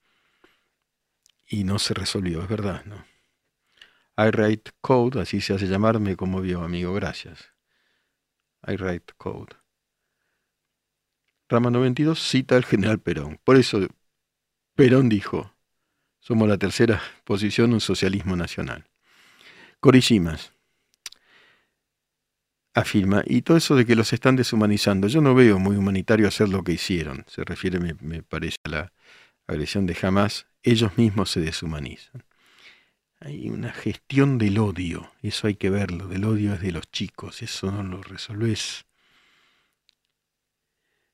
y 1.47 1.65
no 1.65 1.79
se 1.79 1.95
resolvió, 1.95 2.43
es 2.43 2.49
verdad, 2.49 2.85
¿no? 2.85 3.05
I 4.17 4.31
write 4.31 4.73
code, 4.81 5.21
así 5.21 5.41
se 5.41 5.55
hace 5.55 5.67
llamar, 5.67 6.01
me 6.01 6.17
conmovió, 6.17 6.63
amigo, 6.63 6.95
gracias. 6.95 7.53
I 8.67 8.77
write 8.77 9.13
code. 9.19 9.55
Rama 11.49 11.71
92 11.71 12.19
cita 12.19 12.57
al 12.57 12.65
general 12.65 12.99
Perón. 12.99 13.39
Por 13.45 13.57
eso 13.57 13.87
Perón 14.75 15.09
dijo, 15.09 15.53
somos 16.21 16.49
la 16.49 16.59
tercera 16.59 17.01
posición 17.25 17.73
en 17.73 17.81
socialismo 17.81 18.37
nacional. 18.37 18.87
Corishimas 19.81 20.53
afirma, 22.75 23.23
y 23.27 23.43
todo 23.43 23.57
eso 23.57 23.75
de 23.75 23.87
que 23.87 23.97
los 23.97 24.13
están 24.13 24.37
deshumanizando, 24.37 25.09
yo 25.09 25.23
no 25.23 25.35
veo 25.35 25.59
muy 25.59 25.77
humanitario 25.77 26.29
hacer 26.29 26.51
lo 26.51 26.63
que 26.63 26.73
hicieron, 26.73 27.25
se 27.27 27.43
refiere, 27.43 27.79
me, 27.79 28.23
parece, 28.23 28.59
a 28.65 28.69
la 28.69 28.93
agresión 29.47 29.87
de 29.87 29.97
Hamas, 30.03 30.47
ellos 30.63 30.99
mismos 30.99 31.31
se 31.31 31.41
deshumanizan. 31.41 32.25
Hay 33.27 33.51
una 33.51 33.73
gestión 33.73 34.39
del 34.39 34.57
odio, 34.59 35.11
eso 35.21 35.49
hay 35.49 35.57
que 35.57 35.69
verlo, 35.69 36.07
del 36.07 36.25
odio 36.25 36.55
es 36.55 36.61
de 36.61 36.71
los 36.71 36.89
chicos, 36.93 37.43
eso 37.43 37.73
no 37.73 37.83
lo 37.83 38.01
resolvés. 38.01 38.87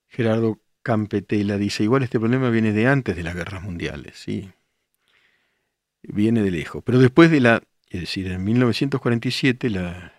Gerardo 0.09 0.61
Campetela 0.83 1.57
dice, 1.57 1.85
igual 1.85 2.03
este 2.03 2.21
problema 2.21 2.51
viene 2.51 2.73
de 2.75 2.87
antes 2.87 3.17
de 3.17 3.23
las 3.23 3.35
guerras 3.35 3.63
mundiales, 3.63 4.19
sí, 4.19 4.53
viene 6.03 6.43
de 6.43 6.51
lejos, 6.51 6.83
pero 6.85 6.99
después 6.99 7.31
de 7.31 7.41
la, 7.41 7.63
es 7.89 8.01
decir, 8.01 8.31
en 8.31 8.45
1947 8.45 9.71
la 9.71 10.13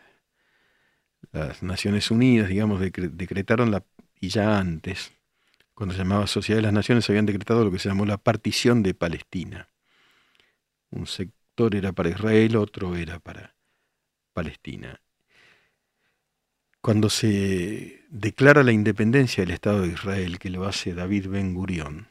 las 1.32 1.62
Naciones 1.62 2.10
Unidas, 2.10 2.50
digamos, 2.50 2.80
decretaron 2.80 3.70
la, 3.70 3.86
y 4.20 4.30
ya 4.30 4.58
antes, 4.58 5.14
cuando 5.76 5.94
se 5.94 6.00
llamaba 6.00 6.26
Sociedad 6.26 6.58
de 6.58 6.64
las 6.64 6.74
Naciones, 6.74 7.08
habían 7.08 7.28
decretado 7.28 7.64
lo 7.64 7.72
que 7.72 7.78
se 7.78 7.90
llamó 7.90 8.08
la 8.08 8.18
partición 8.18 8.82
de 8.82 8.96
Palestina. 8.96 9.70
Un 10.90 11.06
sector 11.06 11.43
era 11.58 11.92
para 11.92 12.10
Israel, 12.10 12.56
otro 12.56 12.96
era 12.96 13.20
para 13.20 13.56
Palestina. 14.34 15.00
Cuando 16.82 17.10
se 17.10 18.04
declara 18.10 18.64
la 18.64 18.72
independencia 18.72 19.44
del 19.44 19.54
Estado 19.54 19.82
de 19.82 19.90
Israel, 19.90 20.40
que 20.40 20.50
lo 20.50 20.66
hace 20.66 20.94
David 20.94 21.28
Ben 21.30 21.54
Gurión, 21.54 22.08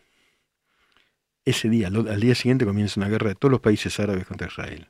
ese 1.45 1.69
día, 1.69 1.89
al 1.89 2.21
día 2.21 2.35
siguiente 2.35 2.65
comienza 2.65 3.01
una 3.01 3.09
guerra 3.09 3.31
de 3.31 3.35
todos 3.35 3.51
los 3.51 3.61
países 3.61 3.99
árabes 3.99 4.27
contra 4.27 4.47
Israel. 4.47 4.89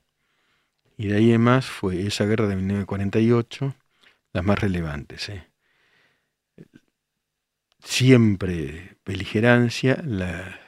Y 0.98 1.08
de 1.08 1.16
ahí 1.16 1.32
en 1.32 1.40
más 1.40 1.66
fue 1.66 2.06
esa 2.06 2.26
guerra 2.26 2.46
de 2.46 2.56
1948, 2.56 3.74
las 4.34 4.44
más 4.44 4.58
relevantes. 4.58 5.30
¿eh? 5.30 5.48
Siempre 7.82 8.98
beligerancia, 9.04 10.00
la, 10.04 10.60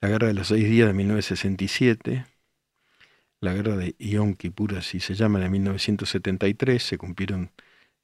guerra 0.00 0.28
de 0.28 0.34
los 0.34 0.48
seis 0.48 0.68
días 0.68 0.86
de 0.86 0.94
1967, 0.94 2.26
la 3.40 3.54
guerra 3.54 3.76
de 3.76 3.94
Yom 3.98 4.34
Kippur, 4.34 4.76
así 4.76 5.00
se 5.00 5.14
llama, 5.14 5.38
de 5.38 5.48
1973, 5.48 6.82
se 6.82 6.98
cumplieron 6.98 7.52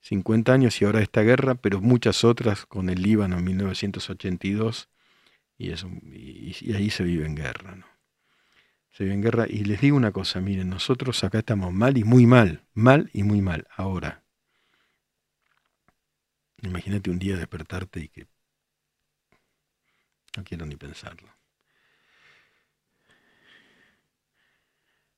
50 0.00 0.52
años 0.52 0.80
y 0.80 0.84
ahora 0.84 1.00
esta 1.00 1.22
guerra, 1.22 1.54
pero 1.54 1.80
muchas 1.80 2.24
otras 2.24 2.66
con 2.66 2.90
el 2.90 3.02
Líbano 3.02 3.38
en 3.38 3.44
1982, 3.44 4.88
y, 5.58 5.70
eso, 5.70 5.88
y, 6.12 6.72
ahí 6.74 6.90
se 6.90 7.04
vive 7.04 7.26
en 7.26 7.34
guerra. 7.34 7.76
¿no? 7.76 7.86
Se 8.90 9.04
vive 9.04 9.14
en 9.14 9.22
guerra, 9.22 9.46
y 9.48 9.64
les 9.64 9.80
digo 9.80 9.96
una 9.96 10.12
cosa, 10.12 10.40
miren, 10.40 10.68
nosotros 10.68 11.24
acá 11.24 11.38
estamos 11.38 11.72
mal 11.72 11.96
y 11.98 12.04
muy 12.04 12.26
mal, 12.26 12.64
mal 12.74 13.10
y 13.12 13.22
muy 13.22 13.40
mal, 13.40 13.66
ahora. 13.76 14.22
Imagínate 16.62 17.10
un 17.10 17.18
día 17.18 17.36
despertarte 17.36 18.00
y 18.00 18.08
que 18.08 18.26
no 20.36 20.44
quiero 20.44 20.66
ni 20.66 20.76
pensarlo. 20.76 21.28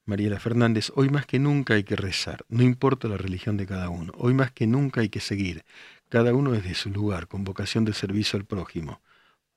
Mariela 0.06 0.38
Fernández, 0.38 0.92
hoy 0.94 1.10
más 1.10 1.26
que 1.26 1.38
nunca 1.38 1.74
hay 1.74 1.84
que 1.84 1.96
rezar, 1.96 2.44
no 2.48 2.62
importa 2.62 3.08
la 3.08 3.16
religión 3.16 3.56
de 3.56 3.66
cada 3.66 3.90
uno, 3.90 4.12
hoy 4.16 4.34
más 4.34 4.52
que 4.52 4.66
nunca 4.66 5.00
hay 5.00 5.08
que 5.08 5.20
seguir, 5.20 5.64
cada 6.08 6.32
uno 6.32 6.52
desde 6.52 6.74
su 6.74 6.90
lugar, 6.90 7.26
con 7.26 7.44
vocación 7.44 7.84
de 7.84 7.92
servicio 7.92 8.38
al 8.38 8.44
prójimo, 8.44 9.00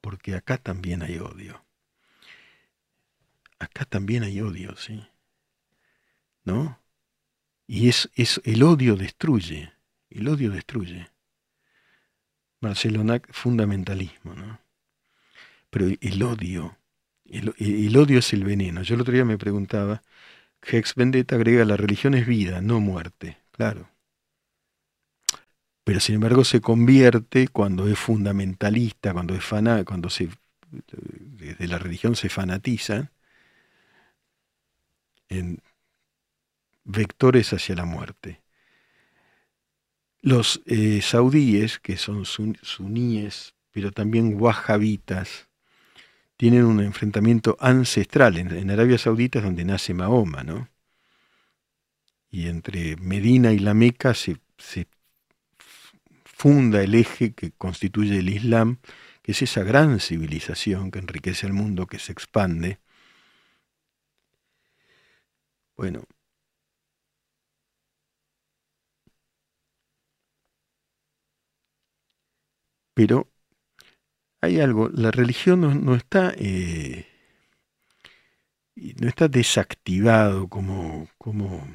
porque 0.01 0.35
acá 0.35 0.57
también 0.57 1.03
hay 1.03 1.19
odio. 1.19 1.63
Acá 3.59 3.85
también 3.85 4.23
hay 4.23 4.41
odio, 4.41 4.75
¿sí? 4.75 5.05
¿No? 6.43 6.79
Y 7.67 7.89
es, 7.89 8.09
es 8.15 8.41
el 8.45 8.63
odio 8.63 8.95
destruye, 8.95 9.71
el 10.09 10.27
odio 10.27 10.49
destruye. 10.49 11.09
Marcelo 12.61 13.03
fundamentalismo, 13.29 14.33
¿no? 14.33 14.59
Pero 15.69 15.87
el 16.01 16.23
odio, 16.23 16.77
el, 17.25 17.95
odio 17.95 18.19
es 18.19 18.33
el 18.33 18.43
veneno. 18.43 18.81
Yo 18.81 18.95
el 18.95 19.01
otro 19.01 19.13
día 19.13 19.23
me 19.23 19.37
preguntaba, 19.37 20.01
Hex 20.61 20.95
Vendetta 20.95 21.35
agrega, 21.35 21.65
la 21.65 21.77
religión 21.77 22.13
es 22.13 22.27
vida, 22.27 22.61
no 22.61 22.79
muerte, 22.79 23.37
claro. 23.51 23.89
Pero 25.83 25.99
sin 25.99 26.15
embargo 26.15 26.43
se 26.43 26.61
convierte 26.61 27.47
cuando 27.47 27.87
es 27.87 27.97
fundamentalista, 27.97 29.13
cuando 29.13 29.35
es 29.35 29.43
cuando 29.85 30.09
se 30.09 30.29
desde 30.71 31.67
la 31.67 31.79
religión 31.79 32.15
se 32.15 32.29
fanatiza 32.29 33.11
en 35.29 35.61
vectores 36.83 37.53
hacia 37.53 37.75
la 37.75 37.85
muerte. 37.85 38.41
Los 40.21 40.61
eh, 40.65 41.01
saudíes, 41.01 41.79
que 41.79 41.97
son 41.97 42.25
suníes, 42.25 43.55
pero 43.71 43.91
también 43.91 44.39
wahabitas, 44.39 45.48
tienen 46.39 46.63
un 46.63 46.79
enfrentamiento 46.79 47.57
ancestral. 47.59 48.37
En, 48.37 48.71
Arabia 48.71 48.97
Saudita 48.97 49.39
es 49.39 49.45
donde 49.45 49.65
nace 49.65 49.93
Mahoma, 49.93 50.41
¿no? 50.41 50.69
Y 52.31 52.47
entre 52.47 52.95
Medina 52.95 53.51
y 53.51 53.59
la 53.59 53.73
Meca 53.73 54.13
se, 54.13 54.37
se 54.57 54.87
funda 56.23 56.81
el 56.81 56.95
eje 56.95 57.33
que 57.33 57.51
constituye 57.51 58.19
el 58.19 58.29
Islam, 58.29 58.79
que 59.21 59.33
es 59.33 59.41
esa 59.41 59.63
gran 59.63 59.99
civilización 59.99 60.91
que 60.91 60.99
enriquece 60.99 61.45
al 61.45 61.51
mundo, 61.53 61.87
que 61.87 61.99
se 61.99 62.13
expande. 62.13 62.79
Bueno, 65.75 66.03
Pero 72.93 73.27
hay 74.41 74.59
algo, 74.59 74.89
la 74.89 75.11
religión 75.11 75.85
no, 75.85 75.95
está, 75.95 76.33
eh, 76.37 77.07
no 78.75 79.07
está 79.07 79.27
desactivado 79.27 80.47
como, 80.47 81.09
como 81.17 81.67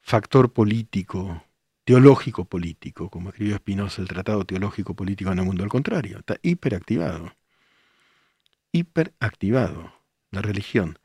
factor 0.00 0.52
político, 0.52 1.44
teológico 1.84 2.44
político, 2.44 3.10
como 3.10 3.30
escribió 3.30 3.56
Spinoza 3.56 4.02
el 4.02 4.08
Tratado 4.08 4.44
Teológico 4.44 4.94
Político 4.94 5.32
en 5.32 5.40
el 5.40 5.44
Mundo, 5.44 5.64
al 5.64 5.70
contrario, 5.70 6.18
está 6.18 6.36
hiperactivado. 6.42 7.32
Hiperactivado, 8.72 9.92
la 10.30 10.42
religión. 10.42 10.98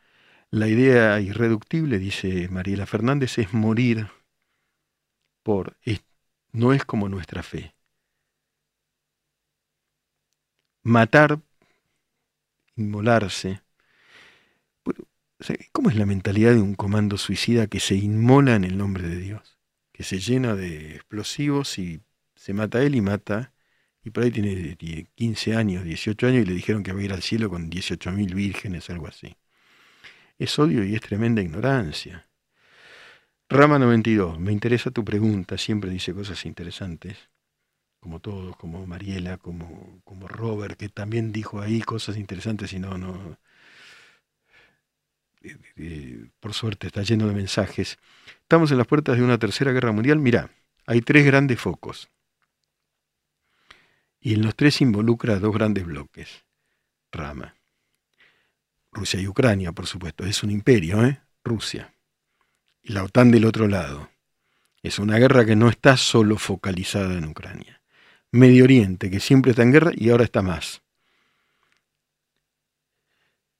La 0.51 0.67
idea 0.67 1.19
irreductible, 1.19 1.99
dice 1.99 2.47
Mariela 2.49 2.85
Fernández, 2.85 3.37
es 3.37 3.53
morir 3.53 4.07
por, 5.43 5.77
no 6.51 6.73
es 6.73 6.85
como 6.85 7.09
nuestra 7.09 7.43
fe. 7.43 7.76
Matar, 10.87 11.41
inmolarse. 12.77 13.61
¿Cómo 15.73 15.89
es 15.89 15.95
la 15.97 16.05
mentalidad 16.05 16.53
de 16.53 16.61
un 16.61 16.75
comando 16.75 17.17
suicida 17.17 17.67
que 17.67 17.79
se 17.79 17.95
inmola 17.95 18.55
en 18.55 18.63
el 18.63 18.77
nombre 18.77 19.07
de 19.07 19.17
Dios? 19.17 19.59
Que 19.91 20.03
se 20.03 20.19
llena 20.19 20.55
de 20.55 20.95
explosivos 20.95 21.77
y 21.77 22.01
se 22.35 22.53
mata 22.53 22.77
a 22.77 22.83
él 22.83 22.95
y 22.95 23.01
mata, 23.01 23.53
y 24.03 24.11
por 24.11 24.23
ahí 24.23 24.31
tiene 24.31 24.77
15 25.15 25.55
años, 25.55 25.83
18 25.83 26.27
años 26.27 26.43
y 26.43 26.45
le 26.45 26.53
dijeron 26.53 26.83
que 26.83 26.93
va 26.93 27.01
a 27.01 27.03
ir 27.03 27.11
al 27.11 27.21
cielo 27.21 27.49
con 27.49 27.69
18.000 27.69 28.33
vírgenes, 28.33 28.89
algo 28.89 29.07
así. 29.07 29.35
Es 30.39 30.57
odio 30.57 30.85
y 30.85 30.95
es 30.95 31.01
tremenda 31.01 31.41
ignorancia. 31.41 32.29
Rama 33.49 33.77
92, 33.77 34.39
me 34.39 34.53
interesa 34.53 34.91
tu 34.91 35.03
pregunta, 35.03 35.57
siempre 35.57 35.91
dice 35.91 36.13
cosas 36.13 36.45
interesantes, 36.45 37.29
como 38.07 38.21
todos, 38.21 38.55
como 38.55 38.87
Mariela, 38.87 39.35
como, 39.35 39.99
como 40.05 40.29
Robert, 40.29 40.79
que 40.79 40.87
también 40.87 41.33
dijo 41.33 41.59
ahí 41.59 41.81
cosas 41.81 42.15
interesantes 42.15 42.71
y 42.71 42.79
no, 42.79 42.97
no, 42.97 43.37
eh, 45.41 45.57
eh, 45.75 46.29
por 46.39 46.53
suerte 46.53 46.87
está 46.87 47.01
lleno 47.01 47.27
de 47.27 47.33
mensajes. 47.33 47.99
Estamos 48.43 48.71
en 48.71 48.77
las 48.77 48.87
puertas 48.87 49.17
de 49.17 49.23
una 49.23 49.37
tercera 49.37 49.73
guerra 49.73 49.91
mundial. 49.91 50.19
Mirá, 50.19 50.49
hay 50.85 51.01
tres 51.01 51.25
grandes 51.25 51.59
focos. 51.59 52.09
Y 54.21 54.35
en 54.35 54.41
los 54.41 54.55
tres 54.55 54.79
involucra 54.79 55.37
dos 55.39 55.53
grandes 55.53 55.85
bloques. 55.85 56.45
Rama. 57.11 57.55
Rusia 58.93 59.19
y 59.19 59.27
Ucrania, 59.27 59.73
por 59.73 59.85
supuesto. 59.85 60.25
Es 60.25 60.43
un 60.43 60.51
imperio, 60.51 61.05
¿eh? 61.05 61.19
Rusia. 61.43 61.93
Y 62.83 62.93
la 62.93 63.03
OTAN 63.03 63.31
del 63.31 63.43
otro 63.43 63.67
lado. 63.67 64.09
Es 64.81 64.97
una 64.97 65.17
guerra 65.17 65.43
que 65.43 65.57
no 65.57 65.67
está 65.67 65.97
solo 65.97 66.37
focalizada 66.37 67.13
en 67.17 67.25
Ucrania. 67.25 67.76
Medio 68.31 68.63
Oriente, 68.65 69.09
que 69.09 69.19
siempre 69.19 69.51
está 69.51 69.63
en 69.63 69.71
guerra 69.71 69.91
y 69.95 70.09
ahora 70.09 70.23
está 70.23 70.41
más. 70.41 70.81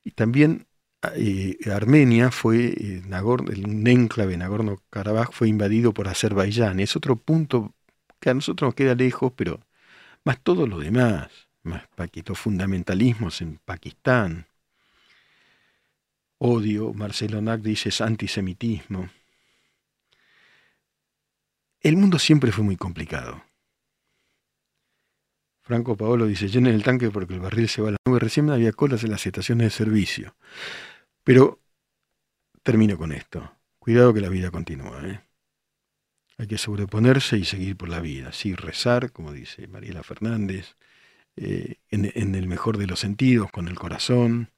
Y 0.03 0.11
también 0.11 0.67
eh, 1.15 1.57
Armenia 1.71 2.31
fue, 2.31 2.73
eh, 2.77 3.01
un 3.05 3.87
enclave 3.87 4.37
Nagorno-Karabaj 4.37 5.31
fue 5.31 5.47
invadido 5.49 5.93
por 5.93 6.07
Azerbaiyán. 6.07 6.79
Es 6.79 6.95
otro 6.95 7.15
punto 7.15 7.73
que 8.19 8.29
a 8.29 8.33
nosotros 8.33 8.69
nos 8.69 8.75
queda 8.75 8.95
lejos, 8.95 9.33
pero 9.35 9.59
más 10.23 10.41
todo 10.41 10.67
lo 10.67 10.79
demás, 10.79 11.29
más 11.63 11.83
los 12.25 12.39
fundamentalismos 12.39 13.41
en 13.41 13.59
Pakistán, 13.63 14.47
odio, 16.39 16.93
Marcelo 16.93 17.41
Nack 17.41 17.61
dice 17.61 17.91
antisemitismo. 18.03 19.09
El 21.81 21.97
mundo 21.97 22.19
siempre 22.19 22.51
fue 22.51 22.63
muy 22.63 22.75
complicado. 22.75 23.46
Franco 25.67 25.97
Paolo 25.97 26.25
dice, 26.27 26.47
llenen 26.47 26.73
el 26.73 26.81
tanque 26.81 27.11
porque 27.11 27.33
el 27.33 27.41
barril 27.41 27.67
se 27.67 27.81
va 27.81 27.89
a 27.89 27.91
la 27.91 27.97
nube. 28.07 28.19
Recién 28.19 28.49
había 28.49 28.71
colas 28.71 29.03
en 29.03 29.11
las 29.11 29.25
estaciones 29.25 29.65
de 29.65 29.71
servicio. 29.71 30.33
Pero 31.25 31.59
termino 32.63 32.97
con 32.97 33.11
esto. 33.11 33.51
Cuidado 33.77 34.13
que 34.13 34.21
la 34.21 34.29
vida 34.29 34.49
continúa. 34.49 35.05
¿eh? 35.05 35.19
Hay 36.37 36.47
que 36.47 36.57
sobreponerse 36.57 37.37
y 37.37 37.43
seguir 37.43 37.75
por 37.75 37.89
la 37.89 37.99
vida. 37.99 38.31
Sí, 38.31 38.55
rezar, 38.55 39.11
como 39.11 39.33
dice 39.33 39.67
Mariela 39.67 40.03
Fernández, 40.03 40.77
eh, 41.35 41.75
en, 41.89 42.35
el 42.35 42.47
mejor 42.47 42.77
de 42.77 42.87
los 42.87 43.01
sentidos, 43.01 43.51
con 43.51 43.67
el 43.67 43.75
corazón. 43.77 44.51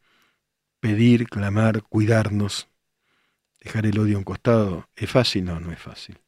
Pedir, 0.80 1.28
clamar, 1.28 1.82
cuidarnos. 1.82 2.70
Dejar 3.60 3.88
el 3.88 3.98
odio 3.98 4.18
a 4.18 4.20
un 4.20 4.26
costado. 4.26 4.88
¿Es 4.96 5.10
fácil? 5.10 5.46
No, 5.46 5.60
no 5.60 5.72
es 5.72 5.80
fácil. 5.80 6.20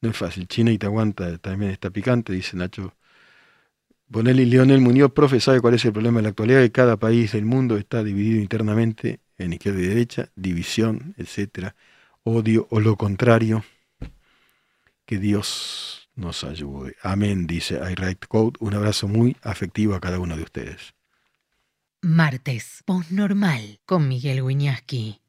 No 0.00 0.10
es 0.10 0.16
fácil. 0.16 0.46
China 0.46 0.70
y 0.70 0.78
te 0.78 0.86
aguanta 0.86 1.38
también 1.38 1.72
está 1.72 1.90
picante, 1.90 2.32
dice 2.32 2.56
Nacho 2.56 2.94
Bonelli 4.12 4.44
Leonel 4.44 4.82
Muñoz, 4.82 5.10
profe, 5.12 5.40
sabe 5.40 5.62
cuál 5.62 5.72
es 5.72 5.86
el 5.86 5.94
problema 5.94 6.18
de 6.18 6.24
la 6.24 6.28
actualidad, 6.28 6.60
que 6.60 6.70
cada 6.70 6.98
país 6.98 7.32
del 7.32 7.46
mundo 7.46 7.78
está 7.78 8.04
dividido 8.04 8.42
internamente 8.42 9.20
en 9.38 9.54
izquierda 9.54 9.80
y 9.80 9.86
derecha, 9.86 10.28
división, 10.36 11.14
etcétera, 11.16 11.74
odio 12.22 12.66
o 12.68 12.78
lo 12.78 12.96
contrario. 12.96 13.64
Que 15.06 15.16
Dios 15.16 16.10
nos 16.14 16.44
ayude. 16.44 16.94
Amén, 17.02 17.46
dice 17.46 17.76
I 17.76 17.94
Write 17.94 18.26
Code. 18.28 18.58
Un 18.60 18.74
abrazo 18.74 19.08
muy 19.08 19.34
afectivo 19.40 19.94
a 19.94 20.00
cada 20.00 20.18
uno 20.18 20.36
de 20.36 20.42
ustedes. 20.42 20.92
Martes, 22.02 22.84
normal 23.08 23.80
con 23.86 24.08
Miguel 24.08 24.42
Wiñaski. 24.42 25.21